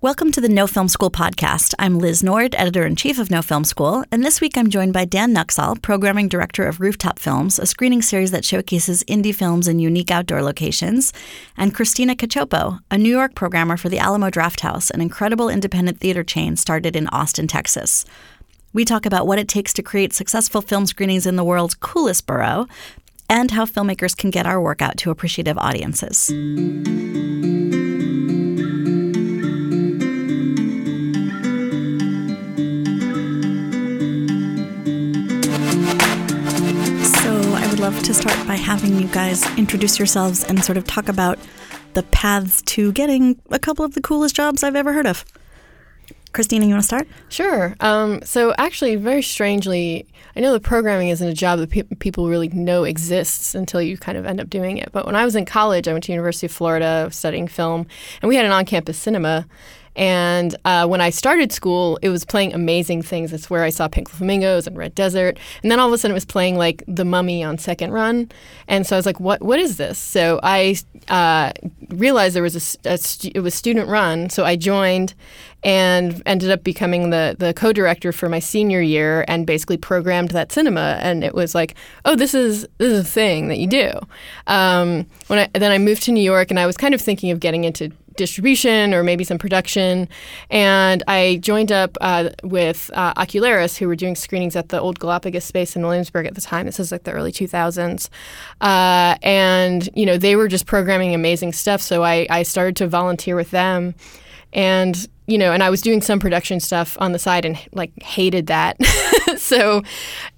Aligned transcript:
Welcome 0.00 0.30
to 0.30 0.40
the 0.40 0.48
No 0.48 0.68
Film 0.68 0.86
School 0.86 1.10
podcast. 1.10 1.74
I'm 1.76 1.98
Liz 1.98 2.22
Nord, 2.22 2.54
editor 2.54 2.86
in 2.86 2.94
chief 2.94 3.18
of 3.18 3.32
No 3.32 3.42
Film 3.42 3.64
School, 3.64 4.04
and 4.12 4.22
this 4.22 4.40
week 4.40 4.56
I'm 4.56 4.70
joined 4.70 4.92
by 4.92 5.04
Dan 5.04 5.34
Nuxoll, 5.34 5.82
programming 5.82 6.28
director 6.28 6.68
of 6.68 6.78
Rooftop 6.78 7.18
Films, 7.18 7.58
a 7.58 7.66
screening 7.66 8.00
series 8.00 8.30
that 8.30 8.44
showcases 8.44 9.02
indie 9.08 9.34
films 9.34 9.66
in 9.66 9.80
unique 9.80 10.12
outdoor 10.12 10.40
locations, 10.40 11.12
and 11.56 11.74
Cristina 11.74 12.14
Cacioppo, 12.14 12.78
a 12.92 12.96
New 12.96 13.08
York 13.08 13.34
programmer 13.34 13.76
for 13.76 13.88
the 13.88 13.98
Alamo 13.98 14.30
Drafthouse, 14.30 14.88
an 14.92 15.00
incredible 15.00 15.48
independent 15.48 15.98
theater 15.98 16.22
chain 16.22 16.54
started 16.54 16.94
in 16.94 17.08
Austin, 17.08 17.48
Texas. 17.48 18.04
We 18.72 18.84
talk 18.84 19.04
about 19.04 19.26
what 19.26 19.40
it 19.40 19.48
takes 19.48 19.72
to 19.72 19.82
create 19.82 20.12
successful 20.12 20.62
film 20.62 20.86
screenings 20.86 21.26
in 21.26 21.34
the 21.34 21.42
world's 21.42 21.74
coolest 21.74 22.24
borough, 22.24 22.68
and 23.28 23.50
how 23.50 23.64
filmmakers 23.64 24.16
can 24.16 24.30
get 24.30 24.46
our 24.46 24.60
work 24.60 24.80
out 24.80 24.96
to 24.98 25.10
appreciative 25.10 25.58
audiences. 25.58 26.30
To 38.08 38.14
start 38.14 38.48
by 38.48 38.54
having 38.54 38.98
you 38.98 39.06
guys 39.08 39.44
introduce 39.58 39.98
yourselves 39.98 40.42
and 40.42 40.64
sort 40.64 40.78
of 40.78 40.86
talk 40.86 41.10
about 41.10 41.38
the 41.92 42.02
paths 42.04 42.62
to 42.62 42.90
getting 42.92 43.38
a 43.50 43.58
couple 43.58 43.84
of 43.84 43.92
the 43.92 44.00
coolest 44.00 44.34
jobs 44.34 44.62
I've 44.62 44.76
ever 44.76 44.94
heard 44.94 45.04
of. 45.04 45.26
Cristina, 46.32 46.64
you 46.64 46.70
want 46.70 46.82
to 46.84 46.86
start? 46.86 47.06
Sure. 47.28 47.76
Um, 47.80 48.22
so, 48.22 48.54
actually, 48.56 48.96
very 48.96 49.20
strangely, 49.20 50.06
I 50.34 50.40
know 50.40 50.54
the 50.54 50.58
programming 50.58 51.10
isn't 51.10 51.28
a 51.28 51.34
job 51.34 51.58
that 51.58 51.68
pe- 51.68 51.82
people 51.98 52.30
really 52.30 52.48
know 52.48 52.84
exists 52.84 53.54
until 53.54 53.82
you 53.82 53.98
kind 53.98 54.16
of 54.16 54.24
end 54.24 54.40
up 54.40 54.48
doing 54.48 54.78
it. 54.78 54.90
But 54.90 55.04
when 55.04 55.14
I 55.14 55.26
was 55.26 55.36
in 55.36 55.44
college, 55.44 55.86
I 55.86 55.92
went 55.92 56.04
to 56.04 56.12
University 56.12 56.46
of 56.46 56.52
Florida 56.52 57.10
studying 57.12 57.46
film, 57.46 57.86
and 58.22 58.30
we 58.30 58.36
had 58.36 58.46
an 58.46 58.52
on-campus 58.52 58.96
cinema. 58.96 59.46
And 59.98 60.54
uh, 60.64 60.86
when 60.86 61.00
I 61.00 61.10
started 61.10 61.50
school, 61.50 61.98
it 62.02 62.08
was 62.08 62.24
playing 62.24 62.54
amazing 62.54 63.02
things. 63.02 63.32
It's 63.32 63.50
where 63.50 63.64
I 63.64 63.70
saw 63.70 63.88
Pink 63.88 64.08
Flamingos 64.08 64.68
and 64.68 64.78
Red 64.78 64.94
Desert. 64.94 65.38
And 65.62 65.72
then 65.72 65.80
all 65.80 65.88
of 65.88 65.92
a 65.92 65.98
sudden, 65.98 66.12
it 66.12 66.14
was 66.14 66.24
playing 66.24 66.56
like 66.56 66.84
The 66.86 67.04
Mummy 67.04 67.42
on 67.42 67.58
second 67.58 67.90
run. 67.90 68.30
And 68.68 68.86
so 68.86 68.94
I 68.94 68.98
was 68.98 69.06
like, 69.06 69.18
"What? 69.18 69.42
What 69.42 69.58
is 69.58 69.76
this?" 69.76 69.98
So 69.98 70.38
I 70.44 70.76
uh, 71.08 71.50
realized 71.88 72.36
there 72.36 72.44
was 72.44 72.78
a, 72.84 72.90
a 72.90 72.98
it 73.34 73.40
was 73.40 73.54
student 73.54 73.88
run. 73.88 74.30
So 74.30 74.44
I 74.44 74.54
joined 74.54 75.14
and 75.64 76.22
ended 76.24 76.50
up 76.50 76.62
becoming 76.62 77.10
the 77.10 77.34
the 77.36 77.52
co-director 77.52 78.12
for 78.12 78.28
my 78.28 78.38
senior 78.38 78.80
year 78.80 79.24
and 79.26 79.46
basically 79.46 79.76
programmed 79.76 80.30
that 80.30 80.52
cinema 80.52 80.98
and 81.00 81.24
it 81.24 81.34
was 81.34 81.52
like 81.52 81.74
oh 82.04 82.14
this 82.14 82.32
is 82.32 82.62
this 82.78 82.92
is 82.92 83.00
a 83.00 83.04
thing 83.10 83.48
that 83.48 83.58
you 83.58 83.66
do 83.66 83.90
um, 84.46 85.04
when 85.26 85.40
I 85.40 85.58
then 85.58 85.72
I 85.72 85.78
moved 85.78 86.04
to 86.04 86.12
New 86.12 86.22
York 86.22 86.50
and 86.50 86.60
I 86.60 86.66
was 86.66 86.76
kind 86.76 86.94
of 86.94 87.00
thinking 87.00 87.32
of 87.32 87.40
getting 87.40 87.64
into 87.64 87.90
distribution 88.18 88.92
or 88.92 89.02
maybe 89.02 89.24
some 89.24 89.38
production. 89.38 90.08
And 90.50 91.02
I 91.08 91.38
joined 91.40 91.72
up 91.72 91.96
uh, 92.02 92.30
with 92.42 92.90
uh, 92.92 93.14
Ocularis, 93.14 93.78
who 93.78 93.88
were 93.88 93.96
doing 93.96 94.14
screenings 94.14 94.54
at 94.56 94.68
the 94.68 94.78
old 94.78 94.98
Galapagos 94.98 95.44
space 95.44 95.74
in 95.74 95.82
Williamsburg 95.82 96.26
at 96.26 96.34
the 96.34 96.42
time. 96.42 96.66
This 96.66 96.78
was 96.78 96.92
like 96.92 97.04
the 97.04 97.12
early 97.12 97.32
2000s. 97.32 98.10
Uh, 98.60 99.16
and, 99.22 99.88
you 99.94 100.04
know, 100.04 100.18
they 100.18 100.36
were 100.36 100.48
just 100.48 100.66
programming 100.66 101.14
amazing 101.14 101.54
stuff. 101.54 101.80
So 101.80 102.04
I, 102.04 102.26
I 102.28 102.42
started 102.42 102.76
to 102.76 102.88
volunteer 102.88 103.36
with 103.36 103.50
them. 103.50 103.94
And, 104.52 105.08
you 105.26 105.38
know, 105.38 105.52
and 105.52 105.62
I 105.62 105.70
was 105.70 105.80
doing 105.80 106.02
some 106.02 106.20
production 106.20 106.58
stuff 106.60 106.96
on 107.00 107.12
the 107.12 107.18
side 107.18 107.44
and 107.44 107.58
like 107.72 107.92
hated 108.02 108.48
that. 108.48 108.82
so 109.36 109.82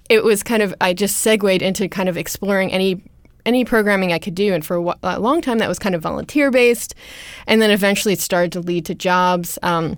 it 0.09 0.23
was 0.23 0.43
kind 0.43 0.61
of, 0.61 0.73
I 0.81 0.93
just 0.93 1.19
segued 1.19 1.61
into 1.61 1.87
kind 1.87 2.09
of 2.09 2.17
exploring 2.17 2.71
any 2.71 3.01
any 3.45 3.65
programming 3.65 4.13
I 4.13 4.19
could 4.19 4.35
do. 4.35 4.53
And 4.53 4.65
for 4.65 4.95
a, 5.03 5.19
long 5.19 5.41
time, 5.41 5.57
that 5.59 5.69
was 5.69 5.79
kind 5.79 5.95
of 5.95 6.01
volunteer 6.01 6.51
based. 6.51 6.95
And 7.47 7.61
then 7.61 7.71
eventually 7.71 8.13
it 8.13 8.21
started 8.21 8.51
to 8.53 8.59
lead 8.59 8.85
to 8.85 8.95
jobs. 8.95 9.57
Um, 9.63 9.97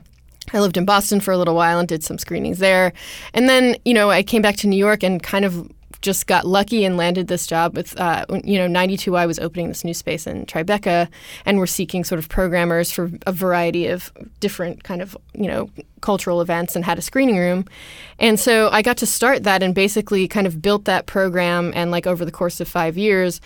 I 0.54 0.60
lived 0.60 0.78
in 0.78 0.86
Boston 0.86 1.20
for 1.20 1.32
a 1.32 1.38
little 1.38 1.56
while 1.56 1.80
and 1.80 1.88
did 1.88 2.04
some 2.04 2.18
screenings 2.18 2.60
there. 2.60 2.94
And 3.34 3.48
then, 3.48 3.78
you 3.86 3.94
know, 3.94 4.10
I 4.10 4.24
came 4.24 4.42
back 4.42 4.58
to 4.58 4.68
New 4.68 4.78
York 4.78 5.04
and 5.04 5.22
kind 5.22 5.46
of 5.46 5.72
just 6.04 6.28
got 6.28 6.46
lucky 6.46 6.84
and 6.86 6.98
landed 6.98 7.28
this 7.28 7.48
job 7.48 7.75
with, 7.75 8.00
uh, 8.00 8.25
you 8.44 8.59
know, 8.59 8.68
92, 8.68 9.16
I 9.16 9.25
was 9.25 9.40
opening 9.40 9.69
this 9.69 9.84
new 9.84 9.94
space 9.94 10.28
in 10.28 10.46
Tribeca, 10.46 11.08
and 11.46 11.58
we're 11.58 11.66
seeking 11.66 12.03
sort 12.03 12.19
of 12.19 12.30
programmers 12.30 12.91
for 12.91 13.09
a 13.25 13.31
variety 13.31 13.88
of 13.88 14.12
different 14.40 14.84
kind 14.84 15.02
of, 15.02 15.18
you 15.34 15.47
know, 15.47 15.69
cultural 16.02 16.41
events 16.41 16.75
and 16.75 16.84
had 16.84 17.00
a 17.00 17.02
screening 17.02 17.38
room. 17.38 17.66
And 18.19 18.40
so 18.40 18.69
I 18.69 18.81
got 18.81 18.97
to 18.97 19.06
start 19.06 19.44
that 19.44 19.64
and 19.64 19.74
basically 19.74 20.28
kind 20.28 20.46
of 20.46 20.62
built 20.62 20.86
that 20.86 21.06
program. 21.06 21.72
And 21.74 21.90
like 21.90 22.06
over 22.06 22.25
the 22.25 22.31
course 22.31 22.59
of 22.59 22.68
five 22.68 22.97
years, 22.97 23.40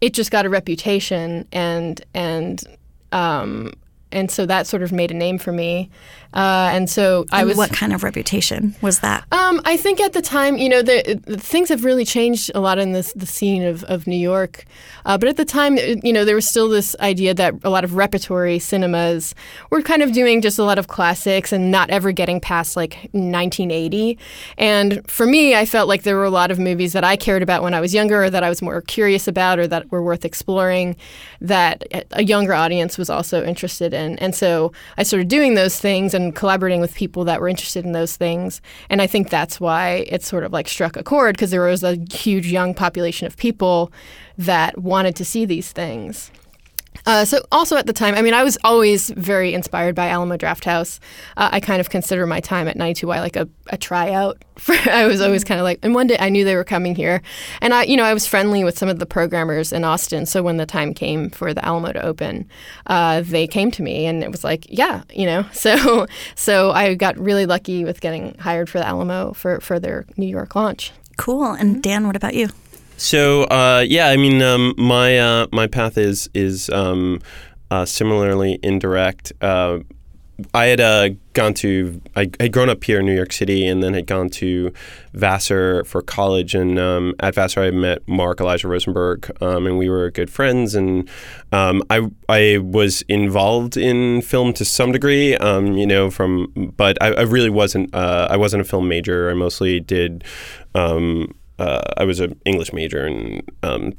it 0.00 0.14
just 0.14 0.30
got 0.30 0.46
a 0.46 0.48
reputation 0.48 1.46
and, 1.52 2.02
and, 2.14 2.64
um, 3.12 3.74
and 4.12 4.30
so 4.30 4.46
that 4.46 4.66
sort 4.66 4.82
of 4.82 4.92
made 4.92 5.10
a 5.10 5.14
name 5.14 5.38
for 5.38 5.52
me. 5.52 5.90
Uh, 6.34 6.70
and 6.72 6.88
so 6.88 7.26
I 7.30 7.44
was. 7.44 7.56
What 7.56 7.72
kind 7.72 7.92
of 7.92 8.02
reputation 8.02 8.74
was 8.80 9.00
that? 9.00 9.24
Um, 9.32 9.60
I 9.64 9.76
think 9.76 10.00
at 10.00 10.14
the 10.14 10.22
time, 10.22 10.56
you 10.56 10.68
know, 10.68 10.80
the, 10.80 11.20
the, 11.26 11.36
things 11.36 11.68
have 11.68 11.84
really 11.84 12.06
changed 12.06 12.50
a 12.54 12.60
lot 12.60 12.78
in 12.78 12.92
this 12.92 13.12
the 13.12 13.26
scene 13.26 13.62
of, 13.62 13.84
of 13.84 14.06
New 14.06 14.16
York. 14.16 14.64
Uh, 15.04 15.18
but 15.18 15.28
at 15.28 15.36
the 15.36 15.44
time, 15.44 15.76
you 15.76 16.12
know, 16.12 16.24
there 16.24 16.34
was 16.34 16.48
still 16.48 16.68
this 16.68 16.96
idea 17.00 17.34
that 17.34 17.54
a 17.64 17.70
lot 17.70 17.84
of 17.84 17.96
repertory 17.96 18.58
cinemas 18.58 19.34
were 19.70 19.82
kind 19.82 20.02
of 20.02 20.12
doing 20.12 20.40
just 20.40 20.58
a 20.58 20.64
lot 20.64 20.78
of 20.78 20.88
classics 20.88 21.52
and 21.52 21.70
not 21.70 21.90
ever 21.90 22.12
getting 22.12 22.40
past 22.40 22.76
like 22.76 22.94
1980. 23.12 24.18
And 24.56 25.08
for 25.10 25.26
me, 25.26 25.54
I 25.54 25.66
felt 25.66 25.88
like 25.88 26.04
there 26.04 26.16
were 26.16 26.24
a 26.24 26.30
lot 26.30 26.50
of 26.50 26.58
movies 26.58 26.92
that 26.94 27.04
I 27.04 27.16
cared 27.16 27.42
about 27.42 27.62
when 27.62 27.74
I 27.74 27.80
was 27.80 27.92
younger, 27.92 28.24
or 28.24 28.30
that 28.30 28.42
I 28.42 28.48
was 28.48 28.62
more 28.62 28.80
curious 28.80 29.28
about, 29.28 29.58
or 29.58 29.66
that 29.66 29.90
were 29.90 30.02
worth 30.02 30.24
exploring, 30.24 30.96
that 31.40 31.84
a 32.12 32.22
younger 32.22 32.54
audience 32.54 32.96
was 32.96 33.10
also 33.10 33.44
interested 33.44 33.92
in. 33.92 34.01
And 34.02 34.34
so 34.34 34.72
I 34.96 35.02
started 35.02 35.28
doing 35.28 35.54
those 35.54 35.78
things 35.78 36.14
and 36.14 36.34
collaborating 36.34 36.80
with 36.80 36.94
people 36.94 37.24
that 37.24 37.40
were 37.40 37.48
interested 37.48 37.84
in 37.84 37.92
those 37.92 38.16
things. 38.16 38.60
And 38.90 39.00
I 39.00 39.06
think 39.06 39.30
that's 39.30 39.60
why 39.60 40.04
it 40.08 40.22
sort 40.22 40.44
of 40.44 40.52
like 40.52 40.68
struck 40.68 40.96
a 40.96 41.02
chord 41.02 41.36
because 41.36 41.50
there 41.50 41.62
was 41.62 41.82
a 41.82 41.98
huge 42.12 42.46
young 42.46 42.74
population 42.74 43.26
of 43.26 43.36
people 43.36 43.92
that 44.38 44.78
wanted 44.78 45.16
to 45.16 45.24
see 45.24 45.44
these 45.44 45.72
things. 45.72 46.30
Uh, 47.06 47.24
so 47.24 47.44
also 47.50 47.76
at 47.76 47.86
the 47.86 47.92
time, 47.92 48.14
I 48.14 48.22
mean, 48.22 48.34
I 48.34 48.44
was 48.44 48.58
always 48.64 49.10
very 49.10 49.54
inspired 49.54 49.94
by 49.94 50.08
Alamo 50.08 50.36
Drafthouse. 50.36 51.00
Uh, 51.36 51.48
I 51.52 51.60
kind 51.60 51.80
of 51.80 51.90
consider 51.90 52.26
my 52.26 52.40
time 52.40 52.68
at 52.68 52.76
92Y 52.76 53.18
like 53.18 53.36
a, 53.36 53.48
a 53.68 53.76
tryout. 53.76 54.42
For, 54.58 54.74
I 54.90 55.06
was 55.06 55.20
always 55.20 55.44
kind 55.44 55.58
of 55.58 55.64
like, 55.64 55.78
and 55.82 55.94
one 55.94 56.06
day 56.06 56.16
I 56.20 56.28
knew 56.28 56.44
they 56.44 56.54
were 56.54 56.62
coming 56.62 56.94
here, 56.94 57.22
and 57.60 57.72
I, 57.72 57.84
you 57.84 57.96
know, 57.96 58.04
I 58.04 58.12
was 58.14 58.26
friendly 58.26 58.64
with 58.64 58.78
some 58.78 58.88
of 58.88 58.98
the 58.98 59.06
programmers 59.06 59.72
in 59.72 59.82
Austin. 59.82 60.26
So 60.26 60.42
when 60.42 60.58
the 60.58 60.66
time 60.66 60.92
came 60.94 61.30
for 61.30 61.54
the 61.54 61.64
Alamo 61.64 61.92
to 61.92 62.04
open, 62.04 62.48
uh, 62.86 63.22
they 63.22 63.46
came 63.46 63.70
to 63.72 63.82
me, 63.82 64.06
and 64.06 64.22
it 64.22 64.30
was 64.30 64.44
like, 64.44 64.66
yeah, 64.68 65.02
you 65.12 65.26
know. 65.26 65.46
So 65.62 66.06
so 66.34 66.72
I 66.72 66.94
got 66.94 67.16
really 67.16 67.46
lucky 67.46 67.84
with 67.84 68.00
getting 68.00 68.36
hired 68.38 68.68
for 68.68 68.78
the 68.78 68.86
Alamo 68.86 69.32
for 69.32 69.60
for 69.60 69.78
their 69.78 70.06
New 70.16 70.26
York 70.26 70.56
launch. 70.56 70.90
Cool. 71.16 71.52
And 71.52 71.80
Dan, 71.82 72.06
what 72.06 72.16
about 72.16 72.34
you? 72.34 72.48
So 73.02 73.42
uh, 73.44 73.84
yeah, 73.86 74.10
I 74.10 74.16
mean, 74.16 74.40
um, 74.42 74.74
my 74.78 75.18
uh, 75.18 75.48
my 75.50 75.66
path 75.66 75.98
is 75.98 76.30
is 76.34 76.70
um, 76.70 77.20
uh, 77.68 77.84
similarly 77.84 78.60
indirect. 78.62 79.32
Uh, 79.40 79.80
I 80.54 80.66
had 80.66 80.80
uh, 80.80 81.08
gone 81.32 81.52
to 81.54 82.00
I 82.14 82.30
had 82.38 82.52
grown 82.52 82.68
up 82.68 82.84
here 82.84 83.00
in 83.00 83.06
New 83.06 83.14
York 83.14 83.32
City, 83.32 83.66
and 83.66 83.82
then 83.82 83.94
had 83.94 84.06
gone 84.06 84.30
to 84.30 84.72
Vassar 85.14 85.82
for 85.82 86.00
college. 86.00 86.54
And 86.54 86.78
um, 86.78 87.14
at 87.18 87.34
Vassar, 87.34 87.64
I 87.64 87.72
met 87.72 88.06
Mark 88.06 88.40
Elijah 88.40 88.68
Rosenberg, 88.68 89.36
um, 89.42 89.66
and 89.66 89.76
we 89.78 89.88
were 89.88 90.08
good 90.12 90.30
friends. 90.30 90.76
And 90.76 91.10
um, 91.50 91.82
I 91.90 92.08
I 92.28 92.58
was 92.58 93.02
involved 93.08 93.76
in 93.76 94.22
film 94.22 94.52
to 94.52 94.64
some 94.64 94.92
degree, 94.92 95.36
um, 95.38 95.72
you 95.72 95.88
know, 95.88 96.08
from 96.08 96.52
but 96.76 97.02
I, 97.02 97.08
I 97.14 97.22
really 97.22 97.50
wasn't 97.50 97.92
uh, 97.92 98.28
I 98.30 98.36
wasn't 98.36 98.60
a 98.60 98.64
film 98.64 98.86
major. 98.86 99.28
I 99.28 99.34
mostly 99.34 99.80
did. 99.80 100.22
Um, 100.76 101.34
uh, 101.58 101.82
I 101.96 102.04
was 102.04 102.20
an 102.20 102.40
English 102.44 102.72
major 102.72 103.04
and 103.06 103.42
um, 103.62 103.92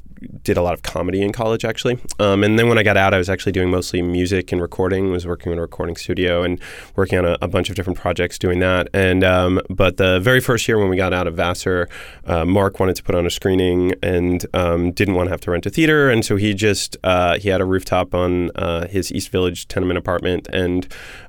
did 0.44 0.58
a 0.58 0.62
lot 0.62 0.74
of 0.74 0.84
comedy 0.84 1.22
in 1.22 1.32
college 1.32 1.66
actually. 1.66 2.00
Um, 2.20 2.44
and 2.44 2.58
then 2.58 2.68
when 2.68 2.78
I 2.78 2.84
got 2.84 2.98
out, 2.98 3.14
I 3.14 3.18
was 3.18 3.30
actually 3.30 3.52
doing 3.52 3.70
mostly 3.70 4.02
music 4.02 4.52
and 4.52 4.62
recording. 4.62 5.12
Was 5.12 5.28
working 5.28 5.52
in 5.52 5.58
a 5.58 5.62
recording 5.62 5.96
studio 5.96 6.44
and 6.44 6.60
working 6.96 7.20
on 7.20 7.26
a, 7.26 7.38
a 7.42 7.48
bunch 7.48 7.70
of 7.70 7.76
different 7.76 8.00
projects 8.00 8.40
doing 8.40 8.60
that. 8.60 8.88
And 8.94 9.24
um, 9.24 9.62
but 9.70 9.98
the 9.98 10.20
very 10.20 10.40
first 10.40 10.68
year 10.68 10.80
when 10.80 10.90
we 10.90 10.98
got 10.98 11.14
out 11.14 11.28
of 11.28 11.36
Vassar, 11.36 11.88
uh, 12.26 12.46
Mark 12.46 12.80
wanted 12.80 12.96
to 12.96 13.04
put 13.04 13.16
on 13.16 13.26
a 13.26 13.30
screening 13.30 13.94
and 14.02 14.46
um, 14.54 14.92
didn't 14.92 15.16
want 15.16 15.28
to 15.28 15.32
have 15.32 15.42
to 15.42 15.52
rent 15.52 15.66
a 15.66 15.70
theater, 15.70 16.10
and 16.10 16.26
so 16.26 16.36
he 16.36 16.54
just 16.54 16.98
uh, 17.04 17.38
he 17.38 17.50
had 17.50 17.62
a 17.62 17.66
rooftop 17.66 18.14
on 18.14 18.52
uh, 18.56 18.88
his 18.88 19.12
East 19.12 19.30
Village 19.30 19.68
tenement 19.68 19.98
apartment 19.98 20.48
and 20.52 20.88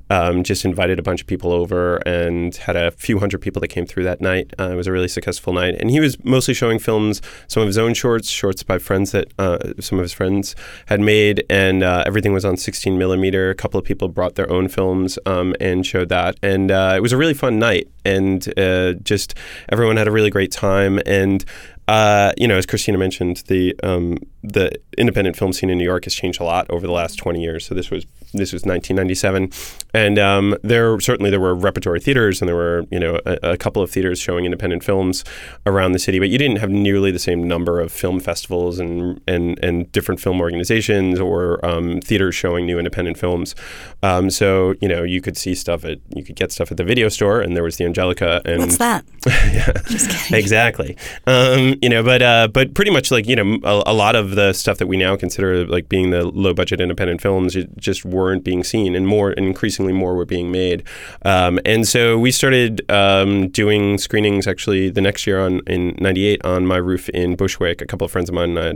um, 0.09 0.43
just 0.43 0.65
invited 0.65 0.99
a 0.99 1.01
bunch 1.01 1.21
of 1.21 1.27
people 1.27 1.51
over 1.51 1.97
and 1.97 2.55
had 2.55 2.75
a 2.75 2.91
few 2.91 3.19
hundred 3.19 3.41
people 3.41 3.59
that 3.61 3.69
came 3.69 3.85
through 3.85 4.03
that 4.03 4.21
night. 4.21 4.53
Uh, 4.59 4.69
it 4.69 4.75
was 4.75 4.87
a 4.87 4.91
really 4.91 5.07
successful 5.07 5.53
night, 5.53 5.75
and 5.79 5.89
he 5.89 5.99
was 5.99 6.23
mostly 6.23 6.53
showing 6.53 6.79
films, 6.79 7.21
some 7.47 7.61
of 7.61 7.67
his 7.67 7.77
own 7.77 7.93
shorts, 7.93 8.29
shorts 8.29 8.63
by 8.63 8.77
friends 8.77 9.11
that 9.11 9.27
uh, 9.39 9.73
some 9.79 9.97
of 9.97 10.03
his 10.03 10.13
friends 10.13 10.55
had 10.87 10.99
made, 10.99 11.43
and 11.49 11.83
uh, 11.83 12.03
everything 12.05 12.33
was 12.33 12.45
on 12.45 12.57
16 12.57 12.97
millimeter. 12.97 13.49
A 13.49 13.55
couple 13.55 13.79
of 13.79 13.85
people 13.85 14.07
brought 14.07 14.35
their 14.35 14.51
own 14.51 14.67
films 14.67 15.17
um, 15.25 15.55
and 15.59 15.85
showed 15.85 16.09
that, 16.09 16.37
and 16.43 16.71
uh, 16.71 16.93
it 16.95 17.01
was 17.01 17.13
a 17.13 17.17
really 17.17 17.33
fun 17.33 17.59
night, 17.59 17.89
and 18.03 18.47
uh, 18.57 18.93
just 19.03 19.35
everyone 19.69 19.97
had 19.97 20.07
a 20.07 20.11
really 20.11 20.29
great 20.29 20.51
time, 20.51 20.99
and 21.05 21.45
uh, 21.87 22.31
you 22.37 22.47
know, 22.47 22.57
as 22.57 22.65
Cristina 22.65 22.97
mentioned, 22.97 23.43
the 23.47 23.75
um, 23.83 24.17
the 24.53 24.71
independent 24.97 25.35
film 25.35 25.53
scene 25.53 25.69
in 25.69 25.77
New 25.77 25.83
York 25.83 26.05
has 26.05 26.13
changed 26.13 26.39
a 26.39 26.43
lot 26.43 26.69
over 26.69 26.85
the 26.85 26.93
last 26.93 27.15
20 27.17 27.41
years. 27.41 27.65
So 27.65 27.75
this 27.75 27.89
was 27.89 28.05
this 28.33 28.51
was 28.51 28.63
1997, 28.63 29.51
and 29.93 30.19
um, 30.19 30.57
there 30.61 30.99
certainly 30.99 31.29
there 31.29 31.39
were 31.39 31.55
repertory 31.55 31.99
theaters 31.99 32.41
and 32.41 32.49
there 32.49 32.55
were 32.55 32.85
you 32.91 32.99
know 32.99 33.19
a, 33.25 33.51
a, 33.51 33.57
couple 33.57 33.81
of 33.81 33.89
theaters 33.89 34.19
showing 34.19 34.43
independent 34.43 34.83
films 34.83 35.23
around 35.65 35.93
the 35.93 35.99
city, 35.99 36.19
but 36.19 36.29
you 36.29 36.37
didn't 36.37 36.57
have 36.57 36.69
nearly 36.69 37.11
the 37.11 37.19
same 37.19 37.47
number 37.47 37.79
of 37.79 37.91
film 37.91 38.19
festivals 38.19 38.79
and 38.79 39.21
and 39.27 39.57
and 39.63 39.91
different 39.91 40.19
film 40.19 40.41
organizations 40.41 41.19
or 41.19 41.65
um, 41.65 42.01
theaters 42.01 42.35
showing 42.35 42.65
new 42.65 42.77
independent 42.77 43.17
films. 43.17 43.55
Um, 44.03 44.29
so 44.29 44.75
you 44.81 44.87
know 44.87 45.03
you 45.03 45.21
could 45.21 45.37
see 45.37 45.55
stuff 45.55 45.85
at 45.85 45.99
you 46.15 46.23
could 46.23 46.35
get 46.35 46.51
stuff 46.51 46.71
at 46.71 46.77
the 46.77 46.83
video 46.83 47.09
store, 47.09 47.41
and 47.41 47.55
there 47.55 47.63
was 47.63 47.77
the 47.77 47.85
Angelica. 47.85 48.41
And 48.45 48.59
what's 48.59 48.77
that? 48.77 49.05
yeah, 49.25 50.37
exactly. 50.37 50.97
Um, 51.25 51.75
you 51.81 51.89
know, 51.89 52.03
but 52.03 52.21
uh, 52.21 52.47
but 52.47 52.73
pretty 52.73 52.91
much 52.91 53.11
like 53.11 53.27
you 53.27 53.35
know 53.35 53.59
a, 53.63 53.83
a, 53.87 53.93
lot 53.93 54.15
of 54.15 54.34
the 54.35 54.53
stuff 54.53 54.77
that 54.77 54.87
we 54.87 54.97
now 54.97 55.15
consider 55.15 55.65
like 55.65 55.89
being 55.89 56.11
the 56.11 56.25
low 56.25 56.53
budget 56.53 56.81
independent 56.81 57.21
films 57.21 57.55
just 57.77 58.05
weren't 58.05 58.43
being 58.43 58.63
seen, 58.63 58.95
and 58.95 59.07
more 59.07 59.31
and 59.31 59.45
increasingly 59.45 59.93
more 59.93 60.15
were 60.15 60.25
being 60.25 60.51
made. 60.51 60.83
Um, 61.23 61.59
and 61.65 61.87
so 61.87 62.17
we 62.19 62.31
started 62.31 62.89
um, 62.91 63.49
doing 63.49 63.97
screenings 63.97 64.47
actually 64.47 64.89
the 64.89 65.01
next 65.01 65.25
year 65.25 65.39
on 65.39 65.61
in 65.67 65.95
'98 65.99 66.43
on 66.45 66.65
my 66.65 66.77
roof 66.77 67.09
in 67.09 67.35
Bushwick. 67.35 67.81
A 67.81 67.85
couple 67.85 68.05
of 68.05 68.11
friends 68.11 68.29
of 68.29 68.35
mine. 68.35 68.57
Uh, 68.57 68.73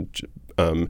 um, 0.58 0.88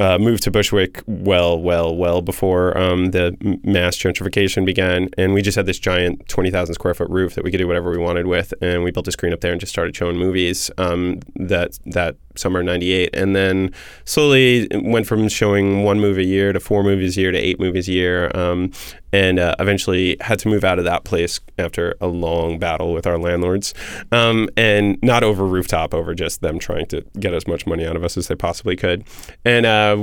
uh, 0.00 0.18
moved 0.18 0.42
to 0.42 0.50
Bushwick 0.50 1.02
well, 1.06 1.60
well, 1.60 1.94
well 1.94 2.22
before 2.22 2.76
um, 2.76 3.10
the 3.10 3.36
mass 3.62 3.96
gentrification 3.96 4.64
began, 4.64 5.10
and 5.18 5.34
we 5.34 5.42
just 5.42 5.56
had 5.56 5.66
this 5.66 5.78
giant 5.78 6.26
twenty 6.26 6.50
thousand 6.50 6.74
square 6.74 6.94
foot 6.94 7.10
roof 7.10 7.34
that 7.34 7.44
we 7.44 7.50
could 7.50 7.58
do 7.58 7.68
whatever 7.68 7.90
we 7.90 7.98
wanted 7.98 8.26
with, 8.26 8.54
and 8.62 8.82
we 8.82 8.90
built 8.90 9.06
a 9.08 9.12
screen 9.12 9.34
up 9.34 9.42
there 9.42 9.52
and 9.52 9.60
just 9.60 9.70
started 9.70 9.94
showing 9.94 10.16
movies. 10.16 10.70
Um, 10.78 11.20
that 11.36 11.78
that 11.84 12.16
summer 12.36 12.62
'98, 12.62 13.10
and 13.14 13.34
then 13.34 13.72
slowly 14.04 14.68
went 14.82 15.06
from 15.06 15.28
showing 15.28 15.84
one 15.84 16.00
movie 16.00 16.22
a 16.22 16.26
year 16.26 16.52
to 16.52 16.60
four 16.60 16.82
movies 16.82 17.16
a 17.16 17.20
year 17.20 17.32
to 17.32 17.38
eight 17.38 17.58
movies 17.58 17.88
a 17.88 17.92
year, 17.92 18.30
um, 18.36 18.70
and 19.12 19.38
uh, 19.38 19.54
eventually 19.58 20.16
had 20.20 20.38
to 20.38 20.48
move 20.48 20.64
out 20.64 20.78
of 20.78 20.84
that 20.84 21.04
place 21.04 21.40
after 21.58 21.96
a 22.00 22.06
long 22.06 22.58
battle 22.58 22.92
with 22.92 23.06
our 23.06 23.18
landlords, 23.18 23.74
um, 24.12 24.48
and 24.56 24.98
not 25.02 25.22
over 25.22 25.44
rooftop, 25.44 25.94
over 25.94 26.14
just 26.14 26.40
them 26.40 26.58
trying 26.58 26.86
to 26.86 27.02
get 27.18 27.34
as 27.34 27.46
much 27.46 27.66
money 27.66 27.86
out 27.86 27.96
of 27.96 28.04
us 28.04 28.16
as 28.16 28.28
they 28.28 28.34
possibly 28.34 28.76
could, 28.76 29.04
and 29.44 29.66
uh, 29.66 29.96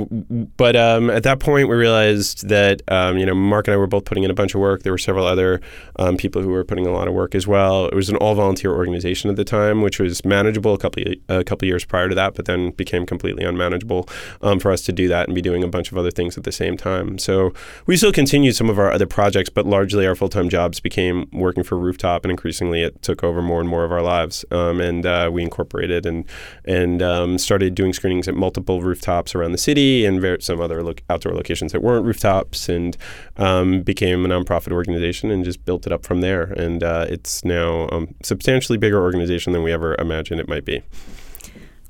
but 0.56 0.76
um, 0.76 1.10
at 1.10 1.22
that 1.22 1.40
point 1.40 1.68
we 1.68 1.76
realized 1.76 2.48
that 2.48 2.82
um, 2.88 3.18
you 3.18 3.26
know 3.26 3.34
Mark 3.34 3.68
and 3.68 3.74
I 3.74 3.76
were 3.76 3.86
both 3.86 4.04
putting 4.04 4.24
in 4.24 4.30
a 4.30 4.34
bunch 4.34 4.54
of 4.54 4.60
work. 4.60 4.82
There 4.82 4.92
were 4.92 4.98
several 4.98 5.26
other 5.26 5.60
um, 5.96 6.16
people 6.16 6.42
who 6.42 6.48
were 6.48 6.64
putting 6.64 6.86
a 6.86 6.92
lot 6.92 7.08
of 7.08 7.14
work 7.14 7.34
as 7.34 7.46
well. 7.46 7.86
It 7.86 7.94
was 7.94 8.08
an 8.08 8.16
all 8.16 8.34
volunteer 8.34 8.72
organization 8.72 9.30
at 9.30 9.36
the 9.36 9.44
time, 9.44 9.82
which 9.82 9.98
was 9.98 10.24
manageable 10.24 10.74
a 10.74 10.78
couple 10.78 11.02
a 11.28 11.44
couple 11.44 11.66
years 11.66 11.84
prior 11.84 12.08
to 12.08 12.14
that, 12.18 12.34
but 12.34 12.44
then 12.44 12.70
became 12.72 13.06
completely 13.06 13.44
unmanageable 13.44 14.08
um, 14.42 14.58
for 14.58 14.70
us 14.70 14.82
to 14.82 14.92
do 14.92 15.08
that 15.08 15.26
and 15.26 15.34
be 15.34 15.42
doing 15.42 15.62
a 15.64 15.68
bunch 15.68 15.90
of 15.90 15.96
other 15.98 16.10
things 16.10 16.36
at 16.38 16.44
the 16.44 16.52
same 16.52 16.76
time. 16.76 17.18
So 17.18 17.52
we 17.86 17.96
still 17.96 18.12
continued 18.12 18.54
some 18.56 18.70
of 18.70 18.78
our 18.78 18.90
other 18.92 19.06
projects, 19.06 19.50
but 19.50 19.66
largely 19.66 20.06
our 20.06 20.14
full 20.14 20.28
time 20.28 20.48
jobs 20.48 20.80
became 20.80 21.28
working 21.32 21.64
for 21.64 21.76
Rooftop, 21.78 22.24
and 22.24 22.30
increasingly 22.30 22.82
it 22.82 23.02
took 23.02 23.24
over 23.24 23.40
more 23.42 23.60
and 23.60 23.68
more 23.68 23.84
of 23.84 23.92
our 23.92 24.02
lives. 24.02 24.44
Um, 24.50 24.80
and 24.80 25.06
uh, 25.06 25.30
we 25.32 25.42
incorporated 25.42 26.06
and 26.06 26.24
and 26.64 27.02
um, 27.02 27.38
started 27.38 27.74
doing 27.74 27.92
screenings 27.92 28.28
at 28.28 28.34
multiple 28.34 28.82
rooftops 28.82 29.34
around 29.34 29.52
the 29.52 29.58
city 29.58 30.04
and 30.04 30.20
ver- 30.20 30.40
some 30.40 30.60
other 30.60 30.82
lo- 30.82 30.94
outdoor 31.08 31.32
locations 31.34 31.72
that 31.72 31.82
weren't 31.82 32.04
rooftops, 32.04 32.68
and 32.68 32.96
um, 33.36 33.82
became 33.82 34.24
a 34.24 34.28
nonprofit 34.28 34.72
organization 34.72 35.30
and 35.30 35.44
just 35.44 35.64
built 35.64 35.86
it 35.86 35.92
up 35.92 36.04
from 36.04 36.20
there. 36.20 36.42
And 36.42 36.82
uh, 36.82 37.06
it's 37.08 37.44
now 37.44 37.88
a 37.88 38.06
substantially 38.22 38.78
bigger 38.78 39.00
organization 39.00 39.52
than 39.52 39.62
we 39.62 39.72
ever 39.72 39.94
imagined 39.98 40.40
it 40.40 40.48
might 40.48 40.64
be. 40.64 40.82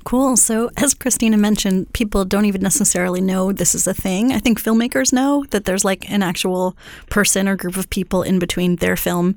Cool. 0.09 0.37
So, 0.37 0.71
as 0.75 0.95
Christina 0.95 1.37
mentioned, 1.37 1.93
people 1.93 2.25
don't 2.25 2.45
even 2.45 2.61
necessarily 2.61 3.21
know 3.21 3.51
this 3.51 3.75
is 3.75 3.85
a 3.85 3.93
thing. 3.93 4.31
I 4.31 4.39
think 4.39 4.59
filmmakers 4.59 5.13
know 5.13 5.45
that 5.51 5.65
there's 5.65 5.85
like 5.85 6.09
an 6.09 6.23
actual 6.23 6.75
person 7.11 7.47
or 7.47 7.55
group 7.55 7.77
of 7.77 7.91
people 7.91 8.23
in 8.23 8.39
between 8.39 8.77
their 8.77 8.95
film 8.95 9.35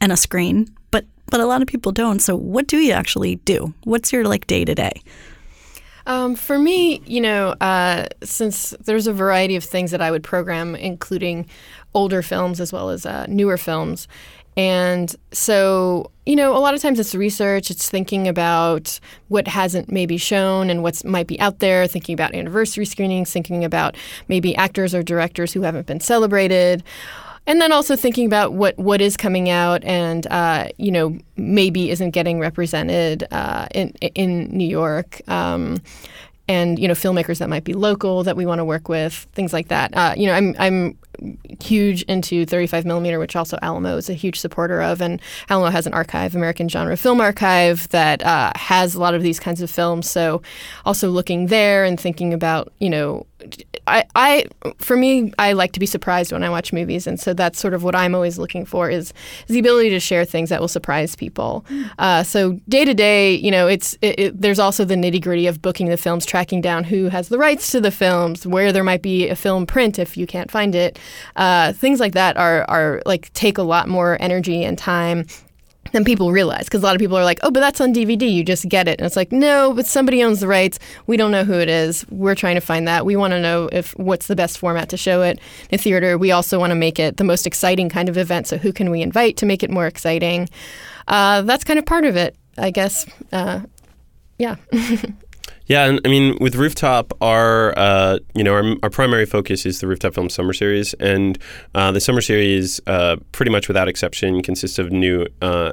and 0.00 0.10
a 0.10 0.16
screen, 0.16 0.74
but 0.90 1.04
but 1.26 1.40
a 1.40 1.44
lot 1.44 1.60
of 1.60 1.68
people 1.68 1.92
don't. 1.92 2.20
So, 2.20 2.34
what 2.34 2.66
do 2.66 2.78
you 2.78 2.92
actually 2.92 3.36
do? 3.36 3.74
What's 3.84 4.14
your 4.14 4.24
like 4.24 4.46
day 4.46 4.64
to 4.64 4.74
day? 4.74 5.02
Um, 6.06 6.36
for 6.36 6.58
me, 6.58 7.02
you 7.04 7.20
know, 7.20 7.50
uh, 7.60 8.06
since 8.22 8.70
there's 8.80 9.06
a 9.06 9.12
variety 9.12 9.56
of 9.56 9.64
things 9.64 9.90
that 9.90 10.00
I 10.00 10.10
would 10.10 10.24
program, 10.24 10.74
including 10.74 11.46
older 11.92 12.22
films 12.22 12.62
as 12.62 12.72
well 12.72 12.88
as 12.88 13.04
uh, 13.04 13.26
newer 13.28 13.58
films, 13.58 14.08
and 14.56 15.14
so, 15.32 16.10
you 16.26 16.36
know, 16.36 16.56
a 16.56 16.58
lot 16.58 16.74
of 16.74 16.80
times 16.80 17.00
it's 17.00 17.14
research, 17.14 17.70
it's 17.70 17.90
thinking 17.90 18.28
about 18.28 19.00
what 19.28 19.48
hasn't 19.48 19.90
maybe 19.90 20.16
shown 20.16 20.70
and 20.70 20.82
what 20.82 21.04
might 21.04 21.26
be 21.26 21.38
out 21.40 21.58
there, 21.58 21.86
thinking 21.86 22.14
about 22.14 22.34
anniversary 22.34 22.84
screenings, 22.84 23.32
thinking 23.32 23.64
about 23.64 23.96
maybe 24.28 24.54
actors 24.56 24.94
or 24.94 25.02
directors 25.02 25.52
who 25.52 25.62
haven't 25.62 25.86
been 25.86 26.00
celebrated. 26.00 26.82
And 27.46 27.60
then 27.60 27.72
also 27.72 27.94
thinking 27.94 28.24
about 28.26 28.54
what, 28.54 28.78
what 28.78 29.02
is 29.02 29.16
coming 29.18 29.50
out 29.50 29.84
and, 29.84 30.26
uh, 30.28 30.68
you 30.78 30.90
know, 30.90 31.18
maybe 31.36 31.90
isn't 31.90 32.10
getting 32.10 32.38
represented 32.38 33.26
uh, 33.30 33.66
in, 33.74 33.90
in 34.14 34.48
New 34.56 34.66
York. 34.66 35.20
Um, 35.28 35.78
and 36.48 36.78
you 36.78 36.88
know 36.88 36.94
filmmakers 36.94 37.38
that 37.38 37.48
might 37.48 37.64
be 37.64 37.72
local 37.72 38.22
that 38.24 38.36
we 38.36 38.46
want 38.46 38.58
to 38.58 38.64
work 38.64 38.88
with, 38.88 39.26
things 39.32 39.52
like 39.52 39.68
that. 39.68 39.96
Uh, 39.96 40.14
you 40.16 40.26
know, 40.26 40.34
I'm 40.34 40.54
I'm 40.58 40.98
huge 41.60 42.02
into 42.02 42.44
35 42.44 42.84
millimeter, 42.84 43.18
which 43.18 43.36
also 43.36 43.58
Alamo 43.62 43.96
is 43.96 44.10
a 44.10 44.14
huge 44.14 44.38
supporter 44.38 44.82
of, 44.82 45.00
and 45.00 45.20
Alamo 45.48 45.70
has 45.70 45.86
an 45.86 45.94
archive, 45.94 46.34
American 46.34 46.68
Genre 46.68 46.96
Film 46.96 47.20
Archive, 47.20 47.88
that 47.90 48.22
uh, 48.24 48.52
has 48.56 48.94
a 48.94 49.00
lot 49.00 49.14
of 49.14 49.22
these 49.22 49.40
kinds 49.40 49.62
of 49.62 49.70
films. 49.70 50.10
So, 50.10 50.42
also 50.84 51.10
looking 51.10 51.46
there 51.46 51.84
and 51.84 51.98
thinking 51.98 52.34
about 52.34 52.72
you 52.78 52.90
know 52.90 53.26
I, 53.86 54.04
I, 54.14 54.46
for 54.78 54.96
me, 54.96 55.32
I 55.38 55.52
like 55.52 55.72
to 55.72 55.80
be 55.80 55.86
surprised 55.86 56.32
when 56.32 56.42
I 56.42 56.48
watch 56.48 56.72
movies, 56.72 57.06
and 57.06 57.20
so 57.20 57.34
that's 57.34 57.58
sort 57.58 57.74
of 57.74 57.82
what 57.82 57.94
I'm 57.94 58.14
always 58.14 58.38
looking 58.38 58.64
for 58.64 58.88
is, 58.88 59.12
is 59.46 59.54
the 59.54 59.58
ability 59.58 59.90
to 59.90 60.00
share 60.00 60.24
things 60.24 60.48
that 60.48 60.60
will 60.60 60.68
surprise 60.68 61.14
people. 61.14 61.66
Mm. 61.68 61.90
Uh, 61.98 62.22
so 62.22 62.52
day 62.68 62.84
to 62.84 62.94
day, 62.94 63.34
you 63.34 63.50
know, 63.50 63.66
it's 63.66 63.94
it, 64.00 64.18
it, 64.18 64.40
there's 64.40 64.58
also 64.58 64.84
the 64.84 64.94
nitty 64.94 65.22
gritty 65.22 65.46
of 65.46 65.60
booking 65.60 65.88
the 65.88 65.96
films, 65.96 66.24
tracking 66.24 66.60
down 66.60 66.84
who 66.84 67.08
has 67.08 67.28
the 67.28 67.38
rights 67.38 67.70
to 67.72 67.80
the 67.80 67.90
films, 67.90 68.46
where 68.46 68.72
there 68.72 68.84
might 68.84 69.02
be 69.02 69.28
a 69.28 69.36
film 69.36 69.66
print 69.66 69.98
if 69.98 70.16
you 70.16 70.26
can't 70.26 70.50
find 70.50 70.74
it. 70.74 70.98
Uh, 71.36 71.72
things 71.72 72.00
like 72.00 72.14
that 72.14 72.36
are 72.36 72.64
are 72.70 73.02
like 73.04 73.32
take 73.34 73.58
a 73.58 73.62
lot 73.62 73.88
more 73.88 74.16
energy 74.20 74.64
and 74.64 74.78
time 74.78 75.26
than 75.94 76.04
people 76.04 76.32
realize 76.32 76.64
because 76.64 76.82
a 76.82 76.84
lot 76.84 76.96
of 76.96 77.00
people 77.00 77.16
are 77.16 77.24
like, 77.24 77.38
oh, 77.42 77.50
but 77.50 77.60
that's 77.60 77.80
on 77.80 77.94
DVD. 77.94 78.30
You 78.30 78.44
just 78.44 78.68
get 78.68 78.88
it. 78.88 78.98
And 78.98 79.06
it's 79.06 79.14
like, 79.14 79.30
no, 79.30 79.72
but 79.72 79.86
somebody 79.86 80.22
owns 80.24 80.40
the 80.40 80.48
rights. 80.48 80.78
We 81.06 81.16
don't 81.16 81.30
know 81.30 81.44
who 81.44 81.54
it 81.54 81.68
is. 81.68 82.04
We're 82.10 82.34
trying 82.34 82.56
to 82.56 82.60
find 82.60 82.86
that. 82.88 83.06
We 83.06 83.14
want 83.14 83.30
to 83.30 83.40
know 83.40 83.68
if 83.72 83.92
what's 83.92 84.26
the 84.26 84.34
best 84.34 84.58
format 84.58 84.88
to 84.90 84.96
show 84.96 85.22
it 85.22 85.38
in 85.70 85.78
theater. 85.78 86.18
We 86.18 86.32
also 86.32 86.58
want 86.58 86.72
to 86.72 86.74
make 86.74 86.98
it 86.98 87.16
the 87.16 87.24
most 87.24 87.46
exciting 87.46 87.88
kind 87.88 88.08
of 88.08 88.18
event. 88.18 88.48
So 88.48 88.58
who 88.58 88.72
can 88.72 88.90
we 88.90 89.02
invite 89.02 89.36
to 89.38 89.46
make 89.46 89.62
it 89.62 89.70
more 89.70 89.86
exciting? 89.86 90.48
Uh, 91.06 91.42
that's 91.42 91.62
kind 91.62 91.78
of 91.78 91.86
part 91.86 92.04
of 92.04 92.16
it, 92.16 92.36
I 92.58 92.70
guess. 92.70 93.06
Uh, 93.32 93.60
yeah. 94.36 94.56
Yeah, 95.66 95.86
and 95.86 96.00
I 96.04 96.08
mean, 96.08 96.36
with 96.40 96.56
Rooftop, 96.56 97.14
our 97.22 97.76
uh, 97.78 98.18
you 98.34 98.44
know 98.44 98.52
our, 98.52 98.76
our 98.82 98.90
primary 98.90 99.24
focus 99.24 99.64
is 99.64 99.80
the 99.80 99.86
Rooftop 99.86 100.14
Film 100.14 100.28
Summer 100.28 100.52
Series, 100.52 100.92
and 100.94 101.38
uh, 101.74 101.90
the 101.90 102.00
summer 102.00 102.20
series, 102.20 102.80
uh, 102.86 103.16
pretty 103.32 103.50
much 103.50 103.66
without 103.66 103.88
exception, 103.88 104.42
consists 104.42 104.78
of 104.78 104.92
new 104.92 105.26
uh, 105.40 105.72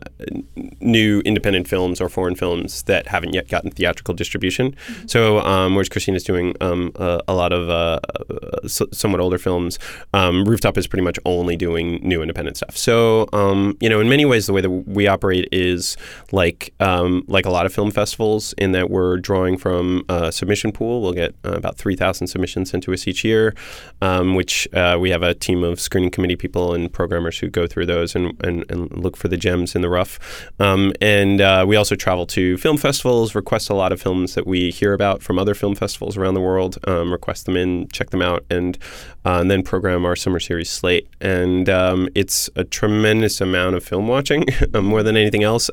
new 0.80 1.22
independent 1.26 1.68
films 1.68 2.00
or 2.00 2.08
foreign 2.08 2.36
films 2.36 2.84
that 2.84 3.08
haven't 3.08 3.34
yet 3.34 3.50
gotten 3.50 3.70
theatrical 3.70 4.14
distribution. 4.14 4.72
Mm-hmm. 4.72 5.08
So, 5.08 5.40
um, 5.42 5.76
whereas 5.76 5.90
Cristina's 5.90 6.24
doing 6.24 6.56
um, 6.62 6.92
a, 6.96 7.20
a, 7.28 7.34
lot 7.34 7.52
of 7.52 7.70
uh, 7.70 8.00
uh, 8.30 8.68
somewhat 8.68 9.20
older 9.20 9.38
films, 9.38 9.78
um, 10.14 10.46
Rooftop 10.46 10.78
is 10.78 10.88
pretty 10.88 11.04
much 11.04 11.20
only 11.26 11.58
doing 11.58 12.00
new 12.02 12.22
independent 12.22 12.56
stuff. 12.56 12.78
So, 12.78 13.28
um, 13.34 13.76
you 13.82 13.90
know, 13.90 14.00
in 14.00 14.08
many 14.08 14.24
ways, 14.24 14.48
the 14.48 14.54
way 14.54 14.62
that 14.62 14.70
we 14.70 15.08
operate 15.08 15.50
is 15.52 15.98
like 16.32 16.74
um, 16.80 17.26
like 17.28 17.46
a 17.46 17.50
lot 17.52 17.66
of 17.66 17.74
film 17.74 17.92
festivals 17.92 18.54
in 18.58 18.72
that 18.72 18.90
we're 18.90 19.18
drawing 19.18 19.58
from 19.58 19.81
from 19.82 20.06
a 20.10 20.32
submission 20.32 20.72
pool. 20.72 21.02
We'll 21.02 21.14
get 21.14 21.34
uh, 21.44 21.54
about 21.54 21.76
3,000 21.76 22.28
submissions 22.28 22.72
into 22.72 22.94
us 22.94 23.08
each 23.08 23.24
year, 23.24 23.56
um, 24.00 24.36
which 24.36 24.68
uh, 24.74 24.98
we 25.00 25.10
have 25.10 25.24
a 25.24 25.34
team 25.34 25.64
of 25.64 25.80
screening 25.80 26.12
committee 26.12 26.36
people 26.36 26.76
and 26.76 26.92
programmers 26.94 27.40
who 27.40 27.50
go 27.50 27.66
through 27.66 27.88
those 27.88 28.14
and, 28.16 28.40
and, 28.44 28.64
and 28.70 28.92
look 28.92 29.18
for 29.18 29.28
the 29.28 29.38
gems 29.38 29.74
in 29.76 29.82
the 29.82 29.90
rough. 29.90 30.20
Um, 30.60 30.94
and 31.02 31.42
uh, 31.42 31.66
we 31.68 31.76
also 31.76 31.96
travel 31.96 32.28
to 32.28 32.58
film 32.58 32.78
festivals, 32.78 33.34
request 33.34 33.72
a 33.72 33.74
lot 33.74 33.92
of 33.92 34.00
films 34.00 34.36
that 34.36 34.46
we 34.46 34.70
hear 34.70 34.94
about 34.94 35.24
from 35.24 35.40
other 35.40 35.56
film 35.56 35.74
festivals 35.74 36.16
around 36.16 36.36
the 36.36 36.42
world, 36.42 36.78
um, 36.86 37.12
request 37.12 37.48
them 37.48 37.58
in, 37.58 37.88
check 37.88 38.12
them 38.12 38.22
out, 38.22 38.46
and, 38.52 38.78
uh, 39.26 39.40
and 39.40 39.50
then 39.50 39.64
program 39.64 40.06
our 40.06 40.16
summer 40.16 40.40
series 40.40 40.70
slate. 40.70 41.08
And 41.20 41.68
um, 41.70 42.08
it's 42.14 42.52
a 42.56 42.64
tremendous 42.64 43.42
amount 43.42 43.76
of 43.76 43.84
film 43.84 44.08
watching, 44.08 44.46
more 44.74 45.02
than 45.02 45.18
anything 45.18 45.42
else. 45.42 45.72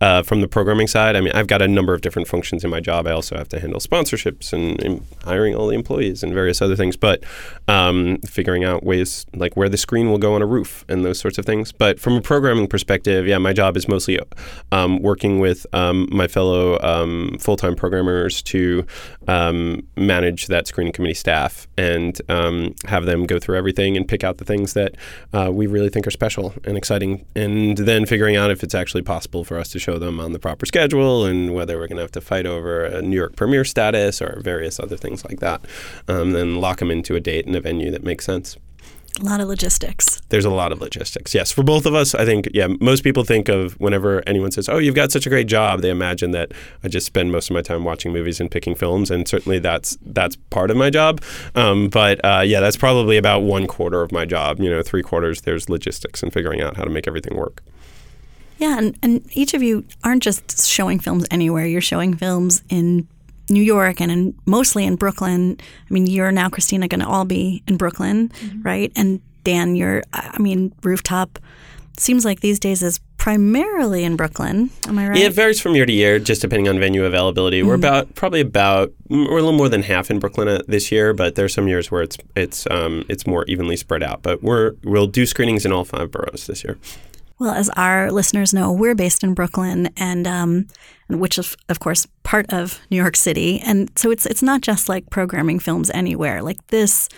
Uh, 0.00 0.22
from 0.22 0.40
the 0.40 0.48
programming 0.48 0.86
side, 0.86 1.14
I 1.14 1.20
mean, 1.20 1.32
I've 1.34 1.46
got 1.46 1.60
a 1.60 1.68
number 1.68 1.92
of 1.92 2.00
different 2.00 2.26
functions 2.26 2.64
in 2.64 2.70
my 2.70 2.80
job 2.80 3.06
I 3.06 3.12
also 3.12 3.36
have 3.36 3.48
to 3.50 3.60
handle 3.60 3.80
sponsorships 3.80 4.52
and, 4.52 4.80
and 4.82 5.06
hiring 5.24 5.54
all 5.54 5.66
the 5.66 5.74
employees 5.74 6.22
and 6.22 6.32
various 6.32 6.62
other 6.62 6.74
things. 6.74 6.96
But 6.96 7.22
um, 7.68 8.18
figuring 8.26 8.64
out 8.64 8.82
ways 8.82 9.26
like 9.34 9.56
where 9.56 9.68
the 9.68 9.76
screen 9.76 10.10
will 10.10 10.18
go 10.18 10.34
on 10.34 10.42
a 10.42 10.46
roof 10.46 10.84
and 10.88 11.04
those 11.04 11.18
sorts 11.18 11.36
of 11.36 11.44
things. 11.44 11.70
But 11.72 12.00
from 12.00 12.14
a 12.14 12.22
programming 12.22 12.66
perspective, 12.66 13.26
yeah, 13.26 13.38
my 13.38 13.52
job 13.52 13.76
is 13.76 13.88
mostly 13.88 14.18
um, 14.72 15.02
working 15.02 15.38
with 15.38 15.66
um, 15.74 16.08
my 16.10 16.28
fellow 16.28 16.78
um, 16.80 17.36
full 17.38 17.56
time 17.56 17.76
programmers 17.76 18.42
to 18.42 18.86
um, 19.28 19.86
manage 19.96 20.46
that 20.46 20.66
screening 20.66 20.92
committee 20.92 21.14
staff 21.14 21.68
and 21.76 22.20
um, 22.28 22.74
have 22.86 23.04
them 23.04 23.26
go 23.26 23.38
through 23.38 23.56
everything 23.56 23.96
and 23.96 24.08
pick 24.08 24.24
out 24.24 24.38
the 24.38 24.44
things 24.44 24.72
that 24.72 24.94
uh, 25.32 25.50
we 25.52 25.66
really 25.66 25.88
think 25.88 26.06
are 26.06 26.10
special 26.10 26.54
and 26.64 26.76
exciting, 26.76 27.26
and 27.36 27.76
then 27.76 28.06
figuring 28.06 28.36
out 28.36 28.50
if 28.50 28.62
it's 28.62 28.74
actually 28.74 29.02
possible 29.02 29.44
for 29.44 29.58
us 29.58 29.68
to 29.68 29.78
show 29.78 29.89
them 29.98 30.20
on 30.20 30.32
the 30.32 30.38
proper 30.38 30.66
schedule 30.66 31.24
and 31.24 31.54
whether 31.54 31.78
we're 31.78 31.88
going 31.88 31.96
to 31.96 32.02
have 32.02 32.12
to 32.12 32.20
fight 32.20 32.46
over 32.46 32.84
a 32.84 33.02
New 33.02 33.16
York 33.16 33.36
premiere 33.36 33.64
status 33.64 34.20
or 34.20 34.40
various 34.42 34.78
other 34.78 34.96
things 34.96 35.24
like 35.24 35.40
that. 35.40 35.60
Um, 36.08 36.32
then 36.32 36.60
lock 36.60 36.78
them 36.78 36.90
into 36.90 37.16
a 37.16 37.20
date 37.20 37.46
and 37.46 37.56
a 37.56 37.60
venue 37.60 37.90
that 37.90 38.04
makes 38.04 38.24
sense. 38.24 38.56
A 39.18 39.24
lot 39.24 39.40
of 39.40 39.48
logistics. 39.48 40.22
There's 40.28 40.44
a 40.44 40.50
lot 40.50 40.72
of 40.72 40.80
logistics. 40.80 41.34
Yes, 41.34 41.50
for 41.50 41.62
both 41.62 41.84
of 41.84 41.94
us, 41.94 42.14
I 42.14 42.24
think. 42.24 42.48
Yeah, 42.54 42.68
most 42.80 43.02
people 43.02 43.24
think 43.24 43.48
of 43.48 43.74
whenever 43.80 44.22
anyone 44.26 44.50
says, 44.50 44.68
"Oh, 44.68 44.78
you've 44.78 44.94
got 44.94 45.10
such 45.10 45.26
a 45.26 45.28
great 45.28 45.46
job," 45.46 45.82
they 45.82 45.90
imagine 45.90 46.30
that 46.30 46.52
I 46.84 46.88
just 46.88 47.06
spend 47.06 47.32
most 47.32 47.50
of 47.50 47.54
my 47.54 47.60
time 47.60 47.84
watching 47.84 48.12
movies 48.12 48.40
and 48.40 48.50
picking 48.50 48.74
films, 48.74 49.10
and 49.10 49.26
certainly 49.26 49.58
that's 49.58 49.98
that's 50.00 50.36
part 50.48 50.70
of 50.70 50.76
my 50.76 50.90
job. 50.90 51.20
Um, 51.54 51.88
but 51.88 52.24
uh, 52.24 52.42
yeah, 52.46 52.60
that's 52.60 52.76
probably 52.76 53.16
about 53.18 53.40
one 53.40 53.66
quarter 53.66 54.00
of 54.02 54.12
my 54.12 54.24
job. 54.24 54.60
You 54.60 54.70
know, 54.70 54.82
three 54.82 55.02
quarters 55.02 55.42
there's 55.42 55.68
logistics 55.68 56.22
and 56.22 56.32
figuring 56.32 56.62
out 56.62 56.76
how 56.76 56.84
to 56.84 56.90
make 56.90 57.06
everything 57.06 57.36
work. 57.36 57.62
Yeah, 58.60 58.76
and, 58.76 58.98
and 59.02 59.26
each 59.32 59.54
of 59.54 59.62
you 59.62 59.86
aren't 60.04 60.22
just 60.22 60.68
showing 60.68 60.98
films 60.98 61.26
anywhere. 61.30 61.66
You're 61.66 61.80
showing 61.80 62.14
films 62.14 62.62
in 62.68 63.08
New 63.48 63.62
York 63.62 64.02
and 64.02 64.12
in, 64.12 64.38
mostly 64.44 64.84
in 64.84 64.96
Brooklyn. 64.96 65.56
I 65.58 65.92
mean, 65.92 66.06
you're 66.06 66.30
now, 66.30 66.50
Cristina, 66.50 66.86
going 66.86 67.00
to 67.00 67.08
all 67.08 67.24
be 67.24 67.62
in 67.66 67.78
Brooklyn, 67.78 68.28
mm-hmm. 68.28 68.62
right? 68.62 68.92
And 68.94 69.22
Dan, 69.44 69.76
you're, 69.76 70.02
I 70.12 70.38
mean, 70.38 70.74
Rooftop 70.82 71.38
seems 71.96 72.26
like 72.26 72.40
these 72.40 72.60
days 72.60 72.82
is 72.82 73.00
primarily 73.16 74.04
in 74.04 74.16
Brooklyn. 74.16 74.68
Am 74.86 74.98
I 74.98 75.08
right? 75.08 75.18
Yeah, 75.18 75.26
it 75.26 75.32
varies 75.32 75.58
from 75.58 75.74
year 75.74 75.86
to 75.86 75.92
year, 75.92 76.18
just 76.18 76.42
depending 76.42 76.68
on 76.68 76.78
venue 76.78 77.04
availability. 77.06 77.60
Mm-hmm. 77.60 77.68
We're 77.68 77.74
about 77.76 78.14
probably 78.14 78.42
about 78.42 78.92
we're 79.08 79.38
a 79.38 79.42
little 79.42 79.52
more 79.52 79.70
than 79.70 79.82
half 79.82 80.10
in 80.10 80.18
Brooklyn 80.18 80.48
uh, 80.48 80.62
this 80.68 80.92
year, 80.92 81.14
but 81.14 81.34
there's 81.34 81.54
some 81.54 81.66
years 81.66 81.90
where 81.90 82.02
it's 82.02 82.18
it's 82.36 82.66
um, 82.70 83.04
it's 83.08 83.26
more 83.26 83.44
evenly 83.46 83.76
spread 83.76 84.02
out. 84.02 84.22
But 84.22 84.42
we're 84.42 84.74
we'll 84.84 85.06
do 85.06 85.24
screenings 85.26 85.64
in 85.64 85.72
all 85.72 85.84
five 85.84 86.10
boroughs 86.10 86.46
this 86.46 86.62
year. 86.62 86.78
Well, 87.40 87.54
as 87.54 87.70
our 87.70 88.12
listeners 88.12 88.52
know, 88.52 88.70
we're 88.70 88.94
based 88.94 89.24
in 89.24 89.32
Brooklyn, 89.32 89.88
and 89.96 90.26
um, 90.26 90.66
which 91.08 91.38
is, 91.38 91.56
of 91.70 91.80
course, 91.80 92.06
part 92.22 92.44
of 92.52 92.78
New 92.90 92.98
York 92.98 93.16
City. 93.16 93.60
And 93.64 93.90
so 93.96 94.10
it's 94.10 94.26
it's 94.26 94.42
not 94.42 94.60
just 94.60 94.90
like 94.90 95.08
programming 95.08 95.58
films 95.58 95.90
anywhere. 95.94 96.42
Like 96.42 96.64
this, 96.66 97.08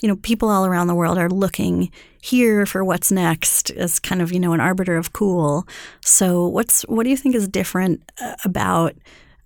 you 0.00 0.08
know, 0.08 0.16
people 0.16 0.48
all 0.48 0.64
around 0.64 0.86
the 0.86 0.94
world 0.94 1.18
are 1.18 1.28
looking 1.28 1.90
here 2.22 2.64
for 2.64 2.82
what's 2.82 3.12
next 3.12 3.70
as 3.72 4.00
kind 4.00 4.22
of 4.22 4.32
you 4.32 4.40
know 4.40 4.54
an 4.54 4.60
arbiter 4.60 4.96
of 4.96 5.12
cool. 5.12 5.68
So 6.02 6.48
what's 6.48 6.80
what 6.84 7.04
do 7.04 7.10
you 7.10 7.16
think 7.18 7.34
is 7.34 7.46
different 7.46 8.00
uh, 8.22 8.34
about 8.46 8.94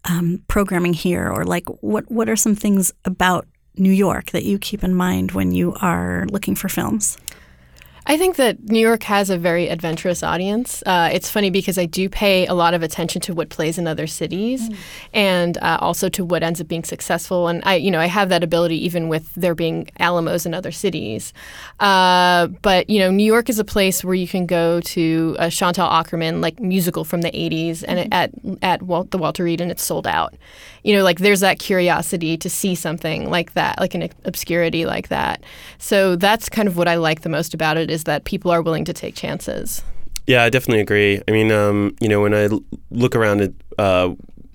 um, 0.08 0.44
programming 0.46 0.94
here, 0.94 1.28
or 1.28 1.44
like 1.44 1.66
what 1.82 2.08
what 2.08 2.28
are 2.28 2.36
some 2.36 2.54
things 2.54 2.92
about 3.04 3.48
New 3.76 3.90
York 3.90 4.30
that 4.30 4.44
you 4.44 4.60
keep 4.60 4.84
in 4.84 4.94
mind 4.94 5.32
when 5.32 5.50
you 5.50 5.74
are 5.82 6.26
looking 6.30 6.54
for 6.54 6.68
films? 6.68 7.18
I 8.06 8.16
think 8.16 8.36
that 8.36 8.62
New 8.64 8.80
York 8.80 9.02
has 9.04 9.30
a 9.30 9.38
very 9.38 9.68
adventurous 9.68 10.22
audience. 10.22 10.82
Uh, 10.86 11.10
it's 11.12 11.30
funny 11.30 11.50
because 11.50 11.78
I 11.78 11.86
do 11.86 12.08
pay 12.08 12.46
a 12.46 12.54
lot 12.54 12.74
of 12.74 12.82
attention 12.82 13.20
to 13.22 13.34
what 13.34 13.50
plays 13.50 13.78
in 13.78 13.86
other 13.86 14.06
cities, 14.06 14.68
mm. 14.68 14.76
and 15.12 15.58
uh, 15.58 15.78
also 15.80 16.08
to 16.10 16.24
what 16.24 16.42
ends 16.42 16.60
up 16.60 16.68
being 16.68 16.84
successful. 16.84 17.48
And 17.48 17.62
I, 17.64 17.74
you 17.76 17.90
know, 17.90 18.00
I 18.00 18.06
have 18.06 18.28
that 18.30 18.42
ability 18.42 18.82
even 18.84 19.08
with 19.08 19.34
there 19.34 19.54
being 19.54 19.90
Alamos 19.98 20.46
in 20.46 20.54
other 20.54 20.72
cities. 20.72 21.32
Uh, 21.78 22.48
but 22.62 22.88
you 22.88 22.98
know, 22.98 23.10
New 23.10 23.24
York 23.24 23.48
is 23.48 23.58
a 23.58 23.64
place 23.64 24.02
where 24.02 24.14
you 24.14 24.28
can 24.28 24.46
go 24.46 24.80
to 24.80 25.36
a 25.38 25.50
Chantal 25.50 25.88
Akerman 25.88 26.42
like 26.42 26.60
musical 26.60 27.04
from 27.04 27.22
the 27.22 27.30
'80s, 27.30 27.84
and 27.86 27.98
mm-hmm. 27.98 28.12
at 28.12 28.30
at 28.62 28.82
Walt, 28.82 29.10
the 29.10 29.18
Walter 29.18 29.44
Reade, 29.44 29.60
and 29.60 29.70
it's 29.70 29.84
sold 29.84 30.06
out. 30.06 30.34
You 30.82 30.94
know, 30.94 31.04
like 31.04 31.18
there's 31.18 31.40
that 31.40 31.58
curiosity 31.58 32.36
to 32.38 32.50
see 32.50 32.74
something 32.74 33.30
like 33.30 33.52
that, 33.54 33.78
like 33.78 33.94
an 33.94 34.08
obscurity 34.24 34.86
like 34.86 35.08
that. 35.08 35.42
So 35.78 36.16
that's 36.16 36.48
kind 36.48 36.68
of 36.68 36.76
what 36.76 36.88
I 36.88 36.96
like 36.96 37.20
the 37.20 37.28
most 37.28 37.54
about 37.54 37.76
it 37.76 37.90
is 37.90 38.04
that 38.04 38.24
people 38.24 38.50
are 38.50 38.62
willing 38.62 38.84
to 38.86 38.92
take 38.92 39.14
chances. 39.14 39.82
Yeah, 40.26 40.44
I 40.44 40.50
definitely 40.50 40.80
agree. 40.80 41.20
I 41.26 41.32
mean, 41.32 41.50
um, 41.50 41.96
you 42.00 42.08
know, 42.08 42.20
when 42.20 42.34
I 42.34 42.48
look 42.90 43.16
around 43.16 43.40
at 43.40 43.52
uh, 43.78 44.14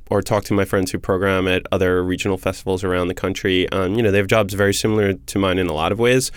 or 0.10 0.22
talk 0.22 0.44
to 0.46 0.54
my 0.54 0.66
friends 0.66 0.92
who 0.92 1.00
program 1.00 1.48
at 1.48 1.64
other 1.72 2.04
regional 2.04 2.38
festivals 2.38 2.84
around 2.84 3.08
the 3.08 3.16
country, 3.16 3.68
um, 3.70 3.96
you 3.96 4.04
know, 4.04 4.12
they 4.12 4.20
have 4.20 4.28
jobs 4.28 4.54
very 4.54 4.74
similar 4.74 5.14
to 5.14 5.40
mine 5.40 5.58
in 5.58 5.68
a 5.68 5.74
lot 5.74 5.92
of 5.92 6.00
ways. 6.00 6.32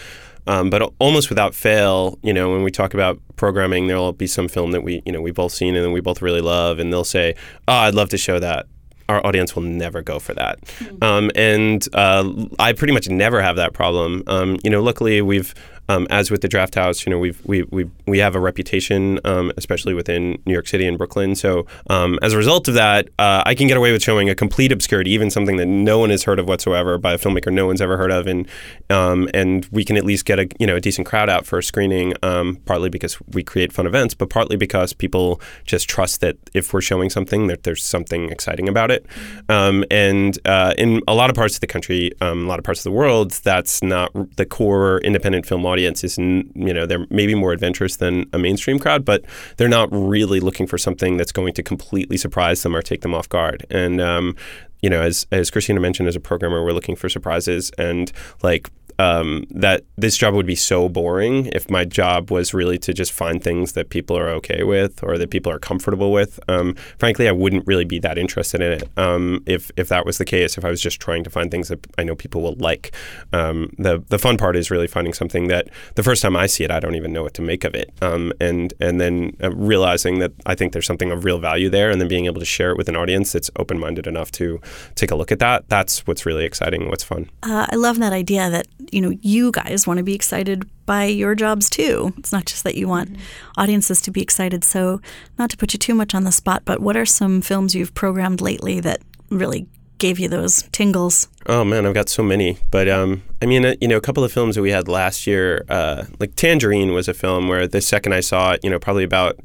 Um, 0.46 0.70
but 0.70 0.92
almost 0.98 1.28
without 1.28 1.54
fail, 1.54 2.18
you 2.22 2.32
know, 2.32 2.50
when 2.50 2.62
we 2.62 2.70
talk 2.70 2.94
about 2.94 3.20
programming, 3.36 3.86
there'll 3.86 4.12
be 4.12 4.26
some 4.26 4.48
film 4.48 4.70
that 4.72 4.82
we, 4.82 5.02
you 5.04 5.12
know, 5.12 5.20
we 5.20 5.30
both 5.30 5.52
seen 5.52 5.76
and 5.76 5.92
we 5.92 6.00
both 6.00 6.22
really 6.22 6.40
love, 6.40 6.78
and 6.78 6.90
they'll 6.90 7.04
say, 7.04 7.34
"Oh, 7.68 7.74
I'd 7.74 7.94
love 7.94 8.08
to 8.10 8.18
show 8.18 8.38
that." 8.38 8.66
Our 9.08 9.24
audience 9.26 9.54
will 9.54 9.62
never 9.62 10.02
go 10.02 10.18
for 10.18 10.34
that, 10.34 10.60
mm-hmm. 10.60 11.02
um, 11.02 11.30
and 11.34 11.86
uh, 11.94 12.32
I 12.58 12.72
pretty 12.72 12.92
much 12.92 13.08
never 13.08 13.40
have 13.40 13.56
that 13.56 13.72
problem. 13.72 14.22
Um, 14.26 14.58
you 14.62 14.70
know, 14.70 14.82
luckily 14.82 15.22
we've 15.22 15.54
um, 15.88 16.06
as 16.10 16.30
with 16.30 16.42
the 16.42 16.48
Drafthouse, 16.48 17.06
you 17.06 17.10
know, 17.10 17.18
we've, 17.18 17.40
we, 17.44 17.62
we, 17.64 17.90
we 18.06 18.18
have 18.18 18.34
a 18.34 18.40
reputation, 18.40 19.18
um, 19.24 19.52
especially 19.56 19.94
within 19.94 20.40
New 20.44 20.52
York 20.52 20.68
City 20.68 20.86
and 20.86 20.98
Brooklyn. 20.98 21.34
So 21.34 21.66
um, 21.88 22.18
as 22.22 22.34
a 22.34 22.36
result 22.36 22.68
of 22.68 22.74
that, 22.74 23.08
uh, 23.18 23.42
I 23.46 23.54
can 23.54 23.66
get 23.68 23.76
away 23.76 23.92
with 23.92 24.02
showing 24.02 24.28
a 24.28 24.34
complete 24.34 24.70
obscurity, 24.70 25.10
even 25.12 25.30
something 25.30 25.56
that 25.56 25.66
no 25.66 25.98
one 25.98 26.10
has 26.10 26.24
heard 26.24 26.38
of 26.38 26.46
whatsoever 26.46 26.98
by 26.98 27.14
a 27.14 27.18
filmmaker 27.18 27.52
no 27.52 27.66
one's 27.66 27.80
ever 27.80 27.96
heard 27.96 28.10
of, 28.10 28.26
and 28.26 28.46
um, 28.90 29.28
and 29.32 29.66
we 29.72 29.84
can 29.84 29.96
at 29.96 30.04
least 30.04 30.24
get 30.24 30.38
a 30.38 30.48
you 30.58 30.66
know 30.66 30.76
a 30.76 30.80
decent 30.80 31.06
crowd 31.06 31.30
out 31.30 31.46
for 31.46 31.58
a 31.58 31.62
screening. 31.62 32.12
Um, 32.22 32.56
partly 32.66 32.90
because 32.90 33.18
we 33.28 33.42
create 33.42 33.72
fun 33.72 33.86
events, 33.86 34.14
but 34.14 34.28
partly 34.28 34.56
because 34.56 34.92
people 34.92 35.40
just 35.64 35.88
trust 35.88 36.20
that 36.20 36.36
if 36.52 36.72
we're 36.72 36.80
showing 36.80 37.08
something, 37.08 37.46
that 37.46 37.62
there's 37.62 37.82
something 37.82 38.30
exciting 38.30 38.68
about 38.68 38.90
it. 38.90 39.06
Um, 39.48 39.84
and 39.90 40.38
uh, 40.44 40.74
in 40.76 41.00
a 41.08 41.14
lot 41.14 41.30
of 41.30 41.36
parts 41.36 41.54
of 41.54 41.60
the 41.60 41.66
country, 41.66 42.12
a 42.20 42.34
lot 42.34 42.58
of 42.58 42.64
parts 42.64 42.80
of 42.80 42.84
the 42.84 42.92
world, 42.92 43.30
that's 43.30 43.82
not 43.82 44.10
the 44.36 44.44
core 44.44 44.98
independent 44.98 45.46
film 45.46 45.64
audience 45.64 45.77
audience 45.78 46.02
is, 46.02 46.18
you 46.18 46.74
know, 46.74 46.86
they're 46.86 47.06
maybe 47.10 47.34
more 47.34 47.52
adventurous 47.52 47.96
than 47.96 48.26
a 48.32 48.38
mainstream 48.38 48.78
crowd, 48.78 49.04
but 49.04 49.24
they're 49.56 49.68
not 49.68 49.88
really 49.92 50.40
looking 50.40 50.66
for 50.66 50.78
something 50.78 51.16
that's 51.16 51.32
going 51.32 51.54
to 51.54 51.62
completely 51.62 52.16
surprise 52.16 52.62
them 52.62 52.74
or 52.74 52.82
take 52.82 53.02
them 53.02 53.14
off 53.14 53.28
guard. 53.28 53.64
And 53.70 54.00
um, 54.00 54.36
you 54.82 54.90
know, 54.90 55.00
as 55.00 55.26
as 55.30 55.50
Cristina 55.50 55.80
mentioned, 55.80 56.08
as 56.08 56.16
a 56.16 56.20
programmer, 56.20 56.64
we're 56.64 56.72
looking 56.72 56.96
for 56.96 57.08
surprises, 57.08 57.70
and 57.78 58.12
like 58.42 58.70
um, 58.98 59.44
that 59.50 59.84
this 59.96 60.16
job 60.16 60.34
would 60.34 60.46
be 60.46 60.56
so 60.56 60.88
boring 60.88 61.46
if 61.46 61.70
my 61.70 61.84
job 61.84 62.30
was 62.30 62.52
really 62.52 62.78
to 62.78 62.92
just 62.92 63.12
find 63.12 63.42
things 63.42 63.72
that 63.72 63.90
people 63.90 64.18
are 64.18 64.28
okay 64.28 64.64
with 64.64 65.02
or 65.02 65.18
that 65.18 65.30
people 65.30 65.52
are 65.52 65.58
comfortable 65.58 66.12
with. 66.12 66.40
Um, 66.48 66.74
frankly, 66.98 67.28
I 67.28 67.32
wouldn't 67.32 67.66
really 67.66 67.84
be 67.84 67.98
that 68.00 68.18
interested 68.18 68.60
in 68.60 68.72
it 68.72 68.90
um, 68.96 69.42
if 69.46 69.70
if 69.76 69.88
that 69.88 70.04
was 70.04 70.18
the 70.18 70.24
case. 70.24 70.58
If 70.58 70.64
I 70.64 70.70
was 70.70 70.80
just 70.80 71.00
trying 71.00 71.24
to 71.24 71.30
find 71.30 71.50
things 71.50 71.68
that 71.68 71.86
I 71.96 72.04
know 72.04 72.16
people 72.16 72.42
will 72.42 72.56
like. 72.56 72.92
Um, 73.32 73.72
the 73.78 74.02
the 74.08 74.18
fun 74.18 74.36
part 74.36 74.56
is 74.56 74.70
really 74.70 74.88
finding 74.88 75.12
something 75.12 75.48
that 75.48 75.68
the 75.94 76.02
first 76.02 76.22
time 76.22 76.36
I 76.36 76.46
see 76.46 76.64
it, 76.64 76.70
I 76.70 76.80
don't 76.80 76.96
even 76.96 77.12
know 77.12 77.22
what 77.22 77.34
to 77.34 77.42
make 77.42 77.64
of 77.64 77.74
it, 77.74 77.92
um, 78.02 78.32
and 78.40 78.74
and 78.80 79.00
then 79.00 79.36
uh, 79.42 79.50
realizing 79.52 80.18
that 80.18 80.32
I 80.46 80.54
think 80.54 80.72
there's 80.72 80.86
something 80.86 81.10
of 81.10 81.24
real 81.24 81.38
value 81.38 81.70
there, 81.70 81.90
and 81.90 82.00
then 82.00 82.08
being 82.08 82.26
able 82.26 82.40
to 82.40 82.46
share 82.46 82.70
it 82.70 82.76
with 82.76 82.88
an 82.88 82.96
audience 82.96 83.32
that's 83.32 83.50
open 83.56 83.78
minded 83.78 84.06
enough 84.06 84.32
to 84.32 84.60
take 84.96 85.10
a 85.10 85.14
look 85.16 85.30
at 85.30 85.38
that. 85.38 85.68
That's 85.68 86.06
what's 86.06 86.26
really 86.26 86.44
exciting. 86.44 86.88
What's 86.88 87.04
fun. 87.04 87.30
Uh, 87.42 87.66
I 87.70 87.76
love 87.76 87.98
that 87.98 88.12
idea 88.12 88.50
that 88.50 88.66
you 88.92 89.00
know 89.00 89.16
you 89.20 89.50
guys 89.52 89.86
want 89.86 89.98
to 89.98 90.04
be 90.04 90.14
excited 90.14 90.68
by 90.86 91.04
your 91.04 91.34
jobs 91.34 91.68
too. 91.68 92.12
It's 92.18 92.32
not 92.32 92.46
just 92.46 92.64
that 92.64 92.74
you 92.74 92.88
want 92.88 93.12
mm-hmm. 93.12 93.22
audiences 93.60 94.00
to 94.02 94.10
be 94.10 94.22
excited. 94.22 94.64
So, 94.64 95.00
not 95.38 95.50
to 95.50 95.56
put 95.56 95.72
you 95.72 95.78
too 95.78 95.94
much 95.94 96.14
on 96.14 96.24
the 96.24 96.32
spot, 96.32 96.62
but 96.64 96.80
what 96.80 96.96
are 96.96 97.06
some 97.06 97.42
films 97.42 97.74
you've 97.74 97.94
programmed 97.94 98.40
lately 98.40 98.80
that 98.80 99.00
really 99.30 99.66
gave 99.98 100.18
you 100.18 100.28
those 100.28 100.62
tingles? 100.72 101.28
Oh 101.46 101.64
man, 101.64 101.84
I've 101.86 101.94
got 101.94 102.08
so 102.08 102.22
many. 102.22 102.58
But 102.70 102.88
um, 102.88 103.22
I 103.42 103.46
mean, 103.46 103.64
uh, 103.64 103.74
you 103.80 103.88
know, 103.88 103.96
a 103.96 104.00
couple 104.00 104.24
of 104.24 104.32
films 104.32 104.54
that 104.54 104.62
we 104.62 104.70
had 104.70 104.88
last 104.88 105.26
year, 105.26 105.64
uh, 105.68 106.04
like 106.18 106.34
Tangerine 106.36 106.92
was 106.92 107.08
a 107.08 107.14
film 107.14 107.48
where 107.48 107.66
the 107.66 107.80
second 107.80 108.12
I 108.12 108.20
saw 108.20 108.52
it, 108.52 108.60
you 108.64 108.70
know, 108.70 108.78
probably 108.78 109.04
about 109.04 109.38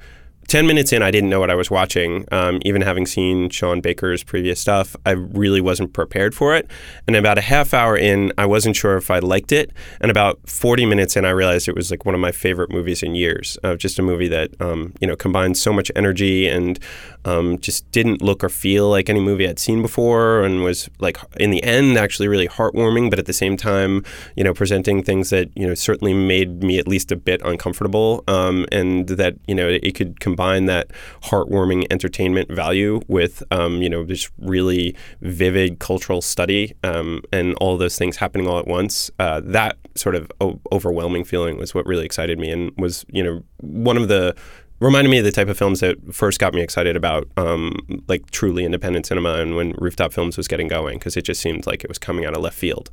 10 0.47 0.67
minutes 0.67 0.91
in, 0.93 1.01
I 1.01 1.11
didn't 1.11 1.29
know 1.29 1.39
what 1.39 1.49
I 1.49 1.55
was 1.55 1.71
watching. 1.71 2.25
Um, 2.31 2.59
even 2.63 2.81
having 2.81 3.05
seen 3.05 3.49
Sean 3.49 3.81
Baker's 3.81 4.23
previous 4.23 4.59
stuff, 4.59 4.95
I 5.05 5.11
really 5.11 5.61
wasn't 5.61 5.93
prepared 5.93 6.35
for 6.35 6.55
it. 6.55 6.69
And 7.07 7.15
about 7.15 7.37
a 7.37 7.41
half 7.41 7.73
hour 7.73 7.97
in, 7.97 8.31
I 8.37 8.45
wasn't 8.45 8.75
sure 8.75 8.97
if 8.97 9.09
I 9.09 9.19
liked 9.19 9.51
it. 9.51 9.71
And 10.01 10.11
about 10.11 10.39
40 10.47 10.85
minutes 10.85 11.15
in, 11.15 11.25
I 11.25 11.31
realized 11.31 11.67
it 11.67 11.75
was 11.75 11.91
like 11.91 12.05
one 12.05 12.15
of 12.15 12.21
my 12.21 12.31
favorite 12.31 12.71
movies 12.71 13.03
in 13.03 13.15
years. 13.15 13.57
Uh, 13.63 13.75
just 13.75 13.99
a 13.99 14.01
movie 14.01 14.27
that, 14.27 14.49
um, 14.61 14.93
you 14.99 15.07
know, 15.07 15.15
combines 15.15 15.61
so 15.61 15.73
much 15.73 15.91
energy 15.95 16.47
and 16.47 16.79
um, 17.25 17.59
just 17.59 17.89
didn't 17.91 18.21
look 18.21 18.43
or 18.43 18.49
feel 18.49 18.89
like 18.89 19.09
any 19.09 19.19
movie 19.19 19.47
I'd 19.47 19.59
seen 19.59 19.81
before, 19.81 20.43
and 20.43 20.63
was 20.63 20.89
like 20.99 21.17
in 21.39 21.51
the 21.51 21.63
end 21.63 21.97
actually 21.97 22.27
really 22.27 22.47
heartwarming, 22.47 23.09
but 23.09 23.19
at 23.19 23.25
the 23.25 23.33
same 23.33 23.57
time, 23.57 24.03
you 24.35 24.43
know, 24.43 24.53
presenting 24.53 25.03
things 25.03 25.29
that 25.29 25.49
you 25.55 25.67
know 25.67 25.73
certainly 25.73 26.13
made 26.13 26.63
me 26.63 26.79
at 26.79 26.87
least 26.87 27.11
a 27.11 27.15
bit 27.15 27.41
uncomfortable, 27.43 28.23
um, 28.27 28.65
and 28.71 29.07
that 29.07 29.35
you 29.47 29.55
know 29.55 29.67
it 29.69 29.95
could 29.95 30.19
combine 30.19 30.65
that 30.65 30.89
heartwarming 31.23 31.85
entertainment 31.91 32.51
value 32.51 33.01
with 33.07 33.43
um, 33.51 33.81
you 33.81 33.89
know 33.89 34.03
this 34.03 34.29
really 34.39 34.95
vivid 35.21 35.79
cultural 35.79 36.21
study 36.21 36.73
um, 36.83 37.21
and 37.31 37.55
all 37.55 37.77
those 37.77 37.97
things 37.97 38.17
happening 38.17 38.47
all 38.47 38.59
at 38.59 38.67
once. 38.67 39.09
Uh, 39.19 39.41
that 39.43 39.77
sort 39.95 40.15
of 40.15 40.31
o- 40.41 40.59
overwhelming 40.71 41.23
feeling 41.23 41.57
was 41.57 41.73
what 41.73 41.85
really 41.85 42.05
excited 42.05 42.39
me, 42.39 42.49
and 42.49 42.71
was 42.77 43.05
you 43.09 43.23
know 43.23 43.43
one 43.61 43.97
of 43.97 44.07
the 44.07 44.35
reminded 44.83 45.09
me 45.09 45.19
of 45.19 45.25
the 45.25 45.31
type 45.31 45.47
of 45.47 45.57
films 45.57 45.79
that 45.79 45.97
first 46.13 46.39
got 46.39 46.53
me 46.53 46.61
excited 46.61 46.95
about 46.95 47.27
um, 47.37 48.03
like 48.07 48.29
truly 48.31 48.65
independent 48.65 49.05
cinema 49.05 49.35
and 49.35 49.55
when 49.55 49.71
rooftop 49.73 50.13
films 50.13 50.37
was 50.37 50.47
getting 50.47 50.67
going 50.67 50.99
because 50.99 51.17
it 51.17 51.23
just 51.23 51.41
seemed 51.41 51.65
like 51.65 51.83
it 51.83 51.87
was 51.87 51.97
coming 51.97 52.25
out 52.25 52.35
of 52.35 52.41
left 52.41 52.57
field 52.57 52.89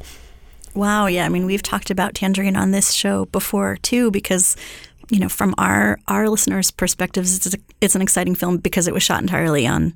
Wow, 0.74 1.06
yeah. 1.06 1.26
I 1.26 1.28
mean, 1.28 1.46
we've 1.46 1.62
talked 1.62 1.90
about 1.90 2.14
Tangerine 2.14 2.56
on 2.56 2.70
this 2.70 2.92
show 2.92 3.24
before 3.26 3.76
too, 3.82 4.10
because 4.10 4.56
you 5.08 5.18
know, 5.18 5.28
from 5.28 5.54
our 5.58 5.98
our 6.06 6.28
listeners' 6.28 6.70
perspectives, 6.70 7.36
it's 7.36 7.54
a, 7.54 7.58
it's 7.80 7.94
an 7.96 8.02
exciting 8.02 8.34
film 8.34 8.58
because 8.58 8.86
it 8.86 8.94
was 8.94 9.02
shot 9.02 9.20
entirely 9.20 9.66
on 9.66 9.94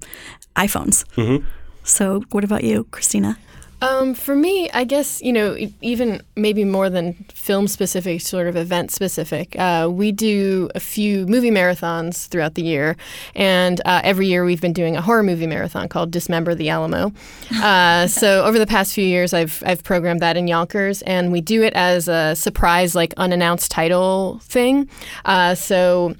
iPhones. 0.57 1.05
Mm-hmm. 1.15 1.47
So, 1.85 2.25
what 2.31 2.45
about 2.45 2.65
you, 2.65 2.85
Cristina? 2.91 3.39
Um, 3.83 4.15
for 4.15 4.35
me, 4.35 4.71
I 4.71 4.85
guess 4.85 5.21
you 5.23 5.33
know, 5.33 5.57
even 5.81 6.23
maybe 6.37 6.65
more 6.65 6.89
than 6.89 7.15
film 7.35 7.69
specific, 7.69 8.21
sort 8.21 8.47
of 8.47 8.57
event 8.57 8.91
specific. 8.91 9.59
Uh, 9.59 9.89
we 9.91 10.13
do 10.13 10.71
a 10.75 10.81
few 10.81 11.27
movie 11.27 11.51
marathons 11.51 12.27
throughout 12.29 12.55
the 12.55 12.63
year, 12.63 12.97
and 13.35 13.81
uh, 13.85 14.01
every 14.05 14.27
year 14.27 14.45
we've 14.45 14.61
been 14.61 14.73
doing 14.73 14.97
a 14.97 15.03
horror 15.03 15.23
movie 15.23 15.47
marathon 15.47 15.89
called 15.89 16.11
Dismember 16.11 16.55
the 16.55 16.69
Alamo. 16.69 17.13
Uh, 17.65 18.07
so 18.07 18.45
over 18.45 18.59
the 18.59 18.67
past 18.67 18.93
few 18.93 19.05
years, 19.05 19.33
I've 19.33 19.63
I've 19.65 19.83
programmed 19.83 20.21
that 20.21 20.37
in 20.37 20.47
Yonkers, 20.47 21.01
and 21.03 21.33
we 21.33 21.41
do 21.41 21.63
it 21.63 21.73
as 21.73 22.09
a 22.09 22.35
surprise, 22.35 22.95
like 22.95 23.15
unannounced 23.17 23.71
title 23.71 24.39
thing. 24.43 24.89
Uh, 25.25 25.55
so 25.55 26.15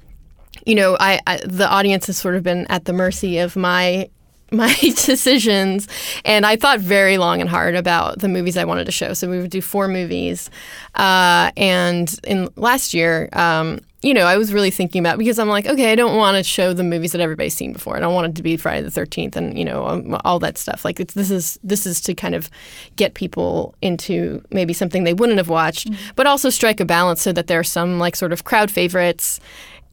you 0.65 0.75
know, 0.75 0.97
I, 0.99 1.21
I 1.27 1.37
the 1.45 1.69
audience 1.69 2.07
has 2.07 2.17
sort 2.17 2.35
of 2.35 2.43
been 2.43 2.65
at 2.67 2.85
the 2.85 2.93
mercy 2.93 3.37
of 3.37 3.55
my 3.55 4.09
my 4.55 4.73
decisions. 4.81 5.87
And 6.23 6.45
i 6.45 6.55
thought 6.55 6.79
very 6.79 7.17
long 7.17 7.41
and 7.41 7.49
hard 7.49 7.75
about 7.75 8.19
the 8.19 8.27
movies 8.27 8.57
i 8.57 8.65
wanted 8.65 8.85
to 8.85 8.91
show. 8.91 9.13
So 9.13 9.29
we 9.29 9.39
would 9.39 9.51
do 9.51 9.61
four 9.61 9.87
movies. 9.87 10.49
Uh, 10.95 11.51
and 11.57 12.13
in 12.23 12.49
last 12.55 12.93
year 12.93 13.29
um, 13.33 13.79
you 14.01 14.13
know 14.13 14.25
i 14.25 14.37
was 14.37 14.53
really 14.53 14.69
thinking 14.69 14.99
about 14.99 15.17
because 15.17 15.39
i'm 15.39 15.49
like 15.49 15.65
okay 15.65 15.91
i 15.91 15.95
don't 15.95 16.15
want 16.15 16.37
to 16.37 16.43
show 16.43 16.73
the 16.73 16.83
movies 16.83 17.11
that 17.11 17.21
everybody's 17.21 17.55
seen 17.55 17.73
before. 17.73 17.97
I 17.97 17.99
don't 17.99 18.13
want 18.13 18.27
it 18.27 18.35
to 18.35 18.43
be 18.43 18.55
friday 18.55 18.87
the 18.87 19.01
13th 19.01 19.35
and 19.35 19.57
you 19.57 19.65
know 19.65 19.87
um, 19.87 20.17
all 20.23 20.39
that 20.39 20.57
stuff. 20.57 20.85
Like 20.85 20.99
it's, 20.99 21.15
this 21.15 21.31
is 21.31 21.59
this 21.63 21.85
is 21.85 21.99
to 22.01 22.13
kind 22.13 22.35
of 22.35 22.49
get 22.95 23.15
people 23.15 23.73
into 23.81 24.43
maybe 24.51 24.73
something 24.73 25.03
they 25.03 25.13
wouldn't 25.13 25.39
have 25.39 25.49
watched 25.49 25.89
but 26.15 26.27
also 26.27 26.49
strike 26.49 26.79
a 26.79 26.85
balance 26.85 27.21
so 27.21 27.31
that 27.33 27.47
there 27.47 27.59
are 27.59 27.63
some 27.63 27.97
like 27.97 28.15
sort 28.15 28.31
of 28.31 28.43
crowd 28.43 28.69
favorites 28.69 29.39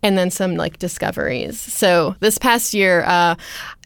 and 0.02 0.18
then 0.18 0.30
some 0.30 0.56
like 0.56 0.78
discoveries. 0.78 1.60
So 1.60 2.16
this 2.20 2.38
past 2.38 2.74
year, 2.74 3.04
uh, 3.04 3.36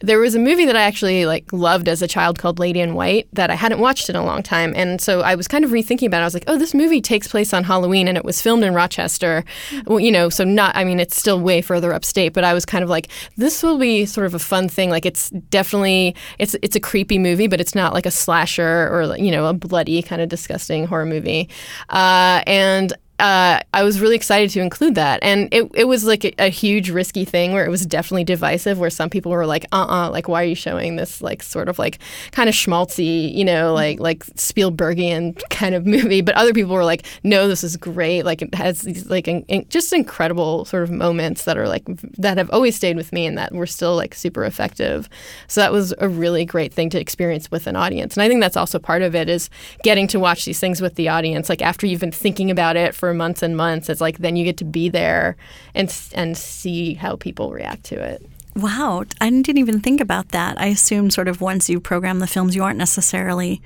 there 0.01 0.19
was 0.19 0.35
a 0.35 0.39
movie 0.39 0.65
that 0.65 0.75
I 0.75 0.81
actually 0.81 1.25
like 1.25 1.51
loved 1.53 1.87
as 1.87 2.01
a 2.01 2.07
child 2.07 2.39
called 2.39 2.59
Lady 2.59 2.79
in 2.79 2.95
White 2.95 3.27
that 3.33 3.49
I 3.49 3.55
hadn't 3.55 3.79
watched 3.79 4.09
in 4.09 4.15
a 4.15 4.25
long 4.25 4.43
time, 4.43 4.73
and 4.75 4.99
so 5.01 5.21
I 5.21 5.35
was 5.35 5.47
kind 5.47 5.63
of 5.63 5.71
rethinking 5.71 6.07
about. 6.07 6.19
it. 6.19 6.21
I 6.21 6.25
was 6.25 6.33
like, 6.33 6.43
oh, 6.47 6.57
this 6.57 6.73
movie 6.73 7.01
takes 7.01 7.27
place 7.27 7.53
on 7.53 7.63
Halloween, 7.63 8.07
and 8.07 8.17
it 8.17 8.25
was 8.25 8.41
filmed 8.41 8.63
in 8.63 8.73
Rochester. 8.73 9.43
Well, 9.85 9.99
you 9.99 10.11
know, 10.11 10.29
so 10.29 10.43
not. 10.43 10.75
I 10.75 10.83
mean, 10.83 10.99
it's 10.99 11.17
still 11.17 11.39
way 11.39 11.61
further 11.61 11.93
upstate, 11.93 12.33
but 12.33 12.43
I 12.43 12.53
was 12.53 12.65
kind 12.65 12.83
of 12.83 12.89
like, 12.89 13.09
this 13.37 13.61
will 13.63 13.77
be 13.77 14.05
sort 14.05 14.25
of 14.25 14.33
a 14.33 14.39
fun 14.39 14.69
thing. 14.69 14.89
Like, 14.89 15.05
it's 15.05 15.29
definitely 15.29 16.15
it's 16.39 16.55
it's 16.61 16.75
a 16.75 16.79
creepy 16.79 17.19
movie, 17.19 17.47
but 17.47 17.61
it's 17.61 17.75
not 17.75 17.93
like 17.93 18.05
a 18.05 18.11
slasher 18.11 18.89
or 18.89 19.15
you 19.17 19.31
know 19.31 19.45
a 19.45 19.53
bloody 19.53 20.01
kind 20.01 20.21
of 20.21 20.29
disgusting 20.29 20.85
horror 20.87 21.05
movie, 21.05 21.49
uh, 21.89 22.41
and 22.47 22.93
uh, 23.19 23.59
I 23.73 23.83
was 23.83 23.99
really 23.99 24.15
excited 24.15 24.51
to 24.51 24.61
include 24.61 24.93
that. 24.95 25.19
And 25.23 25.49
it, 25.51 25.69
it 25.73 25.85
was 25.85 26.03
like 26.03 26.23
a, 26.23 26.33
a, 26.37 26.49
huge 26.49 26.91
risky 26.91 27.25
thing 27.25 27.51
where 27.51 27.65
it 27.65 27.69
was 27.69 27.83
definitely 27.83 28.23
divisive, 28.23 28.77
where 28.77 28.91
some 28.91 29.09
people 29.09 29.31
were 29.31 29.47
like, 29.47 29.65
uh 29.71 29.87
uh 29.89 30.09
like, 30.11 30.27
why 30.27 30.43
are 30.43 30.45
you 30.45 30.53
showing 30.53 30.97
this, 30.97 31.19
like, 31.19 31.41
sort 31.41 31.67
of 31.67 31.79
like 31.79 31.97
kind 32.31 32.47
of 32.47 32.53
schmaltzy, 32.53 33.33
you 33.33 33.43
know, 33.43 33.73
like, 33.73 33.99
like 33.99 34.23
Spielbergian 34.35 35.41
kind 35.49 35.73
of 35.73 35.87
movie? 35.87 36.21
But 36.21 36.35
other 36.35 36.53
people 36.53 36.75
were 36.75 36.83
like, 36.83 37.07
no, 37.23 37.47
this 37.47 37.63
is 37.63 37.75
great. 37.75 38.23
Like, 38.23 38.43
it 38.43 38.53
has 38.53 38.81
these, 38.81 39.09
like, 39.09 39.27
in, 39.27 39.41
in, 39.47 39.67
just 39.69 39.91
incredible 39.93 40.65
sort 40.65 40.83
of 40.83 40.91
moments 40.91 41.45
that 41.45 41.57
are 41.57 41.67
like, 41.67 41.85
that 42.19 42.37
have 42.37 42.51
always 42.51 42.75
stayed 42.75 42.97
with 42.97 43.11
me 43.11 43.25
and 43.25 43.35
that 43.35 43.51
were 43.51 43.65
still 43.65 43.95
like 43.95 44.13
super 44.13 44.45
effective. 44.45 45.09
So 45.47 45.59
that 45.61 45.71
was 45.71 45.91
a 45.97 46.07
really 46.07 46.45
great 46.45 46.71
thing 46.71 46.91
to 46.91 46.99
experience 46.99 47.49
with 47.49 47.65
an 47.65 47.75
audience. 47.75 48.15
And 48.15 48.21
I 48.21 48.27
think 48.27 48.41
that's 48.41 48.57
also 48.57 48.77
part 48.77 49.01
of 49.01 49.15
it 49.15 49.27
is 49.27 49.49
getting 49.81 50.07
to 50.09 50.19
watch 50.19 50.45
these 50.45 50.59
things 50.59 50.81
with 50.81 50.95
the 50.95 51.09
audience. 51.09 51.49
Like, 51.49 51.63
after 51.63 51.87
you've 51.87 51.99
been 51.99 52.11
thinking 52.11 52.51
about 52.51 52.75
it 52.75 52.93
for 52.93 53.06
months 53.13 53.41
and 53.41 53.55
months, 53.55 53.89
it's 53.89 54.01
like 54.01 54.19
then 54.19 54.35
you 54.35 54.43
get 54.43 54.57
to 54.57 54.65
be 54.65 54.89
there 54.89 55.35
and 55.73 55.93
and 56.13 56.37
see 56.37 56.93
how 56.93 57.15
people 57.15 57.51
react 57.51 57.83
to 57.85 57.95
it. 58.01 58.25
Wow, 58.55 59.03
I 59.21 59.29
didn't 59.29 59.59
even 59.59 59.81
think 59.81 60.01
about 60.01 60.29
that. 60.29 60.59
I 60.59 60.67
assumed 60.67 61.13
sort 61.13 61.27
of 61.27 61.41
once 61.41 61.69
you 61.69 61.79
program 61.79 62.19
the 62.19 62.27
films, 62.27 62.55
you 62.55 62.63
aren't 62.63 62.79
necessarily 62.79 63.61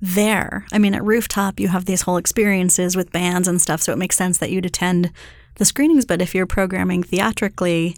there. 0.00 0.66
I 0.72 0.78
mean, 0.78 0.94
at 0.94 1.04
Rooftop, 1.04 1.58
you 1.58 1.68
have 1.68 1.86
these 1.86 2.02
whole 2.02 2.18
experiences 2.18 2.96
with 2.96 3.12
bands 3.12 3.48
and 3.48 3.62
stuff, 3.62 3.80
so 3.80 3.92
it 3.92 3.98
makes 3.98 4.16
sense 4.16 4.36
that 4.38 4.50
you'd 4.50 4.66
attend 4.66 5.10
the 5.54 5.64
screenings. 5.64 6.04
But 6.04 6.20
if 6.20 6.34
you're 6.34 6.46
programming 6.46 7.02
theatrically, 7.02 7.96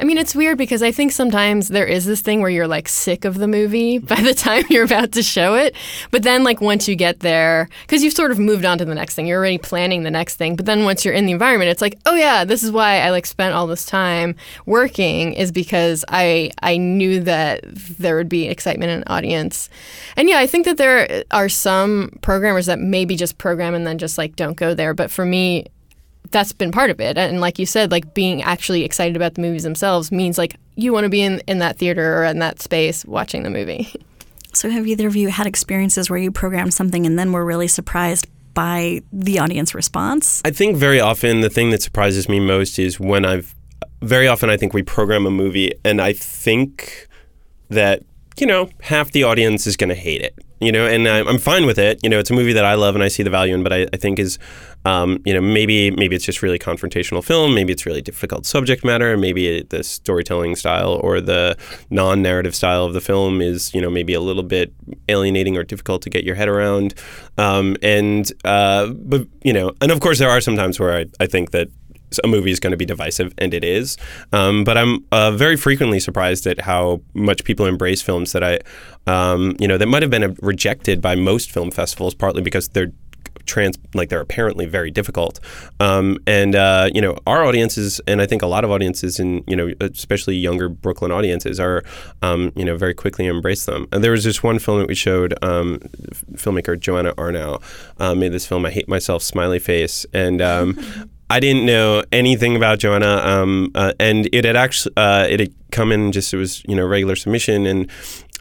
I 0.00 0.04
mean, 0.04 0.16
it's 0.16 0.34
weird 0.34 0.56
because 0.56 0.82
I 0.82 0.92
think 0.92 1.12
sometimes 1.12 1.68
there 1.68 1.84
is 1.84 2.06
this 2.06 2.22
thing 2.22 2.40
where 2.40 2.48
you're 2.48 2.66
like 2.66 2.88
sick 2.88 3.26
of 3.26 3.36
the 3.36 3.46
movie 3.46 3.98
by 3.98 4.20
the 4.20 4.32
time 4.32 4.64
you're 4.70 4.84
about 4.84 5.12
to 5.12 5.22
show 5.22 5.54
it. 5.54 5.76
But 6.10 6.22
then, 6.22 6.42
like, 6.42 6.62
once 6.62 6.88
you 6.88 6.96
get 6.96 7.20
there, 7.20 7.68
because 7.82 8.02
you've 8.02 8.14
sort 8.14 8.30
of 8.30 8.38
moved 8.38 8.64
on 8.64 8.78
to 8.78 8.86
the 8.86 8.94
next 8.94 9.14
thing, 9.14 9.26
you're 9.26 9.38
already 9.38 9.58
planning 9.58 10.02
the 10.02 10.10
next 10.10 10.36
thing. 10.36 10.56
But 10.56 10.64
then 10.64 10.84
once 10.84 11.04
you're 11.04 11.12
in 11.12 11.26
the 11.26 11.32
environment, 11.32 11.70
it's 11.70 11.82
like, 11.82 11.98
oh, 12.06 12.14
yeah, 12.14 12.44
this 12.44 12.62
is 12.62 12.72
why 12.72 13.00
I 13.00 13.10
like 13.10 13.26
spent 13.26 13.54
all 13.54 13.66
this 13.66 13.84
time 13.84 14.36
working, 14.64 15.34
is 15.34 15.52
because 15.52 16.02
I, 16.08 16.50
I 16.62 16.78
knew 16.78 17.20
that 17.20 17.60
there 17.64 18.16
would 18.16 18.30
be 18.30 18.48
excitement 18.48 18.90
in 18.90 18.98
an 18.98 19.04
audience. 19.08 19.68
And 20.16 20.30
yeah, 20.30 20.38
I 20.38 20.46
think 20.46 20.64
that 20.64 20.78
there 20.78 21.24
are 21.30 21.50
some 21.50 22.18
programmers 22.22 22.66
that 22.66 22.78
maybe 22.78 23.16
just 23.16 23.36
program 23.36 23.74
and 23.74 23.86
then 23.86 23.98
just 23.98 24.16
like 24.16 24.34
don't 24.34 24.56
go 24.56 24.72
there. 24.72 24.94
But 24.94 25.10
for 25.10 25.26
me, 25.26 25.66
that's 26.30 26.52
been 26.52 26.72
part 26.72 26.90
of 26.90 27.00
it. 27.00 27.18
And 27.18 27.40
like 27.40 27.58
you 27.58 27.66
said, 27.66 27.90
like 27.90 28.14
being 28.14 28.42
actually 28.42 28.84
excited 28.84 29.16
about 29.16 29.34
the 29.34 29.40
movies 29.40 29.62
themselves 29.62 30.12
means 30.12 30.38
like 30.38 30.56
you 30.76 30.92
want 30.92 31.04
to 31.04 31.10
be 31.10 31.22
in, 31.22 31.40
in 31.46 31.58
that 31.58 31.78
theater 31.78 32.18
or 32.18 32.24
in 32.24 32.38
that 32.38 32.60
space 32.60 33.04
watching 33.04 33.42
the 33.42 33.50
movie. 33.50 33.88
So 34.52 34.68
have 34.68 34.84
either 34.84 35.06
of 35.06 35.14
you 35.14 35.28
had 35.28 35.46
experiences 35.46 36.10
where 36.10 36.18
you 36.18 36.32
programmed 36.32 36.74
something 36.74 37.06
and 37.06 37.16
then 37.16 37.30
were 37.30 37.44
really 37.44 37.68
surprised 37.68 38.26
by 38.52 39.00
the 39.12 39.38
audience 39.38 39.76
response? 39.76 40.42
I 40.44 40.50
think 40.50 40.76
very 40.76 40.98
often 40.98 41.40
the 41.40 41.48
thing 41.48 41.70
that 41.70 41.82
surprises 41.82 42.28
me 42.28 42.40
most 42.40 42.76
is 42.76 42.98
when 42.98 43.24
I've 43.24 43.54
very 44.02 44.26
often 44.26 44.50
I 44.50 44.56
think 44.56 44.74
we 44.74 44.82
program 44.82 45.24
a 45.24 45.30
movie 45.30 45.72
and 45.84 46.00
I 46.00 46.12
think 46.12 47.06
that 47.68 48.02
you 48.40 48.46
know 48.46 48.68
half 48.80 49.12
the 49.12 49.22
audience 49.22 49.68
is 49.68 49.76
going 49.76 49.90
to 49.90 49.94
hate 49.94 50.20
it 50.20 50.36
you 50.60 50.72
know, 50.72 50.86
and 50.86 51.08
I'm 51.08 51.38
fine 51.38 51.64
with 51.64 51.78
it. 51.78 51.98
You 52.02 52.10
know, 52.10 52.18
it's 52.18 52.30
a 52.30 52.34
movie 52.34 52.52
that 52.52 52.66
I 52.66 52.74
love 52.74 52.94
and 52.94 53.02
I 53.02 53.08
see 53.08 53.22
the 53.22 53.30
value 53.30 53.54
in, 53.54 53.62
but 53.62 53.72
I, 53.72 53.86
I 53.94 53.96
think 53.96 54.18
is, 54.18 54.38
um, 54.84 55.20
you 55.24 55.34
know, 55.34 55.40
maybe 55.40 55.90
maybe 55.90 56.16
it's 56.16 56.24
just 56.24 56.42
really 56.42 56.58
confrontational 56.58 57.22
film, 57.24 57.54
maybe 57.54 57.72
it's 57.72 57.86
really 57.86 58.02
difficult 58.02 58.46
subject 58.46 58.84
matter, 58.84 59.16
maybe 59.16 59.62
the 59.62 59.82
storytelling 59.82 60.56
style 60.56 61.00
or 61.02 61.20
the 61.20 61.56
non-narrative 61.90 62.54
style 62.54 62.84
of 62.84 62.94
the 62.94 63.00
film 63.00 63.40
is, 63.40 63.74
you 63.74 63.80
know, 63.80 63.90
maybe 63.90 64.14
a 64.14 64.20
little 64.20 64.42
bit 64.42 64.72
alienating 65.08 65.56
or 65.56 65.64
difficult 65.64 66.02
to 66.02 66.10
get 66.10 66.24
your 66.24 66.34
head 66.34 66.48
around, 66.48 66.94
um, 67.38 67.76
and 67.82 68.32
uh, 68.44 68.88
but 68.88 69.26
you 69.42 69.52
know, 69.52 69.72
and 69.80 69.90
of 69.90 70.00
course 70.00 70.18
there 70.18 70.30
are 70.30 70.40
some 70.40 70.56
times 70.56 70.80
where 70.80 70.96
I, 70.96 71.06
I 71.20 71.26
think 71.26 71.50
that 71.50 71.68
a 72.24 72.26
movie 72.26 72.50
is 72.50 72.60
going 72.60 72.72
to 72.72 72.76
be 72.76 72.86
divisive, 72.86 73.32
and 73.38 73.54
it 73.54 73.64
is. 73.64 73.96
Um, 74.32 74.64
but 74.64 74.76
I'm 74.76 75.04
uh, 75.12 75.30
very 75.32 75.56
frequently 75.56 76.00
surprised 76.00 76.46
at 76.46 76.60
how 76.60 77.02
much 77.14 77.44
people 77.44 77.66
embrace 77.66 78.02
films 78.02 78.32
that 78.32 78.42
I, 78.42 78.58
um, 79.06 79.56
you 79.60 79.68
know, 79.68 79.78
that 79.78 79.86
might 79.86 80.02
have 80.02 80.10
been 80.10 80.36
rejected 80.42 81.00
by 81.00 81.14
most 81.14 81.50
film 81.50 81.70
festivals, 81.70 82.14
partly 82.14 82.42
because 82.42 82.68
they're 82.68 82.92
trans 83.50 83.76
like 83.92 84.08
they're 84.08 84.20
apparently 84.20 84.66
very 84.66 84.90
difficult. 84.90 85.40
Um, 85.80 86.18
and 86.26 86.54
uh, 86.54 86.88
you 86.94 87.00
know 87.00 87.16
our 87.26 87.44
audiences 87.44 88.00
and 88.06 88.22
I 88.22 88.26
think 88.26 88.42
a 88.42 88.46
lot 88.46 88.64
of 88.64 88.70
audiences 88.70 89.18
and 89.18 89.44
you 89.46 89.56
know 89.56 89.72
especially 89.80 90.36
younger 90.36 90.68
Brooklyn 90.68 91.10
audiences 91.10 91.58
are 91.58 91.82
um, 92.22 92.52
you 92.56 92.64
know 92.64 92.76
very 92.76 92.94
quickly 92.94 93.26
embrace 93.26 93.66
them. 93.66 93.86
And 93.92 94.02
there 94.02 94.12
was 94.12 94.24
this 94.24 94.42
one 94.42 94.58
film 94.58 94.78
that 94.78 94.88
we 94.88 94.94
showed 94.94 95.34
um, 95.42 95.80
filmmaker 96.34 96.78
Joanna 96.78 97.12
Arnow 97.18 97.60
uh, 97.98 98.14
made 98.14 98.32
this 98.32 98.46
film 98.46 98.64
I 98.64 98.70
Hate 98.70 98.88
Myself 98.88 99.22
Smiley 99.22 99.58
Face. 99.58 100.06
And 100.14 100.40
um, 100.40 100.78
I 101.30 101.38
didn't 101.38 101.64
know 101.64 102.02
anything 102.10 102.56
about 102.56 102.80
Joanna, 102.80 103.18
um, 103.18 103.70
uh, 103.76 103.92
and 104.00 104.28
it 104.32 104.44
had 104.44 104.56
actually 104.56 104.96
uh, 104.96 105.28
it 105.30 105.38
had 105.38 105.54
come 105.70 105.92
in 105.92 106.10
just 106.10 106.34
it 106.34 106.36
was 106.36 106.64
you 106.66 106.74
know 106.74 106.84
regular 106.84 107.14
submission, 107.14 107.66
and 107.66 107.88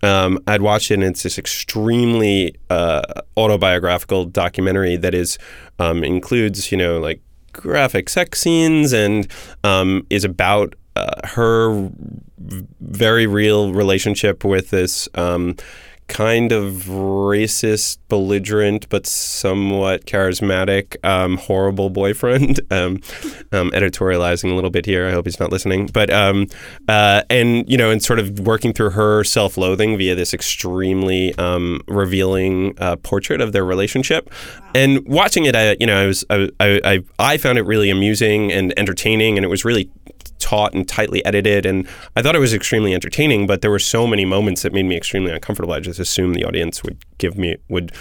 um, 0.04 0.40
I'd 0.48 0.62
watched 0.62 0.92
it, 0.92 0.96
and 0.96 1.04
it's 1.04 1.24
this 1.24 1.38
extremely 1.38 2.56
uh, 2.70 3.02
autobiographical 3.38 4.26
documentary 4.26 4.96
that 4.98 5.14
is 5.14 5.38
um, 5.80 6.04
includes 6.04 6.72
you 6.72 6.78
know 6.78 7.00
like 7.00 7.22
graphic 7.52 8.10
sex 8.10 8.40
scenes 8.40 8.94
and 8.94 9.28
um, 9.64 10.06
is 10.10 10.24
about 10.24 10.76
uh, 10.96 11.28
her 11.28 11.90
very 12.80 13.28
real 13.28 13.74
relationship 13.74 14.44
with 14.44 14.70
this 14.70 15.10
um, 15.16 15.56
kind 16.10 16.52
of 16.52 16.88
racist, 16.88 18.00
belligerent, 18.10 18.90
but 18.90 19.06
somewhat 19.06 20.06
charismatic, 20.06 20.98
um, 21.06 21.38
horrible 21.38 21.90
boyfriend. 21.90 22.60
Um, 22.72 23.02
um, 23.52 23.72
editorializing 23.72 24.52
a 24.52 24.54
little 24.54 24.70
bit 24.70 24.86
here. 24.86 25.08
I 25.08 25.12
hope 25.12 25.26
he's 25.26 25.40
not 25.40 25.52
listening. 25.52 25.88
But 25.88 26.12
um, 26.12 26.48
uh, 26.88 27.24
and 27.30 27.70
you 27.70 27.78
know, 27.78 27.90
and 27.90 28.02
sort 28.02 28.20
of 28.20 28.40
working 28.40 28.74
through 28.74 28.92
her 28.92 29.24
self-loathing 29.24 29.98
via 29.98 30.16
this 30.16 30.34
extremely 30.34 31.34
um, 31.36 31.82
revealing 31.88 32.76
uh, 32.78 32.98
portrait 32.98 33.42
of 33.42 33.52
their 33.54 33.66
relationship. 33.66 34.32
And 34.76 35.06
watching 35.08 35.46
it, 35.46 35.56
I 35.56 35.78
you 35.80 35.88
know, 35.88 36.02
I 36.02 36.06
was 36.06 36.24
I, 36.30 36.50
I 36.60 37.04
I 37.18 37.38
found 37.38 37.58
it 37.58 37.64
really 37.64 37.90
amusing 37.90 38.52
and 38.52 38.74
entertaining, 38.78 39.38
and 39.38 39.44
it 39.44 39.50
was 39.50 39.66
really 39.66 39.90
taut 40.40 40.74
and 40.74 40.88
tightly 40.88 41.24
edited, 41.26 41.66
and 41.66 41.88
I 42.16 42.22
thought 42.22 42.36
it 42.36 42.40
was 42.40 42.54
extremely 42.54 42.94
entertaining. 42.94 43.48
But 43.48 43.62
there 43.62 43.72
were 43.72 43.80
so 43.80 44.08
many 44.08 44.26
moments 44.26 44.62
that 44.64 44.74
made 44.74 44.84
me 44.86 44.96
extremely 44.96 45.32
uncomfortable. 45.32 45.74
I 45.74 45.80
just 45.80 46.00
assumed 46.00 46.36
the 46.36 46.46
audience 46.46 46.84
would 46.84 46.98
give 47.18 47.38
me 47.38 47.58
would 47.70 47.92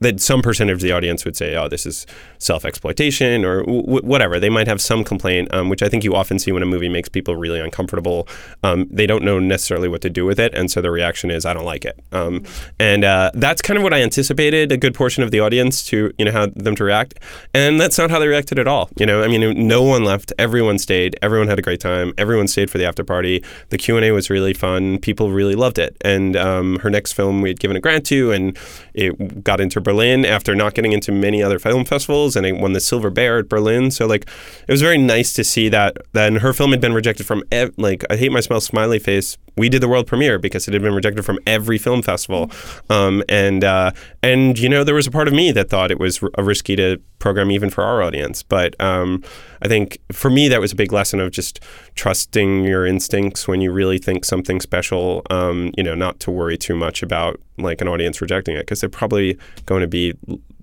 that 0.00 0.20
some 0.20 0.42
percentage 0.42 0.74
of 0.74 0.80
the 0.80 0.92
audience 0.92 1.24
would 1.24 1.36
say, 1.36 1.56
"Oh, 1.56 1.68
this 1.68 1.86
is 1.86 2.06
self-exploitation," 2.38 3.44
or 3.44 3.64
w- 3.64 4.02
whatever. 4.02 4.38
They 4.38 4.50
might 4.50 4.66
have 4.66 4.80
some 4.80 5.04
complaint, 5.04 5.52
um, 5.54 5.68
which 5.68 5.82
I 5.82 5.88
think 5.88 6.04
you 6.04 6.14
often 6.14 6.38
see 6.38 6.52
when 6.52 6.62
a 6.62 6.66
movie 6.66 6.88
makes 6.88 7.08
people 7.08 7.36
really 7.36 7.60
uncomfortable. 7.60 8.28
Um, 8.62 8.86
they 8.90 9.06
don't 9.06 9.24
know 9.24 9.38
necessarily 9.38 9.88
what 9.88 10.00
to 10.02 10.10
do 10.10 10.24
with 10.24 10.38
it, 10.38 10.54
and 10.54 10.70
so 10.70 10.80
the 10.80 10.90
reaction 10.90 11.30
is, 11.30 11.46
"I 11.46 11.54
don't 11.54 11.64
like 11.64 11.84
it." 11.84 11.98
Um, 12.12 12.44
and 12.78 13.04
uh, 13.04 13.30
that's 13.34 13.62
kind 13.62 13.76
of 13.76 13.82
what 13.82 13.94
I 13.94 14.02
anticipated 14.02 14.72
a 14.72 14.76
good 14.76 14.94
portion 14.94 15.22
of 15.22 15.30
the 15.30 15.40
audience 15.40 15.82
to, 15.86 16.12
you 16.18 16.24
know, 16.24 16.32
how 16.32 16.46
them 16.46 16.76
to 16.76 16.84
react, 16.84 17.18
and 17.54 17.80
that's 17.80 17.98
not 17.98 18.10
how 18.10 18.18
they 18.18 18.28
reacted 18.28 18.58
at 18.58 18.68
all. 18.68 18.90
You 18.98 19.06
know, 19.06 19.22
I 19.22 19.28
mean, 19.28 19.66
no 19.66 19.82
one 19.82 20.04
left. 20.04 20.32
Everyone 20.38 20.78
stayed. 20.78 21.16
Everyone 21.22 21.48
had 21.48 21.58
a 21.58 21.62
great 21.62 21.80
time. 21.80 22.12
Everyone 22.18 22.48
stayed 22.48 22.70
for 22.70 22.78
the 22.78 22.84
after 22.84 23.04
party. 23.04 23.42
The 23.70 23.78
Q 23.78 23.96
and 23.96 24.04
A 24.04 24.12
was 24.12 24.30
really 24.30 24.54
fun. 24.54 24.98
People 24.98 25.30
really 25.30 25.54
loved 25.54 25.78
it. 25.78 25.96
And 26.02 26.36
um, 26.36 26.78
her 26.80 26.90
next 26.90 27.12
film 27.12 27.40
we 27.40 27.48
had 27.48 27.60
given 27.60 27.76
a 27.76 27.80
grant 27.80 28.06
to, 28.06 28.32
and 28.32 28.56
it 28.94 29.42
got 29.42 29.60
into 29.60 29.80
Berlin 29.86 30.24
after 30.24 30.56
not 30.56 30.74
getting 30.74 30.92
into 30.92 31.12
many 31.12 31.44
other 31.44 31.60
film 31.60 31.84
festivals, 31.84 32.34
and 32.34 32.44
it 32.44 32.56
won 32.56 32.72
the 32.72 32.80
Silver 32.80 33.08
Bear 33.08 33.38
at 33.38 33.48
Berlin. 33.48 33.92
So 33.92 34.04
like, 34.04 34.28
it 34.66 34.72
was 34.72 34.82
very 34.82 34.98
nice 34.98 35.32
to 35.34 35.44
see 35.44 35.68
that. 35.68 35.96
Then 36.12 36.36
her 36.36 36.52
film 36.52 36.72
had 36.72 36.80
been 36.80 36.92
rejected 36.92 37.24
from 37.24 37.44
ev- 37.52 37.72
like 37.76 38.04
I 38.10 38.16
hate 38.16 38.32
my 38.32 38.40
smell 38.40 38.60
smiley 38.60 38.98
face. 38.98 39.38
We 39.56 39.68
did 39.68 39.80
the 39.80 39.88
world 39.88 40.08
premiere 40.08 40.40
because 40.40 40.66
it 40.66 40.74
had 40.74 40.82
been 40.82 40.92
rejected 40.92 41.24
from 41.24 41.38
every 41.46 41.78
film 41.78 42.02
festival, 42.02 42.50
um, 42.90 43.22
and 43.28 43.62
uh, 43.62 43.92
and 44.24 44.58
you 44.58 44.68
know 44.68 44.82
there 44.82 44.94
was 44.96 45.06
a 45.06 45.10
part 45.12 45.28
of 45.28 45.34
me 45.34 45.52
that 45.52 45.70
thought 45.70 45.92
it 45.92 46.00
was 46.00 46.20
r- 46.20 46.30
risky 46.36 46.74
to 46.74 47.00
program 47.20 47.52
even 47.52 47.70
for 47.70 47.84
our 47.84 48.02
audience. 48.02 48.42
But 48.42 48.74
um, 48.80 49.22
I 49.62 49.68
think 49.68 49.98
for 50.10 50.30
me 50.30 50.48
that 50.48 50.60
was 50.60 50.72
a 50.72 50.76
big 50.76 50.92
lesson 50.92 51.20
of 51.20 51.30
just 51.30 51.60
trusting 51.94 52.64
your 52.64 52.84
instincts 52.84 53.46
when 53.46 53.60
you 53.60 53.70
really 53.70 53.98
think 53.98 54.24
something 54.24 54.60
special. 54.60 55.22
Um, 55.30 55.70
you 55.76 55.84
know, 55.84 55.94
not 55.94 56.18
to 56.20 56.32
worry 56.32 56.58
too 56.58 56.74
much 56.74 57.04
about 57.04 57.40
like 57.58 57.80
an 57.80 57.88
audience 57.88 58.20
rejecting 58.20 58.56
it 58.56 58.60
because 58.60 58.80
they're 58.80 58.88
probably 58.88 59.38
going 59.64 59.80
to 59.80 59.86
be 59.86 60.14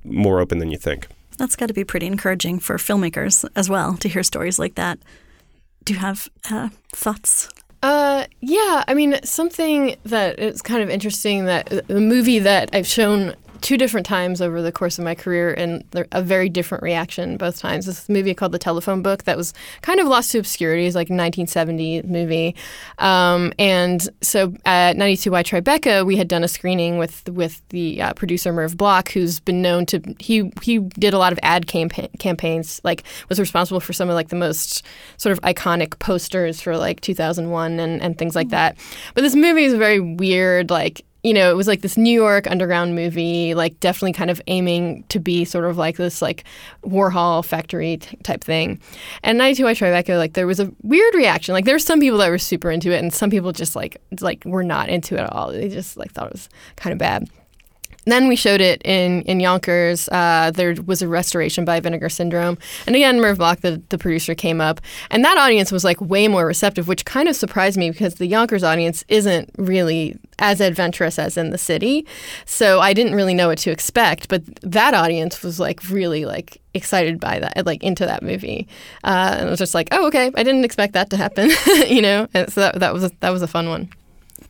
more 0.03 0.39
open 0.39 0.60
than 0.60 0.69
you 0.71 0.77
think. 0.77 1.08
That's 1.38 1.56
got 1.56 1.67
to 1.67 1.73
be 1.73 1.84
pretty 1.84 2.06
encouraging 2.06 2.60
for 2.60 2.77
filmmakers 2.77 3.47
as 3.56 3.69
well 3.69 3.97
to 3.97 4.10
hear 4.10 4.23
stories 4.23 4.60
like 4.60 4.75
that. 4.75 4.99
Do 5.84 5.93
you 5.93 5.99
have 5.99 6.29
uh, 6.49 6.69
thoughts? 6.91 7.49
Uh, 7.82 8.25
yeah. 8.39 8.84
I 8.88 8.93
mean, 8.93 9.19
something 9.23 9.95
that 10.06 10.39
is 10.39 10.62
kind 10.62 10.82
of 10.82 10.89
interesting 10.89 11.45
that 11.45 11.88
the 11.88 11.99
movie 11.99 12.39
that 12.39 12.69
I've 12.71 12.88
shown 12.88 13.36
two 13.63 13.78
different 13.78 14.06
times 14.06 14.41
over 14.41 14.62
the 14.62 14.73
course 14.73 14.99
of 14.99 15.06
my 15.06 15.15
career 15.15 15.54
and 15.54 15.86
a 16.12 16.21
very 16.21 16.49
different 16.49 16.84
reaction 16.84 17.38
both 17.38 17.58
times. 17.58 17.86
This 17.86 18.10
movie 18.10 18.34
called 18.34 18.52
The 18.52 18.60
Telephone 18.60 19.02
Book 19.02 19.23
that 19.23 19.38
was 19.38 19.54
kind 19.82 20.02
of 20.02 20.08
lost 20.08 20.32
to 20.32 20.39
obscurity. 20.39 20.86
It's 20.86 20.95
like 20.95 21.10
a 21.10 21.15
1970 21.15 22.04
movie. 22.04 22.56
Um, 22.99 23.54
and 23.58 24.08
so 24.21 24.54
at 24.65 24.97
92Y 24.97 25.43
Tribeca, 25.43 26.06
we 26.06 26.17
had 26.17 26.28
done 26.28 26.43
a 26.43 26.47
screening 26.49 26.97
with 26.97 27.28
with 27.30 27.62
the 27.69 28.02
uh, 28.02 28.13
producer 28.13 28.52
Merv 28.52 28.76
Bloch, 28.76 29.10
who's 29.10 29.39
been 29.39 29.62
known 29.62 29.86
to 29.88 30.02
he 30.19 30.52
he 30.62 30.80
did 30.80 31.13
a 31.13 31.17
lot 31.17 31.32
of 31.32 31.39
ad 31.41 31.65
campaign, 31.65 32.10
campaigns, 32.19 32.82
like 32.84 33.04
was 33.30 33.39
responsible 33.39 33.80
for 33.80 33.93
some 33.93 34.10
of 34.10 34.15
like 34.15 34.28
the 34.28 34.36
most 34.36 34.86
sort 35.15 35.32
of 35.32 35.39
iconic 35.41 35.97
posters 35.99 36.60
for 36.60 36.76
like 36.76 36.99
2001 36.99 37.80
and, 37.80 38.02
and 38.02 38.17
things 38.17 38.36
like 38.36 38.49
that. 38.49 38.78
But 39.13 39.21
this 39.21 39.36
movie 39.36 39.63
is 39.63 39.73
very 39.73 40.02
weird, 40.02 40.69
like 40.69 41.06
you 41.23 41.33
know, 41.33 41.49
it 41.49 41.55
was 41.55 41.67
like 41.67 41.81
this 41.81 41.95
New 41.95 42.13
York 42.13 42.51
underground 42.51 42.95
movie, 42.95 43.53
like 43.53 43.79
definitely 43.79 44.12
kind 44.12 44.29
of 44.29 44.41
aiming 44.47 45.05
to 45.07 45.19
be 45.19 45.45
sort 45.45 45.63
of 45.63 45.77
like 45.77 45.95
this 45.95 46.21
like 46.21 46.43
Warhol 46.83 47.45
factory 47.45 47.97
t- 47.97 48.17
type 48.23 48.43
thing. 48.43 48.79
And 49.23 49.39
92Y 49.39 49.77
Tribeca, 49.77 50.17
like 50.17 50.33
there 50.33 50.45
was 50.45 50.59
a 50.59 50.69
weird 50.81 51.15
reaction. 51.15 51.53
Like 51.53 51.63
there 51.63 51.75
were 51.75 51.79
some 51.79 52.01
people 52.01 52.17
that 52.17 52.29
were 52.29 52.38
super 52.38 52.69
into 52.69 52.91
it, 52.91 52.99
and 52.99 53.13
some 53.13 53.29
people 53.29 53.53
just 53.53 53.73
like 53.73 54.01
like 54.19 54.43
were 54.45 54.63
not 54.63 54.89
into 54.89 55.15
it 55.15 55.21
at 55.21 55.31
all. 55.31 55.51
They 55.51 55.69
just 55.69 55.95
like 55.95 56.12
thought 56.12 56.27
it 56.27 56.33
was 56.33 56.49
kind 56.75 56.91
of 56.91 56.99
bad. 56.99 57.29
Then 58.05 58.27
we 58.27 58.35
showed 58.35 58.61
it 58.61 58.81
in 58.83 59.21
in 59.23 59.39
Yonkers. 59.39 60.09
Uh, 60.09 60.51
there 60.53 60.75
was 60.85 61.01
a 61.01 61.07
restoration 61.07 61.65
by 61.65 61.79
Vinegar 61.79 62.09
Syndrome, 62.09 62.57
and 62.85 62.95
again, 62.95 63.19
Merv 63.19 63.37
Bloch, 63.37 63.61
the, 63.61 63.81
the 63.89 63.97
producer, 63.97 64.35
came 64.35 64.59
up, 64.59 64.81
and 65.09 65.23
that 65.23 65.37
audience 65.37 65.71
was 65.71 65.83
like 65.83 65.99
way 66.01 66.27
more 66.27 66.45
receptive, 66.45 66.87
which 66.87 67.05
kind 67.05 67.27
of 67.27 67.35
surprised 67.35 67.77
me 67.77 67.91
because 67.91 68.15
the 68.15 68.27
Yonkers 68.27 68.63
audience 68.63 69.03
isn't 69.07 69.49
really 69.57 70.17
as 70.39 70.59
adventurous 70.59 71.17
as 71.17 71.37
in 71.37 71.51
the 71.51 71.57
city. 71.57 72.05
So 72.45 72.79
I 72.79 72.93
didn't 72.93 73.15
really 73.15 73.33
know 73.33 73.47
what 73.47 73.59
to 73.59 73.71
expect, 73.71 74.27
but 74.27 74.43
that 74.61 74.93
audience 74.93 75.41
was 75.41 75.59
like 75.59 75.89
really 75.89 76.25
like 76.25 76.61
excited 76.73 77.19
by 77.19 77.39
that, 77.39 77.65
like 77.65 77.83
into 77.83 78.05
that 78.05 78.23
movie, 78.23 78.67
uh, 79.03 79.37
and 79.39 79.47
it 79.47 79.49
was 79.49 79.59
just 79.59 79.73
like, 79.73 79.87
oh, 79.91 80.07
okay, 80.07 80.31
I 80.35 80.43
didn't 80.43 80.65
expect 80.65 80.93
that 80.93 81.09
to 81.11 81.17
happen, 81.17 81.51
you 81.87 82.01
know. 82.01 82.27
And 82.33 82.51
so 82.51 82.61
that, 82.61 82.79
that 82.79 82.93
was 82.93 83.03
a, 83.03 83.11
that 83.21 83.29
was 83.29 83.41
a 83.41 83.47
fun 83.47 83.69
one 83.69 83.89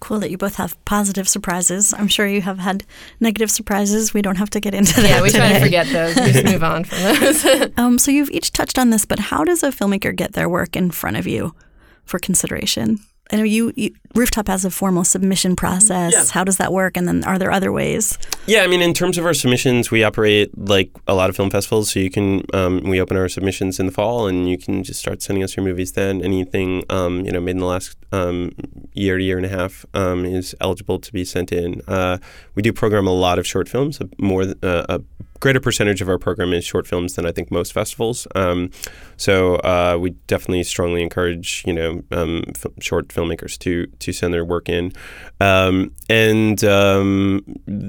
cool 0.03 0.19
that 0.19 0.29
you 0.29 0.37
both 0.37 0.55
have 0.55 0.77
positive 0.83 1.29
surprises. 1.29 1.93
I'm 1.97 2.09
sure 2.09 2.27
you 2.27 2.41
have 2.41 2.59
had 2.59 2.83
negative 3.21 3.49
surprises. 3.49 4.13
We 4.13 4.21
don't 4.21 4.35
have 4.35 4.49
to 4.49 4.59
get 4.59 4.73
into 4.73 4.95
that. 5.01 5.09
Yeah, 5.09 5.21
we 5.21 5.29
today. 5.29 5.39
try 5.39 5.53
to 5.53 5.59
forget 5.61 5.87
those. 5.87 6.15
We 6.17 6.33
just 6.33 6.45
move 6.45 6.63
on 6.63 6.83
from 6.83 6.97
those. 6.99 7.71
um, 7.77 7.97
so 7.97 8.11
you've 8.11 8.29
each 8.29 8.51
touched 8.51 8.77
on 8.77 8.89
this, 8.89 9.05
but 9.05 9.17
how 9.19 9.45
does 9.45 9.63
a 9.63 9.69
filmmaker 9.69 10.13
get 10.13 10.33
their 10.33 10.49
work 10.49 10.75
in 10.75 10.91
front 10.91 11.15
of 11.15 11.25
you 11.25 11.55
for 12.03 12.19
consideration? 12.19 12.99
I 13.31 13.37
know 13.37 13.43
you, 13.43 13.71
you 13.77 13.95
Rooftop 14.15 14.47
has 14.47 14.63
a 14.63 14.69
formal 14.69 15.03
submission 15.03 15.55
process. 15.55 16.13
Yeah. 16.13 16.25
How 16.31 16.43
does 16.43 16.57
that 16.57 16.71
work? 16.71 16.97
And 16.97 17.07
then 17.07 17.23
are 17.23 17.39
there 17.39 17.51
other 17.51 17.71
ways? 17.71 18.17
Yeah, 18.45 18.61
I 18.61 18.67
mean, 18.67 18.81
in 18.81 18.93
terms 18.93 19.17
of 19.17 19.25
our 19.25 19.33
submissions, 19.33 19.89
we 19.89 20.03
operate 20.03 20.55
like 20.57 20.91
a 21.07 21.15
lot 21.15 21.29
of 21.29 21.35
film 21.35 21.49
festivals. 21.49 21.91
So 21.91 21.99
you 21.99 22.11
can, 22.11 22.43
um, 22.53 22.81
we 22.81 23.01
open 23.01 23.17
our 23.17 23.27
submissions 23.27 23.79
in 23.79 23.87
the 23.87 23.91
fall, 23.91 24.27
and 24.27 24.47
you 24.47 24.57
can 24.57 24.83
just 24.83 24.99
start 24.99 25.21
sending 25.21 25.43
us 25.43 25.57
your 25.57 25.63
movies 25.63 25.93
then. 25.93 26.21
Anything, 26.21 26.83
um, 26.89 27.25
you 27.25 27.31
know, 27.31 27.41
made 27.41 27.51
in 27.51 27.57
the 27.57 27.65
last 27.65 27.97
um, 28.11 28.51
year 28.93 29.17
year 29.17 29.37
and 29.37 29.45
a 29.45 29.49
half 29.49 29.85
um, 29.93 30.25
is 30.25 30.55
eligible 30.61 30.99
to 30.99 31.11
be 31.11 31.25
sent 31.25 31.51
in. 31.51 31.81
Uh, 31.87 32.17
we 32.53 32.61
do 32.61 32.71
program 32.71 33.07
a 33.07 33.13
lot 33.13 33.39
of 33.39 33.47
short 33.47 33.67
films. 33.67 33.99
More, 34.19 34.43
uh, 34.61 34.85
a 34.89 35.01
greater 35.43 35.59
percentage 35.59 36.01
of 36.01 36.07
our 36.07 36.17
program 36.17 36.53
is 36.53 36.63
short 36.63 36.87
films 36.87 37.15
than 37.15 37.25
I 37.25 37.33
think 37.33 37.51
most 37.51 37.73
festivals. 37.73 38.25
Um, 38.33 38.69
so 39.17 39.55
uh, 39.57 39.97
we 39.99 40.11
definitely 40.25 40.63
strongly 40.63 41.01
encourage, 41.01 41.63
you 41.67 41.73
know, 41.73 42.01
um, 42.11 42.43
f- 42.47 42.71
short 42.79 43.09
filmmakers 43.09 43.59
to 43.59 43.87
to 44.03 44.13
send 44.13 44.33
their 44.33 44.45
work 44.45 44.69
in. 44.69 44.91
Um, 45.39 45.91
and 46.09 46.63
um, 46.63 47.43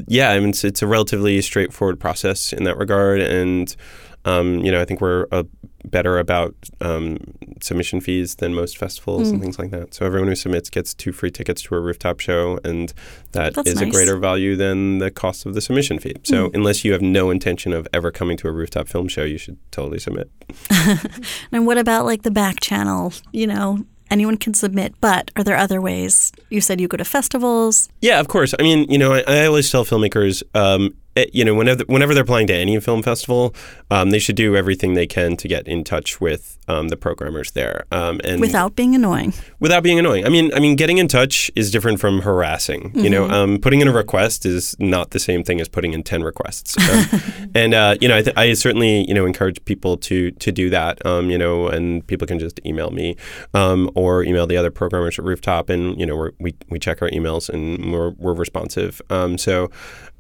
yeah, 0.09 0.31
I 0.31 0.41
mean, 0.41 0.51
it's, 0.51 0.65
it's, 0.65 0.83
a 0.83 0.87
relatively 0.87 1.41
straightforward 1.41 2.01
process 2.01 2.53
in 2.53 2.65
that 2.65 2.77
regard. 2.77 3.21
And, 3.21 3.75
um, 4.25 4.59
you 4.59 4.73
know, 4.73 4.81
I 4.81 4.85
think 4.85 5.01
we're 5.01 5.27
uh, 5.31 5.45
better 5.85 6.19
about 6.19 6.55
um, 6.81 7.19
submission 7.61 8.01
fees 8.01 8.37
than 8.37 8.55
most 8.55 8.79
festivals 8.79 9.29
Hmm. 9.29 9.35
and 9.35 9.43
things 9.43 9.59
like 9.59 9.71
that. 9.71 9.93
So 9.95 10.07
everyone 10.07 10.29
who 10.29 10.35
submits 10.35 10.71
gets 10.71 10.95
two 10.95 11.13
free 11.13 11.31
tickets 11.31 11.61
to 11.63 11.75
a 11.75 11.81
rooftop 11.81 12.21
show, 12.21 12.59
and 12.65 12.93
that 13.33 13.55
That's 13.55 13.69
is 13.69 13.81
a 13.83 13.87
greater 13.87 14.17
value 14.17 14.57
than 14.57 14.99
the 14.99 15.11
cost 15.11 15.45
of 15.47 15.53
the 15.55 15.61
submission 15.61 15.99
fee. 15.99 16.15
So 16.23 16.49
Hmm. 16.49 16.55
unless 16.57 16.85
you 16.85 16.93
have 16.93 17.03
no 17.03 17.31
intention 17.31 17.73
of 17.75 17.87
ever 17.93 18.11
coming 18.11 18.37
to 18.39 18.49
a 18.49 18.53
rooftop 18.53 18.89
film 18.89 19.09
show, 19.09 19.25
you 19.25 19.39
should 19.39 19.59
totally 19.71 19.99
submit. 19.99 20.31
And 21.53 21.67
what 21.67 21.79
about 21.79 22.05
like 22.07 22.23
the 22.23 22.31
back 22.31 22.61
channel? 22.61 23.13
You 23.33 23.47
know, 23.47 23.85
anyone 24.11 24.37
can 24.37 24.55
submit, 24.55 24.95
but 25.01 25.31
are 25.37 25.45
there 25.45 25.57
other 25.57 25.81
ways? 25.81 26.33
You 26.51 26.61
said 26.61 26.81
you 26.81 26.89
go 26.89 26.97
to 26.97 27.05
festivals. 27.05 27.89
Yeah, 28.01 28.21
of 28.21 28.29
course. 28.29 28.55
I 28.59 28.63
mean, 28.63 28.91
you 28.91 28.99
know, 28.99 29.13
I, 29.15 29.25
I 29.27 29.47
always 29.47 29.71
tell 29.71 29.85
filmmakers, 29.85 30.43
um, 30.55 30.95
you 31.33 31.45
know, 31.45 31.55
whenever 31.55 31.85
whenever 31.87 32.15
they're 32.15 32.23
applying 32.25 32.47
to 32.49 32.55
any 32.55 32.79
film 32.81 33.03
festival, 33.03 33.55
um, 33.91 34.11
they 34.11 34.19
should 34.19 34.37
do 34.37 34.57
everything 34.57 34.95
they 34.95 35.07
can 35.07 35.37
to 35.37 35.49
get 35.49 35.67
in 35.69 35.85
touch 35.85 36.21
with 36.21 36.59
um, 36.67 36.89
the 36.89 36.97
programmers 36.97 37.51
there, 37.53 37.85
um, 37.93 38.21
and 38.25 38.41
Without 38.41 38.75
being 38.75 38.95
annoying. 38.95 39.33
without 39.61 39.83
being 39.83 39.99
annoying. 39.99 40.25
I 40.25 40.29
mean, 40.31 40.53
I 40.55 40.61
mean, 40.61 40.77
getting 40.77 40.99
in 40.99 41.09
touch 41.09 41.51
is 41.55 41.71
different 41.71 42.01
from 42.01 42.23
harassing. 42.23 42.91
You 42.95 43.11
know, 43.11 43.29
um, 43.29 43.59
putting 43.59 43.81
in 43.81 43.89
a 43.89 43.93
request 43.93 44.47
is 44.47 44.75
not 44.79 45.11
the 45.11 45.19
same 45.19 45.45
thing 45.45 45.61
as 45.61 45.69
putting 45.69 45.93
in 45.93 46.03
ten 46.03 46.23
requests. 46.23 46.77
And 47.57 47.73
uh, 47.73 47.97
you 48.01 48.09
know, 48.09 48.17
I, 48.17 48.23
th- 48.23 48.37
I 48.37 48.53
certainly 48.55 49.07
you 49.07 49.15
know 49.15 49.27
encourage 49.27 49.65
people 49.65 49.97
to 49.99 50.33
to 50.33 50.51
do 50.51 50.71
that. 50.71 51.05
Um, 51.07 51.31
you 51.31 51.39
know, 51.39 51.69
and 51.69 52.05
people 52.07 52.27
can 52.27 52.39
just 52.41 52.59
email 52.67 52.91
me 52.91 53.17
um, 53.53 53.89
or 53.95 54.25
email 54.25 54.47
the 54.49 54.57
other 54.57 54.73
programmers 54.73 55.19
at 55.21 55.25
Rooftop, 55.25 55.71
and 55.71 55.99
you 56.01 56.05
know, 56.07 56.17
we're, 56.17 56.33
we 56.41 56.55
we 56.71 56.79
check 56.81 57.01
our 57.03 57.11
emails 57.11 57.49
and 57.49 57.93
we're 57.93 58.11
we're 58.19 58.35
responsive. 58.35 59.01
Um, 59.11 59.39
so 59.39 59.71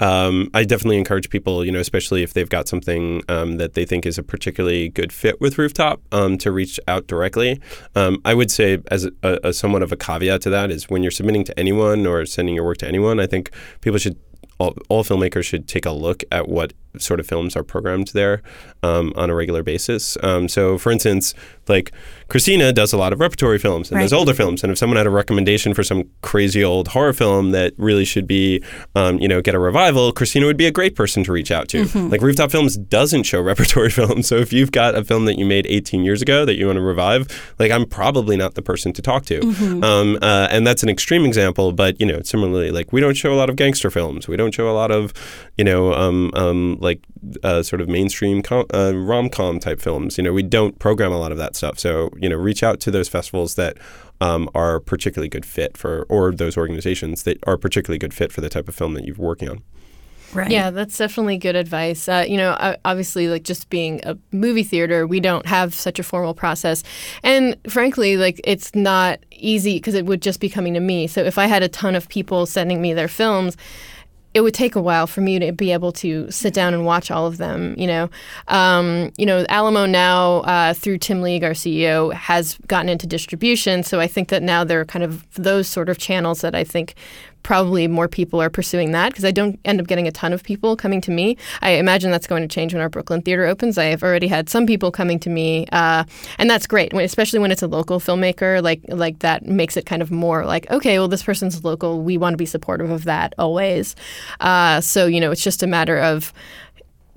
um, 0.00 0.48
I 0.54 0.62
definitely 0.64 0.84
definitely 0.85 0.99
encourage 0.99 1.31
people, 1.31 1.64
you 1.64 1.73
know, 1.73 1.81
especially 1.81 2.23
if 2.23 2.35
they've 2.35 2.51
got 2.51 2.68
something 2.68 3.23
um, 3.31 3.57
that 3.57 3.73
they 3.73 3.87
think 3.87 4.05
is 4.05 4.18
a 4.18 4.23
particularly 4.23 4.90
good 4.90 5.14
fit 5.14 5.40
with 5.40 5.57
Rooftop, 5.57 6.03
um, 6.12 6.37
to 6.37 6.53
reach 6.53 6.79
out 6.87 7.07
directly. 7.07 7.59
Um, 7.94 8.20
I 8.23 8.35
would 8.35 8.51
say, 8.51 8.83
as 8.90 9.09
a, 9.23 9.38
a, 9.42 9.55
somewhat 9.55 9.83
of 9.83 9.92
a 9.92 9.97
caveat 9.97 10.42
to 10.42 10.51
that, 10.51 10.70
is 10.70 10.90
when 10.90 11.03
you're 11.03 11.11
submitting 11.11 11.42
to 11.44 11.59
anyone 11.59 12.07
or 12.07 12.27
sending 12.27 12.55
your 12.55 12.64
work 12.64 12.77
to 12.79 12.87
anyone, 12.87 13.18
I 13.18 13.27
think 13.27 13.51
people 13.81 13.99
should 13.99 14.18
all, 14.59 14.75
all, 14.90 15.03
filmmakers 15.03 15.44
should 15.44 15.66
take 15.66 15.87
a 15.87 15.90
look 15.90 16.23
at 16.31 16.49
what 16.49 16.75
sort 16.99 17.18
of 17.18 17.27
films 17.27 17.57
are 17.57 17.64
programmed 17.64 18.09
there 18.09 18.40
um, 18.83 19.12
on 19.16 19.31
a 19.31 19.35
regular 19.35 19.62
basis. 19.62 20.16
Um, 20.23 20.49
so, 20.49 20.79
for 20.79 20.92
instance, 20.92 21.35
like 21.66 21.92
Cristina 22.28 22.72
does 22.72 22.92
a 22.92 22.96
lot 22.96 23.12
of 23.12 23.20
repertory 23.20 23.58
films 23.58 23.90
and 23.90 24.00
right. 24.00 24.12
older 24.12 24.34
films, 24.34 24.62
and 24.62 24.72
if 24.72 24.78
someone 24.78 24.96
had 24.96 25.06
a 25.06 25.10
recommendation 25.10 25.74
for 25.74 25.82
some 25.82 26.08
crazy 26.22 26.64
old 26.64 26.88
horror 26.88 27.12
film 27.12 27.50
that 27.50 27.72
really 27.76 28.04
should 28.04 28.26
be, 28.26 28.62
um, 28.94 29.18
you 29.18 29.28
know, 29.28 29.40
get 29.40 29.54
a 29.54 29.58
revival, 29.58 30.12
Cristina 30.12 30.46
would 30.46 30.56
be 30.56 30.66
a 30.66 30.70
great 30.70 30.94
person 30.94 31.24
to 31.24 31.32
reach 31.32 31.50
out 31.50 31.68
to. 31.68 31.84
Mm-hmm. 31.84 32.10
Like 32.10 32.20
Rooftop 32.20 32.50
Films 32.50 32.76
doesn't 32.76 33.24
show 33.24 33.40
repertory 33.42 33.90
films, 33.90 34.26
so 34.26 34.37
if 34.37 34.52
you've 34.52 34.72
got 34.72 34.94
a 34.94 35.04
film 35.04 35.24
that 35.26 35.38
you 35.38 35.44
made 35.44 35.66
18 35.66 36.04
years 36.04 36.22
ago 36.22 36.44
that 36.44 36.56
you 36.56 36.66
want 36.66 36.76
to 36.76 36.82
revive, 36.82 37.54
like 37.58 37.70
I'm 37.70 37.87
probably 37.87 38.37
not 38.37 38.54
the 38.54 38.62
person 38.62 38.92
to 38.94 39.02
talk 39.02 39.24
to. 39.26 39.40
Mm-hmm. 39.40 39.84
Um, 39.84 40.18
uh, 40.22 40.48
and 40.50 40.66
that's 40.66 40.82
an 40.82 40.88
extreme 40.88 41.24
example, 41.24 41.72
but 41.72 42.00
you 42.00 42.06
know, 42.06 42.22
similarly, 42.22 42.70
like 42.70 42.92
we 42.92 43.00
don't 43.00 43.16
show 43.16 43.32
a 43.32 43.37
lot 43.37 43.50
of 43.50 43.56
gangster 43.56 43.90
films, 43.90 44.28
we 44.28 44.37
don't 44.37 44.54
show 44.54 44.68
a 44.68 44.72
lot 44.72 44.90
of, 44.90 45.12
you 45.56 45.64
know, 45.64 45.92
um, 45.94 46.30
um, 46.34 46.78
like 46.80 47.00
uh, 47.42 47.62
sort 47.62 47.80
of 47.80 47.88
mainstream 47.88 48.42
com- 48.42 48.66
uh, 48.72 48.92
rom 48.94 49.28
com 49.28 49.58
type 49.58 49.80
films. 49.80 50.18
You 50.18 50.24
know, 50.24 50.32
we 50.32 50.42
don't 50.42 50.78
program 50.78 51.12
a 51.12 51.18
lot 51.18 51.32
of 51.32 51.38
that 51.38 51.56
stuff. 51.56 51.78
So 51.78 52.10
you 52.16 52.28
know, 52.28 52.37
reach 52.37 52.62
out 52.62 52.80
to 52.80 52.90
those 52.90 53.08
festivals 53.08 53.54
that 53.56 53.76
um, 54.20 54.48
are 54.54 54.80
particularly 54.80 55.28
good 55.28 55.46
fit 55.46 55.76
for, 55.76 56.06
or 56.08 56.32
those 56.32 56.56
organizations 56.56 57.24
that 57.24 57.38
are 57.46 57.56
particularly 57.56 57.98
good 57.98 58.14
fit 58.14 58.32
for 58.32 58.40
the 58.40 58.48
type 58.48 58.68
of 58.68 58.74
film 58.74 58.94
that 58.94 59.04
you're 59.04 59.16
working 59.16 59.48
on. 59.48 59.62
Right. 60.34 60.50
Yeah, 60.50 60.70
that's 60.70 60.98
definitely 60.98 61.38
good 61.38 61.54
advice. 61.54 62.08
Uh, 62.08 62.24
you 62.26 62.37
know, 62.37 62.76
obviously, 62.84 63.28
like 63.28 63.44
just 63.44 63.70
being 63.70 64.00
a 64.04 64.18
movie 64.32 64.64
theater, 64.64 65.06
we 65.06 65.20
don't 65.20 65.46
have 65.46 65.74
such 65.74 66.00
a 66.00 66.02
formal 66.02 66.34
process, 66.34 66.82
and 67.22 67.56
frankly, 67.68 68.16
like 68.16 68.40
it's 68.42 68.74
not 68.74 69.20
easy 69.30 69.76
because 69.76 69.94
it 69.94 70.06
would 70.06 70.22
just 70.22 70.40
be 70.40 70.48
coming 70.48 70.74
to 70.74 70.80
me. 70.80 71.06
So 71.06 71.22
if 71.22 71.38
I 71.38 71.46
had 71.46 71.62
a 71.62 71.68
ton 71.68 71.94
of 71.94 72.08
people 72.08 72.46
sending 72.46 72.82
me 72.82 72.92
their 72.92 73.08
films, 73.08 73.56
it 74.35 74.40
would 74.40 74.55
take 74.55 74.75
a 74.75 74.83
while 74.83 75.07
for 75.07 75.20
me 75.20 75.38
to 75.38 75.53
be 75.53 75.73
able 75.73 75.92
to 75.92 76.29
sit 76.31 76.53
down 76.53 76.75
and 76.75 76.85
watch 76.85 77.11
all 77.11 77.27
of 77.27 77.38
them. 77.38 77.75
You 77.79 77.87
know, 77.87 78.11
um, 78.49 79.12
you 79.16 79.25
know, 79.25 79.47
Alamo 79.49 79.87
now 79.87 80.38
uh, 80.38 80.75
through 80.75 80.99
Tim 80.99 81.23
League, 81.23 81.44
our 81.44 81.53
CEO, 81.53 82.12
has 82.12 82.59
gotten 82.66 82.88
into 82.88 83.07
distribution. 83.07 83.85
So 83.85 84.01
I 84.01 84.09
think 84.09 84.29
that 84.29 84.42
now 84.42 84.64
there 84.64 84.81
are 84.81 84.85
kind 84.85 85.05
of 85.05 85.25
those 85.35 85.68
sort 85.68 85.88
of 85.88 85.99
channels 85.99 86.40
that 86.40 86.55
I 86.55 86.64
think 86.64 86.94
probably 87.44 87.87
more 87.87 88.09
people 88.09 88.42
are 88.42 88.50
pursuing 88.50 88.90
that 88.90 89.11
because 89.11 89.24
I 89.24 89.30
don't 89.30 89.61
end 89.64 89.80
up 89.80 89.87
getting 89.87 90.09
a 90.09 90.11
ton 90.11 90.33
of 90.33 90.42
people 90.42 90.74
coming 90.76 91.00
to 91.02 91.12
me. 91.12 91.37
I 91.62 91.72
imagine 91.72 92.11
that's 92.11 92.26
going 92.26 92.42
to 92.42 92.48
change 92.48 92.74
when 92.74 92.83
our 92.83 92.88
Brooklyn 92.88 93.22
theater 93.22 93.46
opens. 93.46 93.78
I 93.78 93.85
have 93.85 94.02
already 94.02 94.26
had 94.26 94.48
some 94.48 94.66
people 94.66 94.90
coming 94.90 95.20
to 95.20 95.30
me, 95.30 95.66
uh, 95.70 96.04
and 96.38 96.50
that's 96.50 96.66
great, 96.66 96.92
especially 96.92 97.38
when 97.38 97.52
it's 97.52 97.62
a 97.62 97.68
local 97.68 98.00
filmmaker. 98.00 98.61
Like 98.61 98.80
like 98.88 99.20
that 99.20 99.46
makes 99.46 99.76
it 99.76 99.87
kind 99.87 100.02
of 100.02 100.11
more 100.11 100.44
like 100.44 100.68
okay, 100.70 100.98
well 100.98 101.07
this 101.07 101.22
person's 101.22 101.62
local. 101.62 102.02
We 102.02 102.18
want 102.18 102.33
to 102.33 102.38
be 102.38 102.46
supportive 102.46 102.90
of 102.90 103.04
that 103.04 103.35
always. 103.38 103.94
Uh, 104.40 104.80
so 104.80 105.07
you 105.07 105.20
know, 105.20 105.30
it's 105.30 105.44
just 105.44 105.62
a 105.62 105.68
matter 105.68 105.98
of 105.98 106.33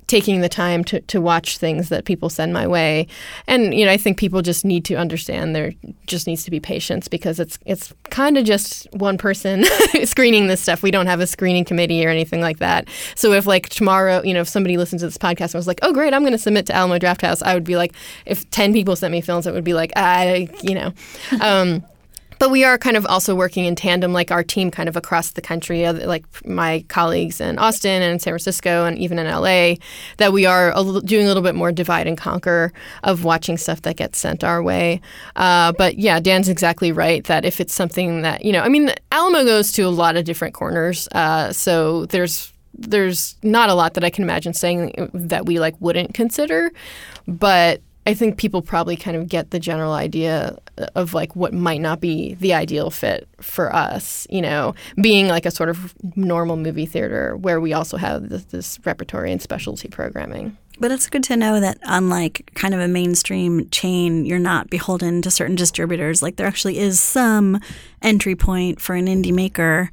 taking 0.08 0.40
the 0.40 0.48
time 0.48 0.82
to, 0.82 1.00
to 1.02 1.20
watch 1.20 1.58
things 1.58 1.90
that 1.90 2.06
people 2.06 2.28
send 2.28 2.52
my 2.52 2.66
way. 2.66 3.06
And 3.46 3.72
you 3.74 3.84
know, 3.84 3.92
I 3.92 3.96
think 3.96 4.18
people 4.18 4.42
just 4.42 4.64
need 4.64 4.84
to 4.86 4.94
understand 4.94 5.54
there 5.54 5.72
just 6.06 6.26
needs 6.26 6.42
to 6.44 6.50
be 6.50 6.58
patience 6.58 7.06
because 7.06 7.38
it's 7.38 7.58
it's 7.66 7.92
kind 8.10 8.36
of 8.36 8.44
just 8.44 8.92
one 8.94 9.18
person 9.18 9.64
screening 10.04 10.48
this 10.48 10.60
stuff. 10.60 10.82
We 10.82 10.90
don't 10.90 11.06
have 11.06 11.20
a 11.20 11.26
screening 11.26 11.64
committee 11.64 12.04
or 12.04 12.08
anything 12.08 12.40
like 12.40 12.58
that. 12.58 12.88
So 13.14 13.32
if 13.32 13.46
like 13.46 13.68
tomorrow, 13.68 14.22
you 14.24 14.34
know, 14.34 14.40
if 14.40 14.48
somebody 14.48 14.76
listens 14.76 15.02
to 15.02 15.06
this 15.06 15.18
podcast 15.18 15.54
and 15.54 15.54
was 15.54 15.68
like, 15.68 15.80
"Oh, 15.82 15.92
great, 15.92 16.12
I'm 16.12 16.22
going 16.22 16.32
to 16.32 16.38
submit 16.38 16.66
to 16.66 16.74
Alamo 16.74 16.98
Drafthouse," 16.98 17.42
I 17.42 17.54
would 17.54 17.64
be 17.64 17.76
like, 17.76 17.94
if 18.26 18.50
ten 18.50 18.72
people 18.72 18.96
sent 18.96 19.12
me 19.12 19.20
films, 19.20 19.46
it 19.46 19.52
would 19.54 19.64
be 19.64 19.74
like, 19.74 19.92
I, 19.94 20.48
you 20.62 20.74
know. 20.74 20.92
Um, 21.40 21.84
but 22.38 22.50
we 22.50 22.64
are 22.64 22.78
kind 22.78 22.96
of 22.96 23.04
also 23.06 23.34
working 23.34 23.64
in 23.64 23.74
tandem, 23.74 24.12
like 24.12 24.30
our 24.30 24.42
team 24.42 24.70
kind 24.70 24.88
of 24.88 24.96
across 24.96 25.30
the 25.32 25.40
country, 25.40 25.90
like 25.90 26.24
my 26.46 26.84
colleagues 26.88 27.40
in 27.40 27.58
Austin 27.58 28.02
and 28.02 28.20
San 28.20 28.32
Francisco 28.32 28.84
and 28.84 28.98
even 28.98 29.18
in 29.18 29.26
LA, 29.26 29.74
that 30.18 30.32
we 30.32 30.46
are 30.46 30.72
a 30.72 30.80
little, 30.80 31.00
doing 31.00 31.24
a 31.24 31.28
little 31.28 31.42
bit 31.42 31.54
more 31.54 31.72
divide 31.72 32.06
and 32.06 32.16
conquer 32.16 32.72
of 33.02 33.24
watching 33.24 33.56
stuff 33.56 33.82
that 33.82 33.96
gets 33.96 34.18
sent 34.18 34.44
our 34.44 34.62
way. 34.62 35.00
Uh, 35.36 35.72
but 35.72 35.98
yeah, 35.98 36.20
Dan's 36.20 36.48
exactly 36.48 36.92
right 36.92 37.24
that 37.24 37.44
if 37.44 37.60
it's 37.60 37.74
something 37.74 38.22
that, 38.22 38.44
you 38.44 38.52
know, 38.52 38.62
I 38.62 38.68
mean, 38.68 38.92
Alamo 39.12 39.44
goes 39.44 39.72
to 39.72 39.82
a 39.82 39.88
lot 39.88 40.16
of 40.16 40.24
different 40.24 40.54
corners. 40.54 41.08
Uh, 41.12 41.52
so 41.52 42.06
there's 42.06 42.52
there's 42.78 43.36
not 43.42 43.70
a 43.70 43.74
lot 43.74 43.94
that 43.94 44.04
I 44.04 44.10
can 44.10 44.22
imagine 44.22 44.54
saying 44.54 45.10
that 45.12 45.46
we 45.46 45.58
like 45.58 45.74
wouldn't 45.80 46.14
consider, 46.14 46.70
but 47.26 47.80
I 48.08 48.14
think 48.14 48.38
people 48.38 48.62
probably 48.62 48.96
kind 48.96 49.18
of 49.18 49.28
get 49.28 49.50
the 49.50 49.60
general 49.60 49.92
idea 49.92 50.56
of 50.94 51.12
like 51.12 51.36
what 51.36 51.52
might 51.52 51.82
not 51.82 52.00
be 52.00 52.36
the 52.36 52.54
ideal 52.54 52.88
fit 52.88 53.28
for 53.42 53.70
us, 53.70 54.26
you 54.30 54.40
know, 54.40 54.74
being 54.98 55.28
like 55.28 55.44
a 55.44 55.50
sort 55.50 55.68
of 55.68 55.94
normal 56.16 56.56
movie 56.56 56.86
theater 56.86 57.36
where 57.36 57.60
we 57.60 57.74
also 57.74 57.98
have 57.98 58.30
this, 58.30 58.44
this 58.44 58.80
repertory 58.86 59.30
and 59.30 59.42
specialty 59.42 59.88
programming. 59.88 60.56
But 60.80 60.90
it's 60.90 61.06
good 61.10 61.22
to 61.24 61.36
know 61.36 61.60
that 61.60 61.76
unlike 61.82 62.50
kind 62.54 62.72
of 62.72 62.80
a 62.80 62.88
mainstream 62.88 63.68
chain, 63.68 64.24
you're 64.24 64.38
not 64.38 64.70
beholden 64.70 65.20
to 65.20 65.30
certain 65.30 65.54
distributors. 65.54 66.22
Like 66.22 66.36
there 66.36 66.46
actually 66.46 66.78
is 66.78 66.98
some 67.00 67.60
entry 68.00 68.34
point 68.34 68.80
for 68.80 68.94
an 68.94 69.04
indie 69.04 69.34
maker 69.34 69.90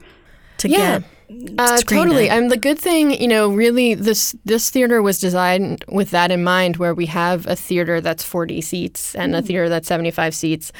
to 0.60 0.69
yeah. 0.69 0.99
get 0.99 1.10
uh, 1.58 1.78
totally. 1.78 2.30
And 2.30 2.52
the 2.52 2.58
good 2.58 2.80
thing, 2.80 3.20
you 3.20 3.28
know, 3.28 3.50
really, 3.50 3.94
this 3.94 4.36
this 4.46 4.70
theater 4.70 5.02
was 5.02 5.20
designed 5.20 5.84
with 5.88 6.12
that 6.12 6.32
in 6.32 6.44
mind, 6.44 6.78
where 6.78 6.94
we 6.94 7.06
have 7.08 7.48
a 7.48 7.56
theater 7.56 8.02
that's 8.02 8.24
40 8.24 8.62
seats 8.62 9.16
and 9.16 9.36
a 9.36 9.42
mm. 9.42 9.46
theater 9.48 9.70
that's 9.70 9.88
75 9.88 10.36
seats 10.36 10.72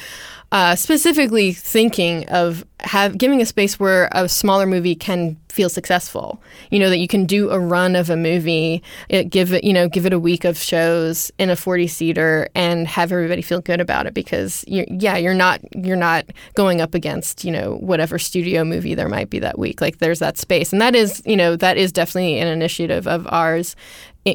uh, 0.52 0.76
specifically 0.76 1.52
thinking 1.52 2.28
of 2.28 2.64
have 2.80 3.18
giving 3.18 3.42
a 3.42 3.46
space 3.46 3.80
where 3.80 4.08
a 4.12 4.28
smaller 4.28 4.66
movie 4.66 4.94
can 4.94 5.36
feel 5.56 5.70
successful. 5.70 6.40
You 6.70 6.78
know 6.78 6.90
that 6.90 6.98
you 6.98 7.08
can 7.08 7.24
do 7.24 7.48
a 7.50 7.58
run 7.58 7.96
of 7.96 8.10
a 8.10 8.16
movie, 8.16 8.82
it, 9.08 9.30
give 9.30 9.54
it 9.54 9.64
you 9.64 9.72
know 9.72 9.88
give 9.88 10.04
it 10.04 10.12
a 10.12 10.18
week 10.18 10.44
of 10.44 10.58
shows 10.58 11.32
in 11.38 11.48
a 11.48 11.56
forty 11.56 11.88
seater, 11.88 12.48
and 12.54 12.86
have 12.86 13.10
everybody 13.10 13.40
feel 13.40 13.62
good 13.62 13.80
about 13.80 14.06
it 14.06 14.12
because 14.12 14.64
you're, 14.68 14.86
yeah 14.90 15.16
you're 15.16 15.34
not 15.34 15.60
you're 15.74 15.96
not 15.96 16.26
going 16.54 16.82
up 16.82 16.94
against 16.94 17.42
you 17.42 17.50
know 17.50 17.76
whatever 17.76 18.18
studio 18.18 18.64
movie 18.64 18.94
there 18.94 19.08
might 19.08 19.30
be 19.30 19.38
that 19.38 19.58
week. 19.58 19.80
Like 19.80 19.98
there's 19.98 20.18
that 20.18 20.36
space, 20.36 20.72
and 20.72 20.82
that 20.82 20.94
is 20.94 21.22
you 21.24 21.36
know 21.36 21.56
that 21.56 21.78
is 21.78 21.90
definitely 21.90 22.38
an 22.38 22.48
initiative 22.48 23.08
of 23.08 23.26
ours 23.30 23.74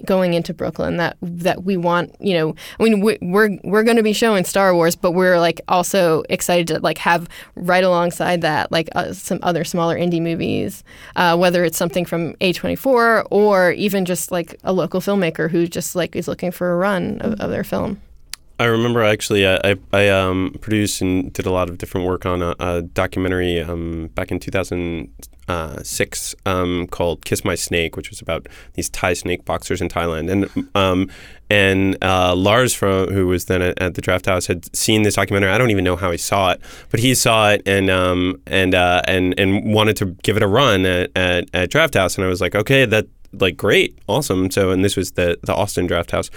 going 0.05 0.33
into 0.33 0.53
Brooklyn 0.53 0.97
that 0.97 1.17
that 1.21 1.63
we 1.63 1.77
want. 1.77 2.15
You 2.19 2.33
know, 2.35 2.55
I 2.79 2.83
mean, 2.83 3.01
we, 3.01 3.17
we're 3.21 3.57
we're 3.63 3.83
going 3.83 3.97
to 3.97 4.03
be 4.03 4.13
showing 4.13 4.45
Star 4.45 4.73
Wars, 4.73 4.95
but 4.95 5.11
we're 5.11 5.39
like 5.39 5.61
also 5.67 6.23
excited 6.29 6.67
to 6.67 6.79
like 6.79 6.97
have 6.99 7.27
right 7.55 7.83
alongside 7.83 8.41
that 8.41 8.71
like 8.71 8.89
uh, 8.95 9.13
some 9.13 9.39
other 9.43 9.63
smaller 9.63 9.97
indie 9.97 10.21
movies, 10.21 10.83
uh, 11.15 11.37
whether 11.37 11.63
it's 11.63 11.77
something 11.77 12.05
from 12.05 12.33
A24 12.35 13.27
or 13.29 13.71
even 13.71 14.05
just 14.05 14.31
like 14.31 14.55
a 14.63 14.73
local 14.73 15.01
filmmaker 15.01 15.49
who 15.49 15.67
just 15.67 15.95
like 15.95 16.15
is 16.15 16.27
looking 16.27 16.51
for 16.51 16.71
a 16.71 16.77
run 16.77 17.19
of, 17.21 17.39
of 17.39 17.49
their 17.49 17.63
film. 17.63 18.01
I 18.61 18.65
remember 18.65 19.01
actually 19.01 19.47
I, 19.47 19.75
I, 19.91 20.09
um, 20.09 20.55
produced 20.61 21.01
and 21.01 21.33
did 21.33 21.47
a 21.47 21.51
lot 21.51 21.67
of 21.67 21.79
different 21.79 22.05
work 22.05 22.27
on 22.27 22.43
a, 22.43 22.55
a 22.59 22.83
documentary 22.83 23.59
um, 23.59 24.09
back 24.13 24.29
in 24.31 24.39
2006 24.39 26.35
uh, 26.45 26.49
um, 26.49 26.85
called 26.85 27.25
"Kiss 27.25 27.43
My 27.43 27.55
Snake," 27.55 27.97
which 27.97 28.11
was 28.11 28.21
about 28.21 28.47
these 28.73 28.87
Thai 28.89 29.13
snake 29.13 29.45
boxers 29.45 29.81
in 29.81 29.89
Thailand. 29.89 30.29
And 30.29 30.69
um, 30.75 31.09
and 31.49 31.97
uh, 32.03 32.35
Lars, 32.35 32.75
from 32.75 33.07
who 33.07 33.25
was 33.25 33.45
then 33.45 33.63
at, 33.63 33.81
at, 33.81 33.95
the 33.95 34.01
Drafthouse, 34.01 34.47
had 34.47 34.73
seen 34.75 35.01
this 35.01 35.15
documentary. 35.15 35.49
I 35.49 35.57
don't 35.57 35.71
even 35.71 35.83
know 35.83 35.95
how 35.95 36.11
he 36.11 36.17
saw 36.17 36.51
it, 36.51 36.61
but 36.91 36.99
he 36.99 37.15
saw 37.15 37.49
it 37.49 37.63
and 37.65 37.89
um, 37.89 38.39
and 38.45 38.75
uh, 38.75 39.01
and 39.07 39.33
and 39.39 39.73
wanted 39.73 39.97
to 39.97 40.05
give 40.21 40.37
it 40.37 40.43
a 40.43 40.47
run 40.47 40.85
at, 40.85 41.09
at, 41.15 41.49
at 41.55 41.71
Drafthouse. 41.71 42.15
And 42.15 42.25
I 42.25 42.27
was 42.27 42.41
like, 42.41 42.53
okay, 42.53 42.85
that 42.85 43.07
like 43.33 43.57
great, 43.57 43.97
awesome. 44.07 44.51
So 44.51 44.71
and 44.71 44.83
this 44.83 44.95
was 44.95 45.11
the 45.11 45.37
the 45.43 45.53
Austin 45.53 45.87
Drafthouse, 45.87 46.29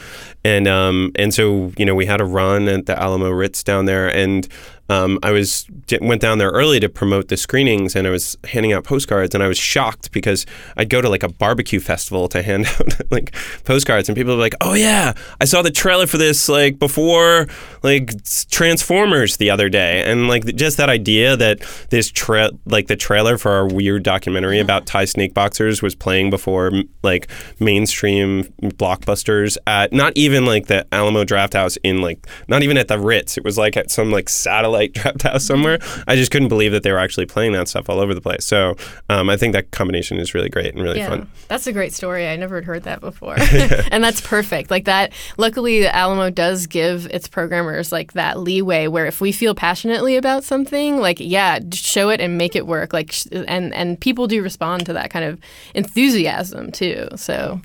and 0.44 0.68
um 0.68 1.12
and 1.16 1.34
so 1.34 1.72
you 1.76 1.84
know 1.84 1.94
we 1.94 2.06
had 2.06 2.20
a 2.20 2.24
run 2.24 2.68
at 2.68 2.86
the 2.86 3.00
Alamo 3.00 3.30
Ritz 3.30 3.62
down 3.62 3.86
there, 3.86 4.08
and 4.08 4.46
um, 4.88 5.18
I 5.22 5.30
was 5.30 5.66
went 6.00 6.20
down 6.20 6.38
there 6.38 6.50
early 6.50 6.78
to 6.80 6.88
promote 6.88 7.28
the 7.28 7.36
screenings, 7.36 7.96
and 7.96 8.06
I 8.06 8.10
was 8.10 8.36
handing 8.44 8.72
out 8.74 8.84
postcards, 8.84 9.34
and 9.34 9.42
I 9.42 9.48
was 9.48 9.56
shocked 9.56 10.12
because 10.12 10.44
I'd 10.76 10.90
go 10.90 11.00
to 11.00 11.08
like 11.08 11.22
a 11.22 11.28
barbecue 11.28 11.80
festival 11.80 12.28
to 12.28 12.42
hand 12.42 12.66
out 12.80 13.10
like 13.10 13.34
postcards, 13.64 14.08
and 14.08 14.16
people 14.16 14.36
were 14.36 14.42
like, 14.42 14.54
"Oh 14.60 14.74
yeah, 14.74 15.14
I 15.40 15.46
saw 15.46 15.62
the 15.62 15.70
trailer 15.70 16.06
for 16.06 16.18
this 16.18 16.48
like 16.50 16.78
before 16.78 17.46
like 17.82 18.12
Transformers 18.50 19.38
the 19.38 19.50
other 19.50 19.70
day," 19.70 20.04
and 20.04 20.28
like 20.28 20.44
just 20.54 20.76
that 20.76 20.90
idea 20.90 21.34
that 21.36 21.60
this 21.88 22.10
tra- 22.10 22.50
like 22.66 22.86
the 22.88 22.96
trailer 22.96 23.38
for 23.38 23.52
our 23.52 23.66
weird 23.66 24.02
documentary 24.02 24.58
about 24.58 24.84
Thai 24.84 25.06
snake 25.06 25.32
boxers 25.32 25.80
was 25.80 25.94
playing 25.94 26.28
before 26.28 26.70
like 27.02 27.30
mainstream 27.58 28.44
blockbusters 28.62 29.56
at 29.66 29.94
not 29.94 30.12
even 30.14 30.44
like 30.44 30.66
the 30.66 30.86
Alamo 30.92 31.24
Drafthouse 31.24 31.78
in 31.82 32.02
like 32.02 32.26
not 32.48 32.62
even 32.62 32.76
at 32.76 32.88
the 32.88 32.98
Ritz, 32.98 33.38
it 33.38 33.44
was 33.44 33.56
like 33.56 33.78
at 33.78 33.90
some 33.90 34.10
like 34.10 34.28
satellite 34.28 34.73
satellite 34.74 34.92
draft 34.94 35.22
house 35.22 35.44
somewhere. 35.44 35.78
I 36.06 36.16
just 36.16 36.30
couldn't 36.30 36.48
believe 36.48 36.72
that 36.72 36.82
they 36.82 36.92
were 36.92 36.98
actually 36.98 37.26
playing 37.26 37.52
that 37.52 37.68
stuff 37.68 37.88
all 37.88 38.00
over 38.00 38.14
the 38.14 38.20
place. 38.20 38.44
So 38.44 38.76
um, 39.08 39.28
I 39.28 39.36
think 39.36 39.52
that 39.52 39.70
combination 39.70 40.18
is 40.18 40.34
really 40.34 40.48
great 40.48 40.74
and 40.74 40.82
really 40.82 40.98
yeah, 40.98 41.08
fun. 41.08 41.30
that's 41.48 41.66
a 41.66 41.72
great 41.72 41.92
story. 41.92 42.28
I 42.28 42.36
never 42.36 42.56
had 42.56 42.64
heard 42.64 42.82
that 42.84 43.00
before, 43.00 43.36
and 43.90 44.02
that's 44.02 44.20
perfect. 44.20 44.70
Like 44.70 44.84
that. 44.84 45.12
Luckily, 45.36 45.80
the 45.80 45.94
Alamo 45.94 46.30
does 46.30 46.66
give 46.66 47.06
its 47.06 47.28
programmers 47.28 47.92
like 47.92 48.12
that 48.12 48.38
leeway 48.38 48.86
where 48.86 49.06
if 49.06 49.20
we 49.20 49.32
feel 49.32 49.54
passionately 49.54 50.16
about 50.16 50.44
something, 50.44 50.98
like 50.98 51.18
yeah, 51.20 51.58
show 51.72 52.10
it 52.10 52.20
and 52.20 52.38
make 52.38 52.56
it 52.56 52.66
work. 52.66 52.92
Like 52.92 53.12
sh- 53.12 53.26
and 53.32 53.72
and 53.74 54.00
people 54.00 54.26
do 54.26 54.42
respond 54.42 54.86
to 54.86 54.92
that 54.94 55.10
kind 55.10 55.24
of 55.24 55.38
enthusiasm 55.74 56.72
too. 56.72 57.08
So. 57.16 57.60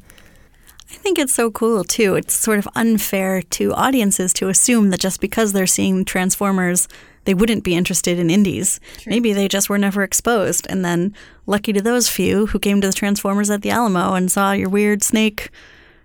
I 0.91 0.95
think 0.95 1.19
it's 1.19 1.34
so 1.34 1.52
cool 1.52 1.84
too. 1.84 2.15
It's 2.15 2.34
sort 2.34 2.58
of 2.60 2.67
unfair 2.75 3.41
to 3.41 3.73
audiences 3.73 4.34
to 4.34 4.49
assume 4.49 4.89
that 4.89 4.99
just 4.99 5.21
because 5.21 5.54
they're 5.54 5.67
seeing 5.67 6.04
Transformers, 6.04 6.88
they 7.25 7.34
wouldn't 7.34 7.63
be 7.63 7.75
interested 7.75 8.17
in 8.17 8.30
indies. 8.30 8.80
Maybe 9.06 9.34
they 9.34 9.47
just 9.47 9.69
were 9.69 9.78
never 9.78 10.02
exposed. 10.02 10.65
And 10.67 10.84
then, 10.84 11.13
lucky 11.45 11.73
to 11.73 11.82
those 11.82 12.10
few 12.10 12.47
who 12.47 12.60
came 12.60 12.82
to 12.82 12.88
the 12.88 12.93
Transformers 12.93 13.49
at 13.49 13.62
the 13.62 13.69
Alamo 13.69 14.13
and 14.13 14.32
saw 14.32 14.52
your 14.52 14.69
weird 14.69 15.04
snake 15.04 15.49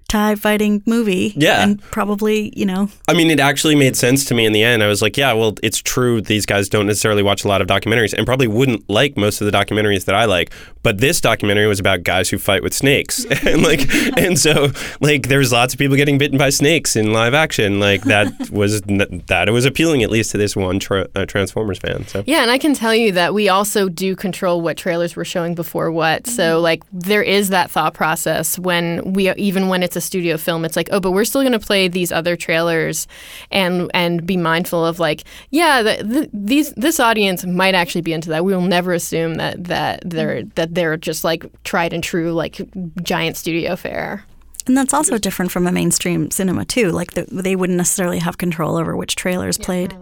Thai 0.09 0.35
fighting 0.35 0.83
movie. 0.87 1.33
Yeah. 1.37 1.63
And 1.63 1.81
probably, 1.83 2.53
you 2.57 2.67
know, 2.67 2.89
I 3.09 3.15
mean, 3.15 3.31
it 3.31 3.41
actually 3.41 3.75
made 3.75 3.97
sense 3.97 4.25
to 4.27 4.35
me 4.35 4.45
in 4.45 4.53
the 4.53 4.63
end. 4.63 4.83
I 4.83 4.87
was 4.87 5.03
like, 5.03 5.17
yeah, 5.17 5.33
well, 5.33 5.55
it's 5.63 5.79
true. 5.79 6.21
These 6.21 6.47
guys 6.47 6.69
don't 6.69 6.87
necessarily 6.87 7.23
watch 7.23 7.45
a 7.45 7.49
lot 7.49 7.61
of 7.61 7.67
documentaries 7.67 8.13
and 8.13 8.27
probably 8.27 8.47
wouldn't 8.47 8.89
like 8.89 9.17
most 9.17 9.41
of 9.41 9.51
the 9.51 9.57
documentaries 9.57 10.05
that 10.05 10.15
I 10.15 10.27
like. 10.27 10.53
But 10.83 10.99
this 10.99 11.21
documentary 11.21 11.67
was 11.67 11.81
about 11.81 12.03
guys 12.03 12.29
who 12.29 12.37
fight 12.39 12.63
with 12.63 12.75
snakes, 12.75 13.25
and 13.47 13.63
like, 13.63 13.89
and 14.19 14.39
so 14.39 14.69
like, 15.01 15.29
there's 15.29 15.51
lots 15.51 15.73
of 15.73 15.79
people 15.79 15.97
getting 15.97 16.19
bitten 16.19 16.37
by 16.37 16.51
snakes 16.51 16.95
in 16.95 17.13
live 17.13 17.33
action. 17.33 17.81
Like 17.81 18.03
that 18.03 18.51
was 18.51 18.83
that 18.83 19.49
was 19.51 19.65
appealing 19.65 20.03
at 20.03 20.11
least 20.11 20.33
to 20.33 20.39
this 20.39 20.55
one 20.55 20.79
tra- 20.79 21.09
uh, 21.15 21.25
Transformers 21.25 21.79
fan. 21.79 22.07
So 22.07 22.23
Yeah, 22.27 22.43
and 22.43 22.51
I 22.51 22.59
can 22.59 22.75
tell 22.75 22.95
you 22.95 23.13
that 23.13 23.33
we 23.33 23.49
also 23.49 23.89
do 23.89 24.15
control 24.15 24.61
what 24.61 24.77
trailers 24.77 25.17
we're 25.17 25.25
showing 25.25 25.55
before 25.55 25.91
what. 25.91 26.27
So 26.27 26.61
like 26.61 26.83
there 26.93 27.23
is 27.23 27.49
that 27.49 27.71
thought 27.71 27.95
process 27.95 28.59
when 28.59 29.15
we 29.15 29.33
even 29.35 29.69
when 29.69 29.83
it's 29.83 29.94
a 29.97 30.01
studio 30.01 30.37
film, 30.37 30.65
it's 30.65 30.77
like, 30.77 30.89
oh, 30.93 31.01
but 31.01 31.13
we're 31.13 31.25
still 31.25 31.43
going 31.43 31.53
to 31.53 31.59
play 31.59 31.89
these 31.89 32.13
other 32.13 32.37
trailers, 32.37 33.07
and 33.51 33.91
and 33.95 34.27
be 34.27 34.37
mindful 34.37 34.85
of 34.85 34.99
like, 34.99 35.25
yeah, 35.51 35.83
the, 35.83 36.03
the, 36.05 36.31
these 36.33 36.73
this 36.75 37.01
audience 37.01 37.45
might 37.45 37.75
actually 37.75 38.03
be 38.03 38.13
into 38.13 38.29
that. 38.31 38.45
We 38.45 38.55
will 38.55 38.63
never 38.63 38.93
assume 38.93 39.35
that 39.37 39.65
that 39.65 40.03
they're 40.05 40.43
that 40.55 40.75
they're 40.75 40.97
just 40.97 41.25
like 41.25 41.45
tried 41.65 41.93
and 41.93 42.03
true 42.03 42.33
like 42.33 42.61
giant 43.03 43.37
studio 43.37 43.77
fare. 43.77 44.25
and 44.67 44.77
that's 44.77 44.95
also 44.95 45.19
different 45.19 45.53
from 45.53 45.67
a 45.67 45.73
mainstream 45.73 46.31
cinema 46.31 46.65
too. 46.65 46.91
Like 46.91 47.13
the, 47.13 47.27
they 47.31 47.57
wouldn't 47.57 47.77
necessarily 47.77 48.19
have 48.19 48.39
control 48.39 48.77
over 48.77 48.97
which 48.97 49.15
trailers 49.17 49.59
played. 49.59 49.95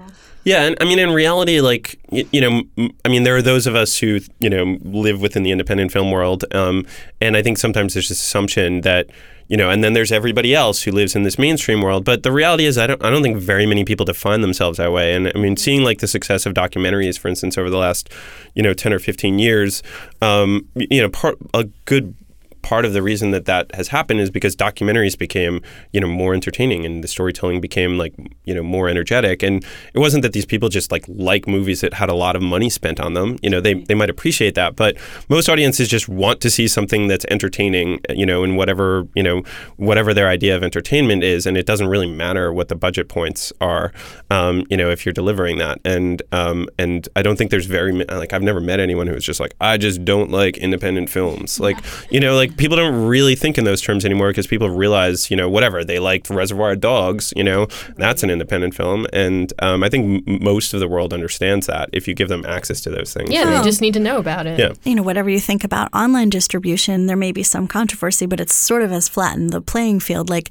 Yeah, 0.45 0.63
and 0.63 0.77
I 0.81 0.85
mean, 0.85 0.99
in 0.99 1.11
reality, 1.11 1.61
like 1.61 2.01
you, 2.11 2.29
you 2.33 2.41
know, 2.41 2.89
I 3.05 3.09
mean, 3.09 3.23
there 3.23 3.37
are 3.37 3.43
those 3.43 3.67
of 3.69 3.77
us 3.77 3.99
who 3.99 4.19
you 4.41 4.51
know 4.51 4.77
live 4.83 5.21
within 5.21 5.45
the 5.45 5.53
independent 5.53 5.93
film 5.93 6.11
world, 6.11 6.45
um, 6.53 6.85
and 7.21 7.37
I 7.37 7.43
think 7.43 7.59
sometimes 7.59 7.95
there's 7.95 8.09
this 8.09 8.21
assumption 8.21 8.81
that 8.81 9.09
you 9.53 9.59
know, 9.59 9.69
and 9.69 9.85
then 9.85 9.93
there's 9.93 10.11
everybody 10.11 10.55
else 10.55 10.83
who 10.85 10.91
lives 10.91 11.15
in 11.15 11.25
this 11.25 11.39
mainstream 11.39 11.83
world. 11.83 12.07
But 12.07 12.23
the 12.23 12.33
reality 12.33 12.65
is, 12.65 12.79
I 12.79 12.87
don't, 12.87 13.05
I 13.05 13.11
don't 13.11 13.23
think 13.23 13.37
very 13.37 13.67
many 13.67 13.85
people 13.85 14.07
define 14.07 14.41
themselves 14.41 14.79
that 14.79 14.93
way. 14.93 15.15
And 15.15 15.31
I 15.35 15.39
mean, 15.39 15.59
seeing 15.59 15.85
like 15.85 15.99
the 15.99 16.09
success 16.09 16.47
of 16.47 16.55
documentaries, 16.55 17.19
for 17.19 17.29
instance, 17.29 17.59
over 17.59 17.69
the 17.69 17.77
last 17.77 18.09
you 18.55 18.63
know 18.63 18.73
ten 18.73 18.95
or 18.95 18.99
fifteen 18.99 19.39
years, 19.39 19.83
um, 20.23 20.67
you 20.75 21.03
know, 21.03 21.11
part 21.11 21.37
a 21.53 21.65
good 21.85 22.15
part 22.63 22.85
of 22.85 22.93
the 22.93 23.03
reason 23.03 23.31
that 23.33 23.45
that 23.47 23.75
has 23.75 23.89
happened 23.89 24.21
is 24.21 24.31
because 24.31 24.57
documentaries 24.57 25.19
became 25.19 25.61
you 25.93 26.01
know 26.01 26.07
more 26.07 26.35
entertaining 26.35 26.85
and 26.87 27.03
the 27.03 27.09
storytelling 27.09 27.61
became 27.61 27.99
like 27.99 28.15
you 28.45 28.55
know 28.55 28.63
more 28.63 28.89
energetic. 28.89 29.43
And 29.43 29.65
it 29.95 29.99
wasn't 29.99 30.23
that 30.23 30.33
these 30.33 30.47
people 30.47 30.69
just 30.69 30.93
like 30.93 31.05
like 31.09 31.47
movies 31.47 31.81
that 31.81 31.95
had 31.95 32.09
a 32.09 32.15
lot 32.15 32.37
of 32.37 32.43
money 32.43 32.71
spent 32.71 33.01
on 33.01 33.15
them. 33.15 33.39
You 33.43 33.51
know 33.51 33.61
they, 33.61 33.75
they 33.75 33.95
might 33.95 34.11
appreciate 34.11 34.55
that 34.55 34.77
but 34.77 34.97
most 35.29 35.49
audiences 35.49 35.89
just 35.89 36.09
want 36.09 36.41
to 36.41 36.51
see 36.51 36.69
something 36.69 37.09
that's 37.09 37.27
entertaining 37.31 38.01
you 38.11 38.27
know 38.27 38.45
in 38.45 38.57
whatever 38.57 39.07
you 39.15 39.23
know 39.23 39.43
whatever 39.77 40.15
their 40.15 40.29
idea 40.29 40.57
of 40.57 40.63
entertainment 40.63 41.23
is. 41.25 41.47
And 41.47 41.57
it 41.57 41.67
doesn't 41.67 41.89
really 41.89 42.11
matter 42.11 42.53
what 42.53 42.69
the 42.69 42.77
budget 42.77 43.09
points 43.09 43.53
are 43.61 43.93
um, 44.31 44.65
you 44.71 44.77
know 44.77 44.91
if 44.91 45.05
you're 45.05 45.13
delivering 45.13 45.59
that. 45.59 45.79
And 45.85 46.23
um, 46.33 46.69
and 46.79 47.09
I 47.17 47.23
don't 47.23 47.37
think 47.37 47.51
there's 47.51 47.67
very 47.67 47.93
like 47.93 48.33
I've 48.33 48.43
never 48.43 48.61
met 48.61 48.81
anyone 48.81 49.07
who 49.07 49.15
was 49.15 49.25
just 49.25 49.41
like 49.41 49.55
I 49.61 49.77
just 49.77 50.05
don't 50.05 50.31
like 50.31 50.57
independent 50.57 51.11
films. 51.11 51.61
Like 51.61 51.79
you 52.11 52.21
know 52.21 52.35
like 52.35 52.52
people 52.57 52.77
don't 52.77 53.07
really 53.07 53.35
think 53.35 53.59
in 53.59 53.65
those 53.65 53.81
terms 53.81 54.05
anymore 54.05 54.29
because 54.29 54.47
people 54.47 54.71
realize, 54.71 55.31
you 55.31 55.37
know, 55.37 55.49
whatever 55.49 55.85
they 55.85 55.99
liked 55.99 56.31
Reservoir 56.31 56.77
Dogs, 56.77 57.33
you 57.37 57.45
know, 57.45 57.67
that's 57.97 58.23
an 58.23 58.31
independent 58.31 58.75
film, 58.75 59.07
and 59.13 59.53
um, 59.61 59.83
I 59.83 59.89
think 59.89 60.27
m- 60.29 60.39
most 60.43 60.75
of 60.75 60.81
the 60.81 60.89
world 60.89 61.13
understands 61.13 61.67
that 61.67 61.89
if 61.93 62.07
you 62.09 62.15
give 62.15 62.29
them 62.29 62.45
access 62.47 62.81
to 62.83 62.91
those 62.91 63.13
things. 63.13 63.31
Yeah, 63.31 63.45
So- 63.45 63.51
they 63.59 63.63
just 63.65 63.81
need 63.81 63.95
to 63.95 64.01
know 64.01 64.19
about 64.19 64.47
it. 64.47 64.59
Yeah. 64.59 64.73
you 64.85 64.95
know, 64.95 65.03
whatever 65.03 65.29
you 65.31 65.41
think 65.41 65.65
about 65.65 65.93
online 65.95 66.31
distribution, 66.31 67.07
there 67.07 67.17
may 67.17 67.33
be 67.33 67.43
some 67.43 67.67
controversy, 67.67 68.27
but 68.27 68.41
it's 68.41 68.55
sort 68.55 68.83
of 68.83 68.91
has 68.91 69.09
flattened 69.09 69.51
the 69.51 69.61
playing 69.61 70.01
field. 70.01 70.29
Like 70.31 70.51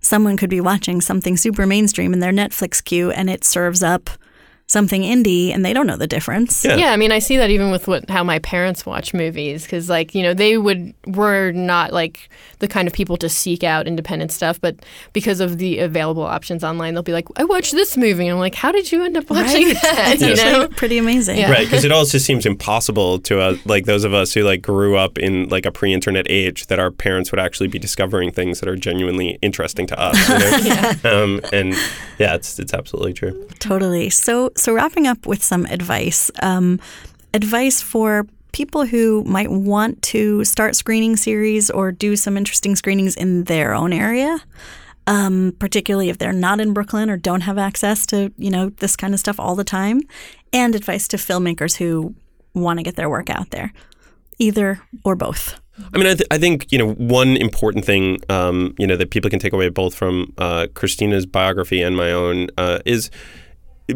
someone 0.00 0.36
could 0.36 0.50
be 0.50 0.60
watching 0.60 1.00
something 1.00 1.36
super 1.36 1.66
mainstream 1.66 2.12
in 2.12 2.20
their 2.20 2.32
Netflix 2.32 2.82
queue 2.84 3.10
and 3.10 3.28
it 3.28 3.44
serves 3.44 3.82
up 3.82 4.10
something 4.68 5.02
indie 5.02 5.54
and 5.54 5.64
they 5.64 5.72
don't 5.72 5.86
know 5.86 5.96
the 5.96 6.06
difference. 6.08 6.64
Yeah. 6.64 6.76
Yeah, 6.76 6.90
I 6.92 6.96
mean, 6.96 7.12
I 7.12 7.20
see 7.20 7.36
that 7.36 7.50
even 7.50 7.70
with 7.70 7.86
what 7.86 8.08
how 8.10 8.24
my 8.24 8.38
parents 8.40 8.84
watch 8.84 9.14
movies 9.14 9.62
because, 9.64 9.88
like, 9.88 10.14
you 10.14 10.22
know, 10.22 10.34
they 10.34 10.58
would 10.58 10.92
were 11.06 11.52
not 11.52 11.92
like 11.92 12.28
the 12.58 12.66
kind 12.66 12.88
of 12.88 12.94
people 12.94 13.16
to 13.18 13.28
seek 13.28 13.62
out 13.62 13.86
independent 13.86 14.32
stuff, 14.32 14.60
but 14.60 14.76
because 15.12 15.40
of 15.40 15.58
the 15.58 15.78
available 15.78 16.22
options 16.24 16.64
online, 16.64 16.94
they'll 16.94 17.02
be 17.02 17.12
like, 17.12 17.28
"I 17.36 17.44
watched 17.44 17.72
this 17.72 17.96
movie," 17.96 18.26
and 18.26 18.32
I'm 18.34 18.38
like, 18.40 18.54
"How 18.56 18.72
did 18.72 18.90
you 18.90 19.04
end 19.04 19.16
up 19.16 19.30
watching 19.30 19.66
Right? 19.68 19.82
that?" 19.82 20.16
It's 20.20 20.22
You 20.26 20.34
know? 20.52 20.68
pretty 20.68 20.98
amazing. 20.98 21.38
Yeah. 21.38 21.50
Right, 21.52 21.66
because 21.66 21.84
it 21.84 21.92
also 21.96 22.12
just 22.12 22.26
seems 22.26 22.44
impossible 22.46 23.18
to 23.20 23.40
uh, 23.40 23.56
like 23.66 23.84
those 23.84 24.02
of 24.04 24.14
us 24.14 24.34
who 24.34 24.42
like 24.42 24.62
grew 24.62 24.96
up 24.96 25.18
in 25.18 25.48
like 25.48 25.64
a 25.66 25.70
pre-internet 25.70 26.26
age 26.28 26.66
that 26.66 26.78
our 26.78 26.90
parents 26.90 27.30
would 27.30 27.38
actually 27.38 27.68
be 27.68 27.78
discovering 27.78 28.32
things 28.32 28.60
that 28.60 28.68
are 28.68 28.76
genuinely 28.76 29.38
interesting 29.42 29.86
to 29.86 29.98
us. 30.00 30.16
You 30.28 30.74
know? 30.74 30.92
um, 31.24 31.40
and 31.52 31.72
yeah, 32.18 32.34
it's 32.34 32.58
it's 32.58 32.74
absolutely 32.74 33.12
true. 33.12 33.46
Totally. 33.58 34.10
So, 34.10 34.50
so 34.56 34.72
wrapping 34.72 35.06
up 35.06 35.26
with 35.26 35.42
some 35.42 35.66
advice, 35.66 36.30
um, 36.42 36.80
advice 37.34 37.80
for 37.80 38.26
people 38.52 38.86
who 38.86 39.22
might 39.24 39.50
want 39.50 40.00
to 40.00 40.42
start 40.44 40.74
screening 40.74 41.16
series 41.16 41.70
or 41.70 41.92
do 41.92 42.16
some 42.16 42.36
interesting 42.36 42.74
screenings 42.74 43.14
in 43.14 43.44
their 43.44 43.74
own 43.74 43.92
area. 43.92 44.38
Um, 45.08 45.54
particularly 45.60 46.08
if 46.08 46.18
they're 46.18 46.32
not 46.32 46.58
in 46.58 46.72
Brooklyn 46.72 47.10
or 47.10 47.16
don't 47.16 47.42
have 47.42 47.58
access 47.58 48.06
to 48.06 48.32
you 48.36 48.50
know 48.50 48.70
this 48.70 48.96
kind 48.96 49.14
of 49.14 49.20
stuff 49.20 49.38
all 49.38 49.54
the 49.54 49.62
time, 49.62 50.00
and 50.52 50.74
advice 50.74 51.06
to 51.08 51.16
filmmakers 51.16 51.76
who 51.76 52.16
want 52.54 52.80
to 52.80 52.82
get 52.82 52.96
their 52.96 53.08
work 53.08 53.30
out 53.30 53.50
there, 53.50 53.72
either 54.40 54.82
or 55.04 55.14
both. 55.14 55.60
I 55.94 55.98
mean, 55.98 56.06
I, 56.06 56.14
th- 56.14 56.26
I 56.32 56.38
think 56.38 56.72
you 56.72 56.78
know 56.78 56.92
one 56.94 57.36
important 57.36 57.84
thing 57.84 58.18
um, 58.28 58.74
you 58.78 58.86
know 58.86 58.96
that 58.96 59.10
people 59.10 59.30
can 59.30 59.38
take 59.38 59.52
away 59.52 59.68
both 59.68 59.94
from 59.94 60.32
uh, 60.38 60.66
Cristina's 60.74 61.24
biography 61.24 61.82
and 61.82 61.96
my 61.96 62.10
own 62.10 62.48
uh, 62.58 62.80
is 62.84 63.10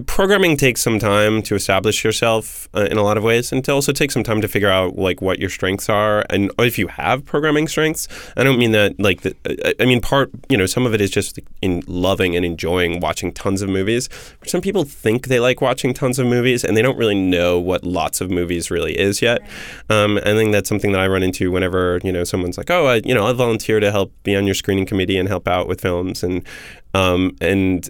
programming 0.07 0.57
takes 0.57 0.81
some 0.81 0.99
time 0.99 1.43
to 1.43 1.55
establish 1.55 2.05
yourself 2.05 2.69
uh, 2.75 2.87
in 2.91 2.97
a 2.97 3.03
lot 3.03 3.17
of 3.19 3.25
ways, 3.25 3.51
and 3.51 3.65
to 3.65 3.73
also 3.73 3.93
take 3.93 4.11
some 4.11 4.23
time 4.23 4.41
to 4.41 4.47
figure 4.49 4.69
out 4.71 4.97
like 4.97 5.21
what 5.21 5.39
your 5.41 5.51
strengths 5.51 5.89
are, 5.89 6.25
and 6.31 6.51
if 6.59 6.79
you 6.79 6.87
have 6.89 7.25
programming 7.25 7.67
strengths. 7.67 8.07
I 8.37 8.45
don't 8.45 8.59
mean 8.59 8.73
that 8.73 8.99
like 9.01 9.23
the, 9.23 9.35
I- 9.47 9.75
I 9.81 9.87
mean 9.87 10.01
part 10.01 10.31
you 10.49 10.57
know 10.57 10.67
some 10.67 10.87
of 10.87 10.95
it 10.95 11.01
is 11.01 11.11
just 11.11 11.41
in 11.61 11.83
loving 11.87 12.37
and 12.37 12.45
enjoying 12.45 13.01
watching 13.01 13.33
tons 13.33 13.63
of 13.63 13.69
movies. 13.69 14.09
Some 14.47 14.61
people 14.61 14.85
think 14.85 15.27
they 15.27 15.41
like 15.41 15.61
watching 15.61 15.93
tons 15.93 16.19
of 16.19 16.27
movies, 16.27 16.65
and 16.65 16.77
they 16.77 16.83
don't 16.83 16.97
really 16.97 17.15
know 17.21 17.59
what 17.59 17.83
lots 17.85 18.21
of 18.21 18.31
movies 18.31 18.71
really 18.71 18.99
is 18.99 19.21
yet. 19.21 19.41
Um, 19.89 20.19
I 20.19 20.35
think 20.35 20.53
that's 20.53 20.69
something 20.69 20.93
that 20.93 21.01
I 21.01 21.09
run 21.09 21.23
into 21.25 21.51
whenever 21.51 22.01
you 22.05 22.13
know 22.13 22.23
someone's 22.25 22.57
like, 22.59 22.71
oh, 22.71 22.87
I, 22.87 22.97
you 23.05 23.15
know, 23.15 23.27
I'll 23.27 23.35
volunteer 23.35 23.81
to 23.81 23.91
help 23.91 24.13
be 24.23 24.37
on 24.37 24.47
your 24.47 24.55
screening 24.55 24.87
committee 24.87 25.19
and 25.19 25.29
help 25.29 25.49
out 25.49 25.67
with 25.67 25.81
films, 25.81 26.23
and 26.23 26.47
um, 26.95 27.37
and 27.41 27.89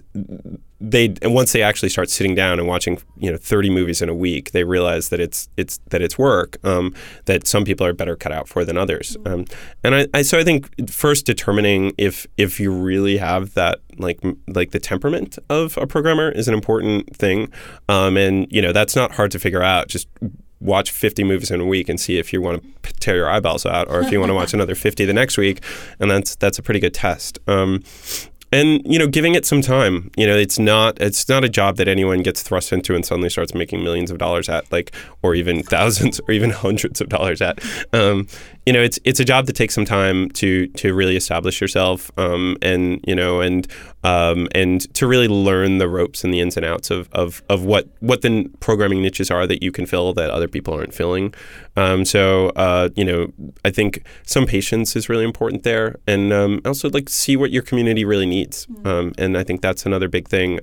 they 0.81 1.13
and 1.21 1.33
once 1.33 1.51
they 1.51 1.61
actually 1.61 1.89
start 1.89 2.09
sitting 2.09 2.33
down 2.33 2.57
and 2.57 2.67
watching 2.67 2.99
you 3.17 3.31
know 3.31 3.37
30 3.37 3.69
movies 3.69 4.01
in 4.01 4.09
a 4.09 4.15
week 4.15 4.51
they 4.51 4.63
realize 4.63 5.09
that 5.09 5.19
it's 5.19 5.47
it's 5.55 5.79
that 5.89 6.01
it's 6.01 6.17
work 6.17 6.57
um, 6.65 6.93
that 7.25 7.45
some 7.45 7.63
people 7.63 7.85
are 7.85 7.93
better 7.93 8.15
cut 8.15 8.31
out 8.31 8.47
for 8.47 8.65
than 8.65 8.77
others. 8.77 9.15
Um, 9.25 9.45
and 9.83 9.95
I, 9.95 10.07
I 10.13 10.21
so 10.23 10.39
I 10.39 10.43
think 10.43 10.89
first 10.89 11.25
determining 11.25 11.93
if 11.97 12.25
if 12.37 12.59
you 12.59 12.71
really 12.71 13.17
have 13.17 13.53
that 13.53 13.79
like 13.97 14.19
like 14.47 14.71
the 14.71 14.79
temperament 14.79 15.37
of 15.49 15.77
a 15.77 15.85
programmer 15.85 16.29
is 16.29 16.47
an 16.47 16.53
important 16.53 17.15
thing. 17.15 17.51
Um, 17.87 18.17
and 18.17 18.47
you 18.51 18.61
know 18.61 18.71
that's 18.71 18.95
not 18.95 19.13
hard 19.13 19.31
to 19.31 19.39
figure 19.39 19.61
out. 19.61 19.87
Just 19.87 20.07
watch 20.59 20.91
50 20.91 21.23
movies 21.23 21.49
in 21.49 21.59
a 21.59 21.65
week 21.65 21.89
and 21.89 21.99
see 21.99 22.19
if 22.19 22.31
you 22.31 22.39
want 22.39 22.63
to 22.83 22.93
tear 22.93 23.15
your 23.15 23.29
eyeballs 23.29 23.65
out 23.65 23.89
or 23.89 23.99
if 23.99 24.11
you 24.11 24.19
want 24.19 24.29
to 24.29 24.35
watch 24.35 24.53
another 24.53 24.75
50 24.75 25.05
the 25.05 25.13
next 25.13 25.37
week. 25.37 25.63
And 25.99 26.09
that's 26.09 26.35
that's 26.35 26.59
a 26.59 26.63
pretty 26.63 26.79
good 26.79 26.93
test. 26.93 27.39
Um, 27.47 27.83
and 28.51 28.81
you 28.85 28.99
know 28.99 29.07
giving 29.07 29.35
it 29.35 29.45
some 29.45 29.61
time 29.61 30.11
you 30.17 30.27
know 30.27 30.35
it's 30.35 30.59
not 30.59 30.99
it's 31.01 31.27
not 31.29 31.43
a 31.43 31.49
job 31.49 31.77
that 31.77 31.87
anyone 31.87 32.21
gets 32.21 32.41
thrust 32.41 32.71
into 32.73 32.95
and 32.95 33.05
suddenly 33.05 33.29
starts 33.29 33.53
making 33.53 33.83
millions 33.83 34.11
of 34.11 34.17
dollars 34.17 34.49
at 34.49 34.69
like 34.71 34.91
or 35.21 35.35
even 35.35 35.63
thousands 35.71 36.19
or 36.27 36.31
even 36.31 36.49
hundreds 36.49 37.01
of 37.01 37.09
dollars 37.09 37.41
at. 37.41 37.59
Um, 37.93 38.27
you 38.65 38.73
know, 38.73 38.81
it's 38.81 38.99
it's 39.03 39.19
a 39.19 39.25
job 39.25 39.47
that 39.47 39.55
takes 39.55 39.73
some 39.73 39.85
time 39.85 40.29
to 40.31 40.67
to 40.67 40.93
really 40.93 41.15
establish 41.15 41.59
yourself, 41.61 42.11
um, 42.17 42.57
and 42.61 43.03
you 43.07 43.15
know, 43.15 43.41
and 43.41 43.67
um, 44.03 44.47
and 44.53 44.93
to 44.93 45.07
really 45.07 45.27
learn 45.27 45.79
the 45.79 45.87
ropes 45.87 46.23
and 46.23 46.31
the 46.33 46.39
ins 46.39 46.57
and 46.57 46.65
outs 46.65 46.91
of, 46.91 47.09
of, 47.11 47.41
of 47.49 47.63
what 47.65 47.87
what 47.99 48.21
the 48.21 48.49
programming 48.59 49.01
niches 49.01 49.31
are 49.31 49.47
that 49.47 49.63
you 49.63 49.71
can 49.71 49.85
fill 49.87 50.13
that 50.13 50.29
other 50.29 50.47
people 50.47 50.75
aren't 50.75 50.93
filling. 50.93 51.33
Um, 51.75 52.05
so 52.05 52.49
uh, 52.49 52.89
you 52.95 53.03
know, 53.03 53.33
I 53.65 53.71
think 53.71 54.03
some 54.27 54.45
patience 54.45 54.95
is 54.95 55.09
really 55.09 55.25
important 55.25 55.63
there, 55.63 55.95
and 56.05 56.31
um, 56.31 56.61
also 56.63 56.87
like 56.89 57.09
see 57.09 57.35
what 57.35 57.49
your 57.49 57.63
community 57.63 58.05
really 58.05 58.27
needs. 58.27 58.67
Um, 58.85 59.13
and 59.17 59.37
I 59.37 59.43
think 59.43 59.61
that's 59.61 59.87
another 59.87 60.07
big 60.07 60.27
thing. 60.27 60.59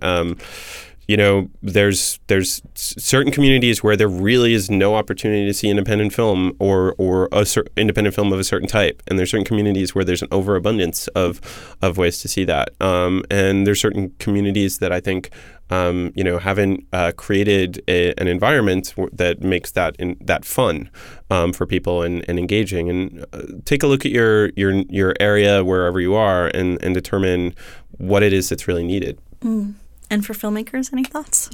You 1.09 1.17
know, 1.17 1.49
there's 1.63 2.21
there's 2.27 2.61
certain 2.75 3.33
communities 3.33 3.83
where 3.83 3.97
there 3.97 4.09
really 4.09 4.53
is 4.53 4.71
no 4.71 4.95
opportunity 4.95 5.47
to 5.47 5.55
see 5.55 5.71
independent 5.71 6.13
film 6.13 6.55
or 6.59 6.95
or 6.99 7.31
a 7.33 7.47
cer- 7.47 7.65
independent 7.79 8.15
film 8.15 8.31
of 8.31 8.39
a 8.39 8.45
certain 8.45 8.69
type, 8.69 9.03
and 9.09 9.19
there's 9.19 9.31
certain 9.31 9.47
communities 9.47 9.95
where 9.95 10.05
there's 10.05 10.21
an 10.21 10.29
overabundance 10.31 11.09
of 11.09 11.41
of 11.81 11.97
ways 11.97 12.19
to 12.19 12.29
see 12.29 12.45
that. 12.45 12.69
Um, 12.83 13.25
and 13.31 13.67
there's 13.67 13.81
certain 13.81 14.11
communities 14.19 14.79
that 14.79 14.93
I 14.93 15.01
think 15.01 15.31
um, 15.71 16.13
you 16.15 16.23
know 16.23 16.37
haven't 16.39 16.87
uh, 16.93 17.13
created 17.17 17.83
a, 17.89 18.13
an 18.19 18.29
environment 18.29 18.95
that 19.11 19.41
makes 19.41 19.71
that 19.71 19.97
in, 19.99 20.19
that 20.21 20.45
fun 20.45 20.91
um, 21.31 21.55
for 21.55 21.65
people 21.65 22.03
and, 22.03 22.23
and 22.29 22.39
engaging. 22.39 22.91
And 22.91 23.25
uh, 23.33 23.43
take 23.65 23.83
a 23.83 23.87
look 23.87 24.05
at 24.05 24.13
your 24.13 24.51
your 24.51 24.73
your 24.91 25.15
area 25.21 25.65
wherever 25.65 26.03
you 26.03 26.15
are, 26.17 26.49
and 26.49 26.79
and 26.85 26.93
determine 26.93 27.55
what 27.97 28.23
it 28.23 28.35
is 28.35 28.51
that's 28.51 28.69
really 28.69 28.85
needed. 28.85 29.19
Mm. 29.41 29.73
And 30.11 30.25
for 30.25 30.33
filmmakers, 30.33 30.93
any 30.93 31.05
thoughts? 31.05 31.51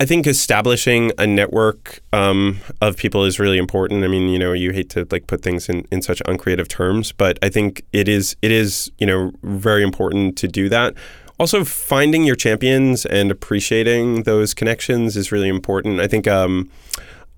I 0.00 0.06
think 0.06 0.26
establishing 0.26 1.12
a 1.18 1.26
network 1.26 2.00
um, 2.12 2.58
of 2.80 2.96
people 2.96 3.24
is 3.24 3.38
really 3.38 3.58
important. 3.58 4.02
I 4.04 4.08
mean, 4.08 4.28
you 4.28 4.38
know, 4.38 4.52
you 4.52 4.72
hate 4.72 4.90
to 4.90 5.06
like 5.10 5.26
put 5.26 5.42
things 5.42 5.68
in, 5.68 5.86
in 5.92 6.02
such 6.02 6.20
uncreative 6.26 6.68
terms, 6.68 7.12
but 7.12 7.38
I 7.42 7.48
think 7.48 7.84
it 7.92 8.08
is 8.08 8.36
it 8.42 8.50
is 8.50 8.90
you 8.98 9.06
know 9.06 9.32
very 9.42 9.82
important 9.82 10.36
to 10.38 10.48
do 10.48 10.68
that. 10.68 10.94
Also, 11.38 11.64
finding 11.64 12.24
your 12.24 12.36
champions 12.36 13.06
and 13.06 13.30
appreciating 13.30 14.24
those 14.24 14.52
connections 14.52 15.16
is 15.16 15.30
really 15.30 15.48
important. 15.48 16.00
I 16.00 16.08
think. 16.08 16.26
Um, 16.26 16.70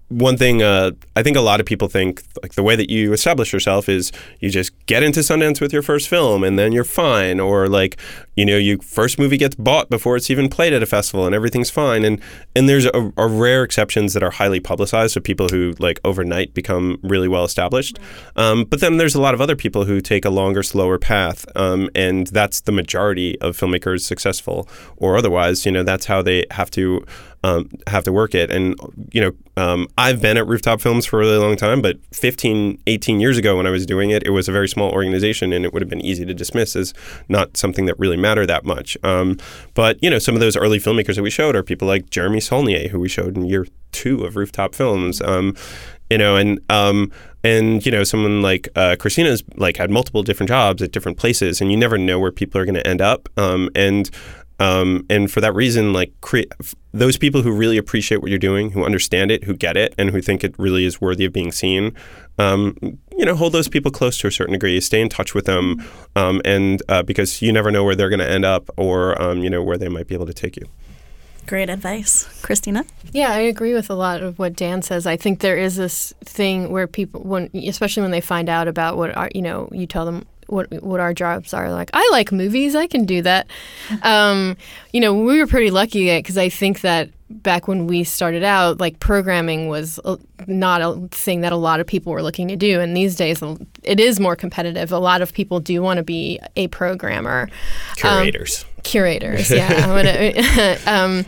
one 0.09 0.37
thing 0.37 0.63
uh, 0.63 0.93
I 1.17 1.23
think 1.23 1.37
a 1.37 1.41
lot 1.41 1.59
of 1.59 1.67
people 1.67 1.89
think 1.89 2.23
like 2.43 2.55
the 2.55 2.63
way 2.63 2.77
that 2.77 2.89
you 2.89 3.13
establish 3.13 3.53
yourself 3.53 3.89
is 3.89 4.13
you 4.39 4.51
just 4.51 4.73
get 4.87 5.03
into 5.03 5.21
Sundance 5.21 5.61
with 5.61 5.73
your 5.73 5.83
first 5.83 6.09
film 6.09 6.45
and 6.45 6.57
then 6.57 6.71
you're 6.71 6.85
fine, 6.85 7.41
or 7.41 7.69
like 7.69 7.97
you 8.37 8.45
know 8.45 8.57
your 8.57 8.79
first 8.79 9.19
movie 9.19 9.37
gets 9.37 9.57
bought 9.57 9.91
before 9.91 10.17
it's 10.17 10.31
even 10.31 10.49
played 10.49 10.73
at 10.73 10.83
a 10.83 10.87
festival 10.87 11.27
and 11.27 11.35
everything's 11.35 11.71
fine. 11.71 12.05
And 12.05 12.21
and 12.55 12.69
there's 12.69 12.85
a, 12.87 13.13
a 13.17 13.27
rare 13.27 13.65
exceptions 13.65 14.13
that 14.15 14.23
are 14.23 14.31
highly 14.31 14.61
publicized 14.61 15.17
of 15.17 15.25
people 15.25 15.49
who 15.49 15.75
like 15.81 15.99
overnight 16.05 16.55
become 16.55 16.99
really 17.03 17.29
well 17.29 17.45
established. 17.45 17.99
Um, 18.37 18.65
but 18.65 18.81
then 18.81 18.99
there's 18.99 19.17
a 19.17 19.21
lot 19.21 19.35
of 19.35 19.41
other 19.41 19.57
people 19.57 19.87
who 19.87 20.01
take 20.01 20.25
a 20.25 20.31
longer, 20.31 20.63
slower 20.63 20.99
path, 20.99 21.45
um, 21.57 21.91
and 21.97 22.29
that's 22.29 22.61
the 22.61 22.73
majority 22.73 23.41
of 23.41 23.57
filmmakers 23.57 24.03
successful 24.03 24.69
or 24.97 25.17
otherwise. 25.17 25.67
You 25.67 25.73
know 25.73 25.83
that's 25.83 26.07
how 26.07 26.23
they 26.23 26.45
have 26.53 26.71
to 26.73 27.05
um, 27.47 27.71
have 27.87 28.03
to 28.05 28.13
work 28.13 28.35
it. 28.35 28.51
And, 28.51 28.75
you 29.13 29.21
know, 29.21 29.33
um, 29.57 29.87
I've 29.97 30.21
been 30.21 30.37
at 30.37 30.49
Rooftop 30.49 30.81
Films 30.81 31.07
for 31.07 31.21
a 31.21 31.25
really 31.25 31.39
long 31.39 31.57
time, 31.57 31.81
but 31.81 31.97
15, 32.13 32.83
18 32.89 33.21
years 33.21 33.39
ago 33.39 33.57
when 33.57 33.67
I 33.69 33.71
was 33.71 33.87
doing 33.87 34.11
it, 34.11 34.25
it 34.25 34.31
was 34.31 34.49
a 34.49 34.53
very 34.53 34.69
small 34.69 34.91
organization 34.91 35.53
and 35.53 35.65
it 35.65 35.73
would 35.73 35.81
have 35.81 35.89
been 35.89 36.01
easy 36.01 36.27
to 36.27 36.35
dismiss 36.35 36.75
as 36.75 36.93
not 37.29 37.57
something 37.57 37.87
that 37.87 37.97
really 38.01 38.17
mattered 38.17 38.47
that 38.47 38.65
much. 38.65 38.97
Um, 39.05 39.39
but, 39.75 40.03
you 40.03 40.11
know, 40.11 40.19
some 40.19 40.35
of 40.35 40.41
those 40.41 40.57
early 40.57 40.79
filmmakers 40.79 41.15
that 41.15 41.23
we 41.23 41.31
showed 41.31 41.55
are 41.55 41.63
people 41.63 41.87
like 41.87 42.11
Jeremy 42.11 42.41
Saulnier, 42.41 42.89
who 42.89 42.99
we 42.99 43.09
showed 43.09 43.37
in 43.37 43.45
year 43.45 43.67
two 43.93 44.25
of 44.25 44.35
Rooftop 44.35 44.75
Films. 44.75 45.23
Um, 45.23 45.55
you 46.11 46.19
know, 46.19 46.37
and 46.37 46.61
um, 46.71 47.11
and 47.43 47.85
you 47.85 47.91
know, 47.91 48.05
someone 48.05 48.41
like 48.43 48.69
uh, 48.77 48.95
Cristina's 48.99 49.43
like 49.57 49.77
had 49.77 49.91
multiple 49.91 50.23
different 50.23 50.49
jobs 50.49 50.81
at 50.81 50.93
different 50.93 51.19
places, 51.19 51.61
and 51.61 51.71
you 51.73 51.77
never 51.77 51.99
know 51.99 52.21
where 52.21 52.31
people 52.31 52.61
are 52.61 52.65
going 52.65 52.77
to 52.77 52.87
end 52.87 53.01
up. 53.01 53.29
Um, 53.37 53.71
and 53.75 54.09
um, 54.59 55.05
and 55.11 55.31
for 55.31 55.41
that 55.41 55.55
reason, 55.55 55.93
like 55.93 56.13
create 56.21 56.53
those 56.93 57.19
people 57.19 57.43
who 57.43 57.53
really 57.53 57.77
appreciate 57.77 58.23
what 58.23 58.31
you're 58.31 58.39
doing, 58.39 58.71
who 58.71 58.85
understand 58.85 59.31
it, 59.31 59.45
who 59.45 59.55
get 59.55 59.77
it, 59.77 59.95
and 59.99 60.11
who 60.11 60.23
think 60.23 60.43
it 60.43 60.55
really 60.59 60.85
is 60.85 61.01
worthy 61.01 61.25
of 61.25 61.33
being 61.33 61.53
seen. 61.53 61.95
Um, 62.39 62.77
you 63.17 63.25
know, 63.25 63.35
hold 63.35 63.53
those 63.53 63.69
people 63.69 63.91
close 63.91 64.19
to 64.19 64.27
a 64.27 64.31
certain 64.31 64.53
degree. 64.53 64.81
Stay 64.81 65.01
in 65.01 65.09
touch 65.09 65.35
with 65.35 65.47
them, 65.47 65.83
um, 66.15 66.41
and 66.45 66.83
uh, 66.89 67.03
because 67.03 67.43
you 67.43 67.53
never 67.53 67.71
know 67.71 67.85
where 67.85 67.95
they're 67.95 68.11
going 68.11 68.21
to 68.21 68.29
end 68.29 68.45
up, 68.45 68.71
or 68.77 69.21
um, 69.21 69.43
you 69.43 69.51
know 69.51 69.63
where 69.63 69.79
they 69.79 69.89
might 69.89 70.07
be 70.07 70.15
able 70.15 70.27
to 70.27 70.35
take 70.35 70.57
you. 70.57 70.67
Great 71.47 71.71
advice, 71.71 72.25
Cristina. 72.43 72.85
Yeah, 73.13 73.31
I 73.31 73.39
agree 73.39 73.73
with 73.73 73.89
a 73.89 73.95
lot 73.95 74.21
of 74.21 74.39
what 74.39 74.57
Dan 74.57 74.83
says. 74.83 75.07
I 75.07 75.17
think 75.17 75.41
there 75.41 75.57
is 75.57 75.77
this 75.77 76.13
thing 76.25 76.73
where 76.73 76.89
people, 76.89 77.21
when 77.23 77.51
especially 77.55 78.03
when 78.03 78.11
they 78.11 78.21
find 78.21 78.49
out 78.49 78.67
about 78.67 78.97
what 78.97 79.17
are, 79.17 79.31
you 79.33 79.43
know, 79.43 79.69
you 79.71 79.87
tell 79.87 80.05
them 80.05 80.27
what 80.47 80.71
what 80.83 81.01
our 81.01 81.15
jobs 81.15 81.53
are 81.55 81.71
like. 81.71 81.91
I 81.93 82.09
like 82.13 82.33
movies. 82.33 82.75
I 82.75 82.87
can 82.87 83.05
do 83.05 83.23
that. 83.23 83.47
Um, 84.03 84.57
you 84.93 85.01
know, 85.01 85.15
we 85.15 85.39
were 85.39 85.47
pretty 85.47 85.71
lucky 85.71 86.17
because 86.19 86.39
I 86.39 86.49
think 86.49 86.81
that 86.83 87.11
back 87.29 87.67
when 87.67 87.87
we 87.87 88.05
started 88.05 88.45
out, 88.45 88.79
like 88.79 89.01
programming 89.01 89.69
was 89.69 89.99
not 90.47 90.81
a 90.81 91.09
thing 91.11 91.41
that 91.41 91.53
a 91.53 91.57
lot 91.57 91.81
of 91.81 91.87
people 91.87 92.13
were 92.13 92.23
looking 92.23 92.49
to 92.49 92.57
do. 92.57 92.81
And 92.81 92.97
these 92.97 93.17
days, 93.17 93.43
it 93.87 94.01
is 94.01 94.21
more 94.21 94.37
competitive. 94.37 94.93
A 94.93 94.99
lot 94.99 95.23
of 95.23 95.33
people 95.33 95.61
do 95.61 95.83
want 95.83 95.99
to 95.99 96.03
be 96.03 96.39
a 96.57 96.69
programmer. 96.69 97.49
Curators. 97.97 98.65
Um, 98.65 98.71
curators, 98.87 99.51
yeah. 99.51 100.77
um, 100.87 101.27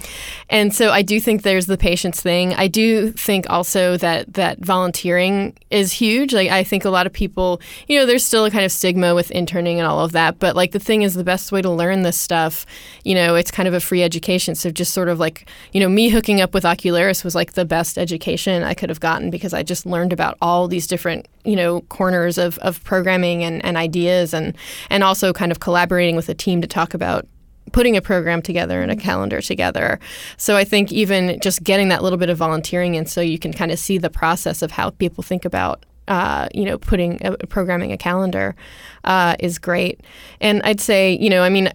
and 0.50 0.74
so 0.74 0.90
I 0.90 1.02
do 1.02 1.20
think 1.20 1.42
there's 1.42 1.66
the 1.66 1.76
patience 1.76 2.22
thing. 2.22 2.54
I 2.54 2.68
do 2.68 3.12
think 3.12 3.50
also 3.50 3.98
that 3.98 4.32
that 4.34 4.58
volunteering 4.60 5.54
is 5.70 5.92
huge. 5.92 6.32
Like 6.32 6.48
I 6.50 6.64
think 6.64 6.86
a 6.86 6.90
lot 6.90 7.06
of 7.06 7.12
people, 7.12 7.60
you 7.86 7.98
know, 7.98 8.06
there's 8.06 8.24
still 8.24 8.46
a 8.46 8.50
kind 8.50 8.64
of 8.64 8.72
stigma 8.72 9.14
with 9.14 9.30
interning 9.30 9.78
and 9.78 9.86
all 9.86 10.02
of 10.02 10.12
that. 10.12 10.38
But 10.38 10.56
like 10.56 10.72
the 10.72 10.78
thing 10.78 11.02
is, 11.02 11.14
the 11.14 11.24
best 11.24 11.52
way 11.52 11.60
to 11.60 11.70
learn 11.70 12.02
this 12.02 12.18
stuff, 12.18 12.64
you 13.04 13.14
know, 13.14 13.34
it's 13.34 13.50
kind 13.50 13.68
of 13.68 13.74
a 13.74 13.80
free 13.80 14.02
education. 14.02 14.54
So 14.54 14.70
just 14.70 14.94
sort 14.94 15.08
of 15.08 15.18
like, 15.18 15.48
you 15.72 15.80
know, 15.80 15.88
me 15.88 16.08
hooking 16.08 16.40
up 16.40 16.54
with 16.54 16.64
Ocularis 16.64 17.24
was 17.24 17.34
like 17.34 17.52
the 17.52 17.66
best 17.66 17.98
education 17.98 18.62
I 18.62 18.72
could 18.72 18.88
have 18.88 19.00
gotten 19.00 19.30
because 19.30 19.52
I 19.52 19.62
just 19.62 19.84
learned 19.84 20.14
about 20.14 20.38
all 20.40 20.66
these 20.68 20.86
different, 20.86 21.28
you 21.48 21.56
know, 21.56 21.80
corners 21.82 22.36
of, 22.36 22.58
of 22.58 22.84
programming 22.84 23.42
and, 23.42 23.64
and 23.64 23.78
ideas 23.78 24.34
and 24.34 24.54
and 24.90 25.02
also 25.02 25.32
kind 25.32 25.50
of 25.50 25.60
collaborating 25.60 26.14
with 26.14 26.28
a 26.28 26.34
team 26.34 26.60
to 26.60 26.68
talk 26.68 26.92
about 26.92 27.26
putting 27.72 27.96
a 27.96 28.02
program 28.02 28.42
together 28.42 28.82
and 28.82 28.90
a 28.92 28.96
calendar 28.96 29.40
together. 29.40 29.98
So 30.36 30.56
I 30.56 30.64
think 30.64 30.92
even 30.92 31.40
just 31.40 31.64
getting 31.64 31.88
that 31.88 32.02
little 32.02 32.18
bit 32.18 32.28
of 32.28 32.36
volunteering 32.36 32.96
in 32.96 33.06
so 33.06 33.22
you 33.22 33.38
can 33.38 33.54
kind 33.54 33.72
of 33.72 33.78
see 33.78 33.96
the 33.96 34.10
process 34.10 34.60
of 34.60 34.72
how 34.72 34.90
people 34.90 35.24
think 35.24 35.46
about 35.46 35.86
uh, 36.06 36.48
you 36.54 36.64
know, 36.64 36.78
putting 36.78 37.18
programming 37.50 37.92
a 37.92 37.98
calendar 37.98 38.56
uh, 39.04 39.36
is 39.40 39.58
great. 39.58 40.00
And 40.40 40.62
I'd 40.62 40.80
say, 40.80 41.18
you 41.18 41.28
know, 41.28 41.42
I 41.42 41.50
mean, 41.50 41.70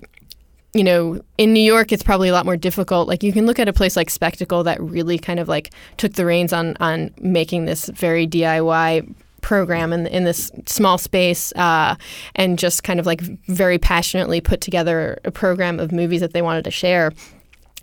you 0.73 0.83
know, 0.83 1.21
in 1.37 1.53
New 1.53 1.61
York, 1.61 1.91
it's 1.91 2.01
probably 2.01 2.29
a 2.29 2.33
lot 2.33 2.45
more 2.45 2.57
difficult. 2.57 3.07
Like 3.07 3.21
you 3.21 3.31
can 3.31 3.45
look 3.45 3.59
at 3.59 3.67
a 3.67 3.73
place 3.73 3.95
like 3.95 4.09
Spectacle 4.09 4.63
that 4.63 4.81
really 4.81 5.19
kind 5.19 5.39
of 5.39 5.47
like 5.47 5.71
took 5.97 6.13
the 6.13 6.25
reins 6.25 6.51
on 6.51 6.75
on 6.79 7.11
making 7.21 7.65
this 7.65 7.89
very 7.89 8.27
DIY 8.27 9.13
program 9.43 9.93
in, 9.93 10.07
in 10.07 10.23
this 10.23 10.51
small 10.65 10.97
space 10.97 11.51
uh, 11.53 11.95
and 12.35 12.57
just 12.57 12.83
kind 12.83 12.99
of 12.99 13.05
like 13.05 13.21
very 13.47 13.77
passionately 13.77 14.41
put 14.41 14.61
together 14.61 15.19
a 15.23 15.31
program 15.31 15.79
of 15.79 15.91
movies 15.91 16.21
that 16.21 16.33
they 16.33 16.41
wanted 16.41 16.63
to 16.63 16.71
share. 16.71 17.11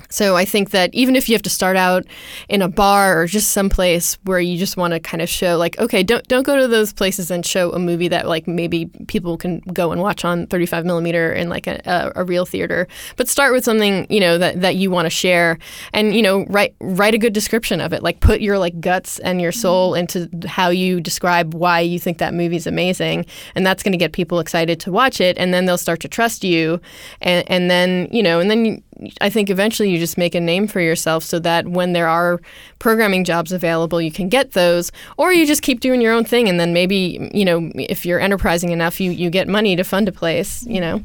So 0.09 0.37
I 0.37 0.45
think 0.45 0.71
that 0.71 0.95
even 0.95 1.17
if 1.17 1.29
you 1.29 1.35
have 1.35 1.43
to 1.43 1.51
start 1.51 1.77
out 1.77 2.05
in 2.49 2.63
a 2.63 2.69
bar 2.69 3.21
or 3.21 3.27
just 3.27 3.51
someplace 3.51 4.19
where 4.25 4.41
you 4.41 4.59
just 4.59 4.77
want 4.77 4.93
to 4.93 5.01
kind 5.01 5.23
of 5.23 5.29
show 5.29 5.57
like 5.57 5.79
okay 5.79 6.03
don't 6.03 6.27
don't 6.29 6.45
go 6.45 6.57
to 6.57 6.69
those 6.69 6.93
places 6.93 7.31
and 7.31 7.45
show 7.45 7.73
a 7.73 7.79
movie 7.79 8.09
that 8.09 8.27
like 8.27 8.47
maybe 8.47 8.87
people 9.07 9.37
can 9.37 9.61
go 9.73 9.93
and 9.93 10.01
watch 10.01 10.25
on 10.25 10.47
35 10.47 10.85
millimeter 10.85 11.33
in 11.33 11.49
like 11.49 11.67
a, 11.67 11.81
a, 11.85 12.23
a 12.23 12.25
real 12.25 12.47
theater 12.47 12.89
but 13.17 13.29
start 13.29 13.53
with 13.53 13.65
something 13.65 14.07
you 14.11 14.21
know 14.21 14.39
that, 14.39 14.61
that 14.61 14.77
you 14.77 14.91
want 14.91 15.07
to 15.07 15.11
share 15.11 15.59
and 15.93 16.15
you 16.15 16.23
know 16.23 16.45
write 16.47 16.75
write 16.81 17.15
a 17.15 17.19
good 17.19 17.33
description 17.33 17.81
of 17.81 17.93
it 17.93 18.03
like 18.03 18.21
put 18.21 18.41
your 18.41 18.59
like 18.59 18.81
guts 18.81 19.19
and 19.21 19.41
your 19.41 19.53
soul 19.53 19.93
mm-hmm. 19.93 20.01
into 20.01 20.49
how 20.49 20.69
you 20.69 21.01
describe 21.01 21.55
why 21.55 21.81
you 21.81 21.99
think 21.99 22.19
that 22.19 22.35
movie 22.35 22.57
is 22.57 22.67
amazing 22.67 23.25
and 23.55 23.67
that's 23.67 23.83
going 23.83 23.93
to 23.93 23.99
get 23.99 24.13
people 24.13 24.39
excited 24.41 24.81
to 24.81 24.91
watch 24.91 25.21
it 25.21 25.37
and 25.39 25.53
then 25.53 25.67
they'll 25.67 25.79
start 25.79 26.01
to 26.01 26.09
trust 26.09 26.45
you 26.45 26.81
and, 27.21 27.49
and 27.51 27.71
then 27.71 28.09
you 28.11 28.23
know 28.23 28.41
and 28.41 28.51
then 28.51 28.65
you, 28.65 28.83
I 29.21 29.31
think 29.31 29.51
eventually 29.51 29.91
you 29.91 29.99
just 29.99 30.19
make 30.19 30.35
a 30.35 30.41
name 30.41 30.67
for 30.67 30.81
yourself 30.81 31.25
so 31.25 31.39
that 31.41 31.69
when 31.69 31.93
there 31.93 32.09
are 32.09 32.41
programming 32.79 33.25
jobs 33.25 33.53
available, 33.53 34.01
you 34.01 34.13
can 34.13 34.29
get 34.29 34.53
those, 34.53 34.93
or 35.17 35.33
you 35.33 35.47
just 35.47 35.63
keep 35.63 35.81
doing 35.81 36.01
your 36.01 36.13
own 36.13 36.25
thing, 36.25 36.49
and 36.49 36.59
then 36.59 36.73
maybe 36.73 37.31
you 37.33 37.45
know 37.45 37.71
if 37.75 38.05
you're 38.05 38.21
enterprising 38.21 38.71
enough, 38.71 39.01
you 39.01 39.11
you 39.11 39.31
get 39.31 39.49
money 39.49 39.77
to 39.77 39.85
fund 39.85 40.09
a 40.09 40.13
place, 40.13 40.65
you 40.67 40.81
know. 40.81 41.03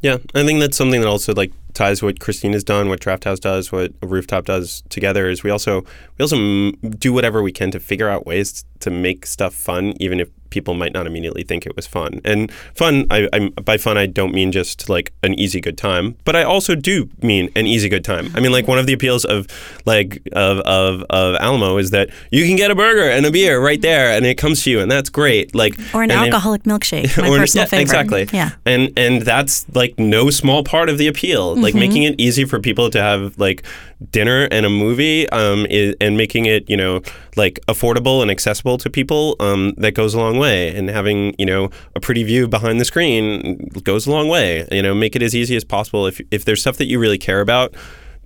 Yeah, 0.00 0.18
I 0.34 0.44
think 0.44 0.60
that's 0.60 0.76
something 0.76 1.00
that 1.00 1.08
also 1.08 1.34
like 1.34 1.52
ties 1.72 2.02
what 2.02 2.20
Cristina's 2.20 2.64
done, 2.64 2.88
what 2.88 3.00
Drafthouse 3.00 3.40
does, 3.40 3.72
what 3.72 3.92
Rooftop 4.02 4.44
does 4.44 4.82
together. 4.88 5.28
Is 5.28 5.42
we 5.42 5.50
also 5.50 5.82
we 6.16 6.22
also 6.22 6.70
do 6.98 7.12
whatever 7.12 7.42
we 7.42 7.52
can 7.52 7.70
to 7.70 7.80
figure 7.80 8.08
out 8.08 8.26
ways 8.26 8.64
to 8.80 8.90
make 8.90 9.26
stuff 9.26 9.54
fun, 9.54 9.94
even 10.00 10.20
if 10.20 10.28
people 10.50 10.74
might 10.74 10.92
not 10.92 11.06
immediately 11.06 11.42
think 11.42 11.66
it 11.66 11.74
was 11.76 11.86
fun. 11.86 12.20
And 12.24 12.50
fun, 12.74 13.06
I, 13.10 13.28
I'm 13.32 13.50
by 13.50 13.76
fun 13.78 13.96
I 13.98 14.06
don't 14.06 14.32
mean 14.34 14.52
just 14.52 14.88
like 14.88 15.12
an 15.22 15.34
easy 15.34 15.60
good 15.60 15.76
time, 15.78 16.16
but 16.24 16.34
I 16.36 16.42
also 16.42 16.74
do 16.74 17.08
mean 17.22 17.50
an 17.56 17.66
easy 17.66 17.88
good 17.88 18.04
time. 18.04 18.30
I 18.34 18.40
mean 18.40 18.52
like 18.52 18.66
one 18.68 18.78
of 18.78 18.86
the 18.86 18.92
appeals 18.92 19.24
of 19.24 19.46
like 19.84 20.20
of 20.32 20.58
of, 20.60 21.02
of 21.10 21.34
Alamo 21.36 21.78
is 21.78 21.90
that 21.90 22.10
you 22.30 22.46
can 22.46 22.56
get 22.56 22.70
a 22.70 22.74
burger 22.74 23.08
and 23.10 23.24
a 23.26 23.30
beer 23.30 23.60
right 23.60 23.80
there, 23.80 24.10
and 24.10 24.24
it 24.26 24.36
comes 24.36 24.62
to 24.64 24.70
you, 24.70 24.80
and 24.80 24.90
that's 24.90 25.10
great. 25.10 25.54
Like 25.54 25.74
Or 25.94 26.02
an 26.02 26.10
and 26.10 26.20
if- 26.26 26.32
alcoholic 26.34 26.62
milkshake, 26.64 27.16
my 27.20 27.28
or- 27.28 27.38
personal 27.38 27.64
yeah, 27.64 27.68
favorite. 27.68 27.82
Exactly. 27.82 28.28
Yeah. 28.32 28.50
And 28.64 28.92
and 28.96 29.22
that's 29.22 29.66
like 29.74 29.98
no 29.98 30.30
small 30.30 30.62
part 30.64 30.88
of 30.88 30.98
the 30.98 31.06
appeal. 31.06 31.54
Like 31.56 31.66
Mm-hmm. 31.74 31.78
making 31.80 32.02
it 32.04 32.14
easy 32.20 32.44
for 32.44 32.58
people 32.60 32.90
to 32.90 33.00
have 33.02 33.38
like 33.38 33.64
dinner 34.10 34.48
and 34.50 34.66
a 34.66 34.70
movie, 34.70 35.28
um, 35.30 35.66
is, 35.66 35.94
and 36.00 36.16
making 36.16 36.46
it 36.46 36.68
you 36.68 36.76
know 36.76 37.00
like 37.36 37.60
affordable 37.68 38.22
and 38.22 38.30
accessible 38.30 38.78
to 38.78 38.90
people, 38.90 39.36
um, 39.40 39.74
that 39.78 39.92
goes 39.92 40.14
a 40.14 40.18
long 40.18 40.38
way. 40.38 40.74
And 40.74 40.88
having 40.88 41.34
you 41.38 41.46
know 41.46 41.70
a 41.94 42.00
pretty 42.00 42.24
view 42.24 42.48
behind 42.48 42.80
the 42.80 42.84
screen 42.84 43.68
goes 43.84 44.06
a 44.06 44.10
long 44.10 44.28
way. 44.28 44.66
You 44.70 44.82
know, 44.82 44.94
make 44.94 45.16
it 45.16 45.22
as 45.22 45.34
easy 45.34 45.56
as 45.56 45.64
possible. 45.64 46.06
If 46.06 46.20
if 46.30 46.44
there's 46.44 46.60
stuff 46.60 46.76
that 46.78 46.86
you 46.86 46.98
really 46.98 47.18
care 47.18 47.40
about. 47.40 47.74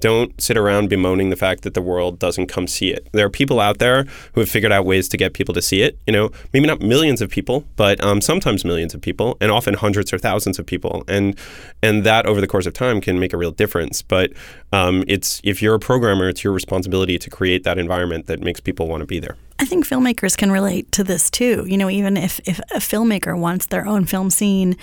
Don't 0.01 0.39
sit 0.41 0.57
around 0.57 0.89
bemoaning 0.89 1.31
the 1.31 1.37
fact 1.37 1.63
that 1.63 1.75
the 1.75 1.83
world 1.83 2.19
doesn't 2.19 2.47
come 2.47 2.67
see 2.67 2.91
it. 2.91 3.09
There 3.13 3.27
are 3.27 3.31
people 3.31 3.61
out 3.61 3.79
there 3.79 4.05
who 4.33 4.41
have 4.41 4.49
figured 4.49 4.73
out 4.73 4.85
ways 4.85 5.09
to 5.09 5.17
get 5.17 5.35
people 5.35 5.55
to 5.55 5.63
see 5.63 5.83
it. 5.83 5.99
You 6.07 6.13
know, 6.13 6.31
maybe 6.53 6.67
not 6.67 6.81
millions 6.81 7.21
of 7.21 7.31
people, 7.31 7.65
but 7.77 8.03
um, 8.03 8.21
sometimes 8.21 8.65
millions 8.65 8.95
of 8.95 9.01
people, 9.01 9.37
and 9.41 9.51
often 9.51 9.75
hundreds 9.75 10.13
or 10.13 10.19
thousands 10.19 10.59
of 10.59 10.67
people. 10.67 11.05
And 11.07 11.37
and 11.83 12.05
that 12.05 12.27
over 12.27 12.41
the 12.41 12.47
course 12.47 12.67
of 12.67 12.73
time 12.73 13.01
can 13.01 13.21
make 13.21 13.33
a 13.33 13.37
real 13.37 13.51
difference. 13.51 14.03
But 14.03 14.33
um, 14.73 15.05
it's 15.07 15.41
if 15.45 15.63
you're 15.63 15.75
a 15.75 15.81
programmer, 15.81 16.29
it's 16.29 16.43
your 16.43 16.53
responsibility 16.53 17.19
to 17.19 17.31
create 17.31 17.65
that 17.65 17.79
environment 17.79 18.27
that 18.27 18.41
makes 18.41 18.61
people 18.61 18.89
want 18.89 19.01
to 19.03 19.07
be 19.07 19.21
there. 19.21 19.37
I 19.59 19.67
think 19.67 19.87
filmmakers 19.87 20.39
can 20.39 20.51
relate 20.51 20.91
to 20.93 21.05
this 21.05 21.29
too. 21.29 21.67
You 21.69 21.77
know, 21.77 21.91
even 21.91 22.17
if, 22.17 22.41
if 22.47 22.61
a 22.71 22.79
filmmaker 22.79 23.39
wants 23.39 23.67
their 23.67 23.87
own 23.87 24.07
film 24.07 24.31
scene 24.31 24.77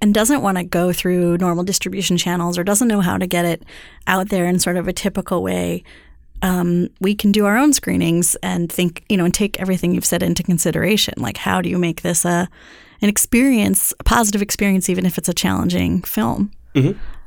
and 0.00 0.12
doesn't 0.12 0.42
want 0.42 0.58
to 0.58 0.64
go 0.64 0.92
through 0.92 1.38
normal 1.38 1.64
distribution 1.64 2.16
channels 2.16 2.58
or 2.58 2.64
doesn't 2.64 2.88
know 2.88 3.00
how 3.00 3.16
to 3.16 3.26
get 3.26 3.44
it 3.44 3.62
out 4.06 4.28
there 4.28 4.46
in 4.46 4.58
sort 4.58 4.76
of 4.76 4.88
a 4.88 4.92
typical 4.92 5.42
way, 5.42 5.82
um, 6.42 6.88
we 7.00 7.14
can 7.14 7.32
do 7.32 7.46
our 7.46 7.56
own 7.56 7.72
screenings 7.72 8.34
and 8.36 8.70
think, 8.70 9.04
you 9.08 9.16
know, 9.16 9.24
and 9.24 9.34
take 9.34 9.58
everything 9.60 9.94
you've 9.94 10.04
said 10.04 10.22
into 10.22 10.42
consideration. 10.42 11.14
Like, 11.16 11.38
how 11.38 11.62
do 11.62 11.68
you 11.68 11.78
make 11.78 12.02
this 12.02 12.24
a 12.24 12.48
an 13.02 13.10
experience, 13.10 13.92
a 14.00 14.04
positive 14.04 14.40
experience, 14.40 14.88
even 14.88 15.04
if 15.04 15.18
it's 15.18 15.28
a 15.28 15.34
challenging 15.34 16.02
film? 16.02 16.50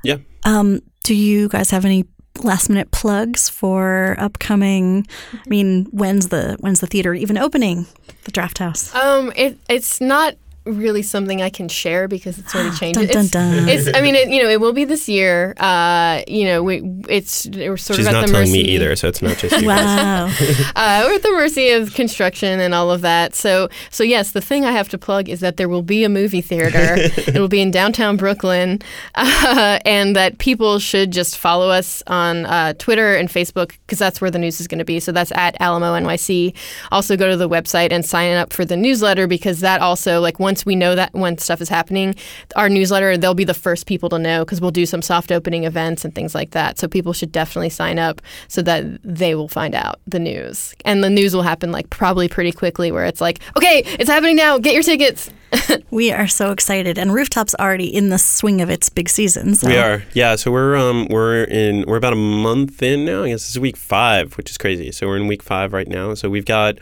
Yeah. 0.03 0.17
Um, 0.43 0.81
do 1.03 1.15
you 1.15 1.47
guys 1.49 1.69
have 1.71 1.85
any 1.85 2.05
last 2.43 2.69
minute 2.69 2.91
plugs 2.91 3.49
for 3.49 4.15
upcoming? 4.19 5.05
I 5.33 5.49
mean, 5.49 5.85
when's 5.91 6.29
the 6.29 6.57
when's 6.59 6.79
the 6.79 6.87
theater 6.87 7.13
even 7.13 7.37
opening? 7.37 7.87
The 8.23 8.31
Drafthouse. 8.31 8.93
Um, 8.95 9.31
it 9.35 9.57
it's 9.69 9.99
not 10.01 10.35
really 10.77 11.01
something 11.01 11.41
I 11.41 11.49
can 11.49 11.67
share 11.67 12.07
because 12.07 12.37
it's 12.37 12.51
sort 12.51 12.65
of 12.67 12.77
changed. 12.77 12.99
Dun, 13.11 13.27
dun, 13.27 13.69
It's, 13.69 13.87
it's 13.87 13.97
I 13.97 14.01
mean, 14.01 14.15
it, 14.15 14.29
you 14.29 14.43
know, 14.43 14.49
it 14.49 14.59
will 14.59 14.73
be 14.73 14.85
this 14.85 15.07
year. 15.09 15.53
Uh, 15.57 16.21
you 16.27 16.45
know, 16.45 16.63
we 16.63 16.81
it's 17.07 17.47
we're 17.47 17.77
sort 17.77 17.97
She's 17.97 18.07
of 18.07 18.13
at 18.13 18.19
not 18.19 18.27
the 18.27 18.33
telling 18.33 18.49
mercy. 18.49 18.63
me 18.63 18.69
either, 18.69 18.95
so 18.95 19.07
it's 19.07 19.21
not 19.21 19.37
just 19.37 19.59
you. 19.61 19.67
Wow. 19.67 20.25
uh, 20.75 21.03
we're 21.05 21.15
at 21.15 21.23
the 21.23 21.31
mercy 21.31 21.71
of 21.71 21.93
construction 21.93 22.59
and 22.59 22.73
all 22.73 22.91
of 22.91 23.01
that. 23.01 23.35
So, 23.35 23.69
so 23.89 24.03
yes, 24.03 24.31
the 24.31 24.41
thing 24.41 24.65
I 24.65 24.71
have 24.71 24.89
to 24.89 24.97
plug 24.97 25.29
is 25.29 25.39
that 25.39 25.57
there 25.57 25.69
will 25.69 25.81
be 25.81 26.03
a 26.03 26.09
movie 26.09 26.41
theater. 26.41 26.95
it 26.97 27.39
will 27.39 27.47
be 27.47 27.61
in 27.61 27.71
downtown 27.71 28.17
Brooklyn, 28.17 28.81
uh, 29.15 29.79
and 29.85 30.15
that 30.15 30.37
people 30.37 30.79
should 30.79 31.11
just 31.11 31.37
follow 31.37 31.69
us 31.69 32.03
on 32.07 32.45
uh, 32.45 32.73
Twitter 32.73 33.15
and 33.15 33.29
Facebook 33.29 33.73
because 33.85 33.99
that's 33.99 34.21
where 34.21 34.31
the 34.31 34.39
news 34.39 34.59
is 34.59 34.67
going 34.67 34.79
to 34.79 34.85
be. 34.85 34.99
So 34.99 35.11
that's 35.11 35.31
at 35.33 35.59
Alamo 35.59 35.93
NYC. 35.93 36.55
Also, 36.91 37.15
go 37.17 37.29
to 37.29 37.37
the 37.37 37.49
website 37.49 37.91
and 37.91 38.05
sign 38.05 38.35
up 38.35 38.53
for 38.53 38.65
the 38.65 38.77
newsletter 38.77 39.27
because 39.27 39.59
that 39.61 39.81
also, 39.81 40.19
like, 40.21 40.39
once 40.39 40.58
we 40.65 40.75
know 40.75 40.95
that 40.95 41.13
when 41.13 41.37
stuff 41.37 41.61
is 41.61 41.69
happening, 41.69 42.15
our 42.55 42.69
newsletter 42.69 43.17
they'll 43.17 43.33
be 43.33 43.43
the 43.43 43.53
first 43.53 43.85
people 43.85 44.09
to 44.09 44.19
know 44.19 44.45
because 44.45 44.61
we'll 44.61 44.71
do 44.71 44.85
some 44.85 45.01
soft 45.01 45.31
opening 45.31 45.63
events 45.63 46.05
and 46.05 46.13
things 46.13 46.35
like 46.35 46.51
that. 46.51 46.79
So 46.79 46.87
people 46.87 47.13
should 47.13 47.31
definitely 47.31 47.69
sign 47.69 47.99
up 47.99 48.21
so 48.47 48.61
that 48.63 48.85
they 49.03 49.35
will 49.35 49.47
find 49.47 49.75
out 49.75 49.99
the 50.07 50.19
news. 50.19 50.73
And 50.85 51.03
the 51.03 51.09
news 51.09 51.35
will 51.35 51.43
happen 51.43 51.71
like 51.71 51.89
probably 51.89 52.27
pretty 52.27 52.51
quickly 52.51 52.91
where 52.91 53.05
it's 53.05 53.21
like, 53.21 53.39
okay, 53.57 53.83
it's 53.85 54.09
happening 54.09 54.35
now. 54.35 54.57
Get 54.57 54.73
your 54.73 54.83
tickets. 54.83 55.29
we 55.91 56.11
are 56.11 56.27
so 56.27 56.51
excited, 56.51 56.97
and 56.97 57.11
Rooftop's 57.11 57.55
already 57.59 57.87
in 57.87 58.09
the 58.09 58.19
swing 58.19 58.61
of 58.61 58.69
its 58.69 58.89
big 58.89 59.09
season. 59.09 59.55
So. 59.55 59.67
We 59.67 59.77
are, 59.77 60.03
yeah. 60.13 60.35
So 60.35 60.51
we're 60.51 60.75
um 60.75 61.07
we're 61.09 61.43
in 61.45 61.85
we're 61.87 61.97
about 61.97 62.13
a 62.13 62.17
month 62.17 62.81
in 62.83 63.05
now. 63.05 63.23
I 63.23 63.29
guess 63.29 63.41
this 63.41 63.51
is 63.51 63.59
week 63.59 63.77
five, 63.77 64.37
which 64.37 64.49
is 64.49 64.57
crazy. 64.57 64.91
So 64.91 65.07
we're 65.07 65.17
in 65.17 65.27
week 65.27 65.43
five 65.43 65.73
right 65.73 65.87
now. 65.87 66.13
So 66.13 66.29
we've 66.29 66.45
got 66.45 66.77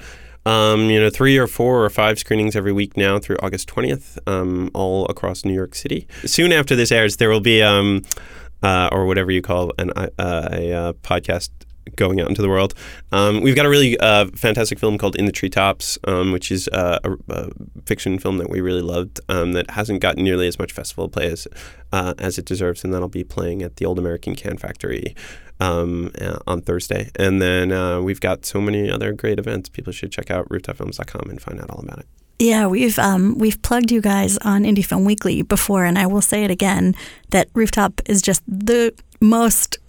um 0.47 0.89
you 0.89 0.99
know 0.99 1.09
three 1.09 1.37
or 1.37 1.47
four 1.47 1.83
or 1.83 1.89
five 1.89 2.17
screenings 2.17 2.55
every 2.55 2.71
week 2.71 2.95
now 2.95 3.19
through 3.19 3.37
August 3.41 3.67
twentieth, 3.67 4.17
um 4.27 4.71
all 4.73 5.05
across 5.07 5.43
New 5.45 5.53
York 5.53 5.75
City. 5.75 6.07
Soon 6.25 6.51
after 6.51 6.75
this 6.75 6.91
airs, 6.91 7.17
there 7.17 7.29
will 7.29 7.41
be 7.53 7.61
um 7.61 8.01
uh, 8.63 8.89
or 8.91 9.05
whatever 9.05 9.31
you 9.31 9.41
call 9.41 9.71
an 9.77 9.91
uh, 9.95 10.09
a 10.17 10.73
uh, 10.73 10.93
podcast 11.03 11.49
going 11.95 12.21
out 12.21 12.29
into 12.29 12.41
the 12.41 12.49
world. 12.49 12.73
Um, 13.11 13.41
we've 13.41 13.55
got 13.55 13.65
a 13.65 13.69
really 13.69 13.97
uh, 13.99 14.27
fantastic 14.35 14.79
film 14.79 14.97
called 14.97 15.15
In 15.15 15.25
the 15.25 15.31
Treetops, 15.31 15.97
um, 16.05 16.31
which 16.31 16.51
is 16.51 16.67
uh, 16.69 16.99
a, 17.03 17.11
a 17.29 17.49
fiction 17.85 18.19
film 18.19 18.37
that 18.37 18.49
we 18.49 18.61
really 18.61 18.81
loved 18.81 19.19
um, 19.29 19.53
that 19.53 19.71
hasn't 19.71 20.01
gotten 20.01 20.23
nearly 20.23 20.47
as 20.47 20.59
much 20.59 20.71
festival 20.71 21.09
play 21.09 21.31
as, 21.31 21.47
uh, 21.91 22.13
as 22.17 22.37
it 22.37 22.45
deserves, 22.45 22.83
and 22.83 22.93
that'll 22.93 23.07
be 23.07 23.23
playing 23.23 23.61
at 23.63 23.77
the 23.77 23.85
Old 23.85 23.99
American 23.99 24.35
Can 24.35 24.57
Factory 24.57 25.15
um, 25.59 26.11
uh, 26.21 26.39
on 26.45 26.61
Thursday. 26.61 27.11
And 27.15 27.41
then 27.41 27.71
uh, 27.71 28.01
we've 28.01 28.19
got 28.21 28.45
so 28.45 28.61
many 28.61 28.89
other 28.89 29.13
great 29.13 29.39
events. 29.39 29.69
People 29.69 29.93
should 29.93 30.11
check 30.11 30.29
out 30.29 30.47
rooftopfilms.com 30.49 31.29
and 31.29 31.41
find 31.41 31.59
out 31.59 31.69
all 31.69 31.79
about 31.79 31.99
it. 31.99 32.07
Yeah, 32.39 32.67
we've 32.67 32.99
um, 32.99 33.37
we've 33.37 33.59
plugged 33.63 33.91
you 33.91 33.99
guys 33.99 34.37
on 34.39 34.63
Indie 34.63 34.85
Film 34.85 35.05
Weekly 35.05 35.41
before, 35.41 35.85
and 35.85 35.97
I 35.97 36.05
will 36.05 36.21
say 36.21 36.43
it 36.43 36.51
again 36.51 36.95
that 37.31 37.49
Rooftop 37.53 37.99
is 38.05 38.21
just 38.21 38.43
the 38.47 38.93
most, 39.19 39.79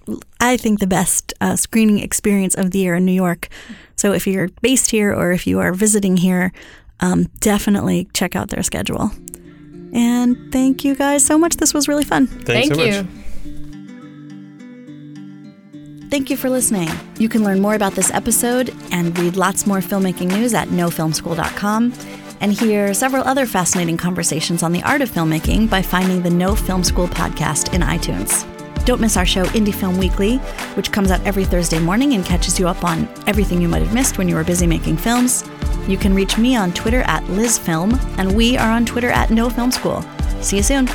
I 0.40 0.56
think, 0.56 0.80
the 0.80 0.86
best 0.86 1.34
uh, 1.42 1.56
screening 1.56 1.98
experience 1.98 2.54
of 2.54 2.70
the 2.70 2.78
year 2.78 2.94
in 2.94 3.04
New 3.04 3.12
York. 3.12 3.48
So 3.96 4.12
if 4.12 4.26
you're 4.26 4.48
based 4.62 4.90
here 4.90 5.12
or 5.12 5.32
if 5.32 5.46
you 5.46 5.58
are 5.58 5.74
visiting 5.74 6.16
here, 6.16 6.52
um, 7.00 7.24
definitely 7.40 8.08
check 8.14 8.34
out 8.34 8.48
their 8.48 8.62
schedule. 8.62 9.10
And 9.92 10.50
thank 10.50 10.84
you 10.84 10.94
guys 10.94 11.24
so 11.24 11.36
much. 11.38 11.56
This 11.56 11.74
was 11.74 11.86
really 11.86 12.04
fun. 12.04 12.26
Thanks 12.26 12.68
Thank 12.68 12.74
so 12.74 12.82
you. 12.82 13.02
much. 13.02 13.12
Thank 16.10 16.30
you 16.30 16.38
for 16.38 16.48
listening. 16.48 16.88
You 17.18 17.28
can 17.28 17.44
learn 17.44 17.60
more 17.60 17.74
about 17.74 17.92
this 17.92 18.10
episode 18.10 18.74
and 18.90 19.18
read 19.18 19.36
lots 19.36 19.66
more 19.66 19.78
filmmaking 19.80 20.28
news 20.28 20.54
at 20.54 20.68
nofilmschool.com 20.68 21.92
and 22.40 22.52
hear 22.52 22.94
several 22.94 23.24
other 23.24 23.46
fascinating 23.46 23.96
conversations 23.96 24.62
on 24.62 24.72
the 24.72 24.82
art 24.82 25.02
of 25.02 25.10
filmmaking 25.10 25.68
by 25.68 25.82
finding 25.82 26.22
the 26.22 26.30
No 26.30 26.54
Film 26.54 26.82
School 26.84 27.08
podcast 27.08 27.74
in 27.74 27.80
iTunes. 27.80 28.44
Don't 28.84 29.00
miss 29.00 29.16
our 29.16 29.26
show, 29.26 29.44
Indie 29.46 29.74
Film 29.74 29.98
Weekly, 29.98 30.36
which 30.76 30.92
comes 30.92 31.10
out 31.10 31.24
every 31.26 31.44
Thursday 31.44 31.78
morning 31.78 32.14
and 32.14 32.24
catches 32.24 32.58
you 32.58 32.68
up 32.68 32.84
on 32.84 33.08
everything 33.26 33.60
you 33.60 33.68
might 33.68 33.82
have 33.82 33.92
missed 33.92 34.16
when 34.16 34.28
you 34.28 34.34
were 34.34 34.44
busy 34.44 34.66
making 34.66 34.96
films. 34.96 35.44
You 35.86 35.96
can 35.98 36.14
reach 36.14 36.38
me 36.38 36.56
on 36.56 36.72
Twitter 36.72 37.02
at 37.02 37.22
LizFilm, 37.24 37.98
and 38.18 38.34
we 38.34 38.56
are 38.56 38.70
on 38.70 38.86
Twitter 38.86 39.10
at 39.10 39.30
No 39.30 39.50
Film 39.50 39.70
School. 39.70 40.02
See 40.40 40.56
you 40.56 40.62
soon. 40.62 40.88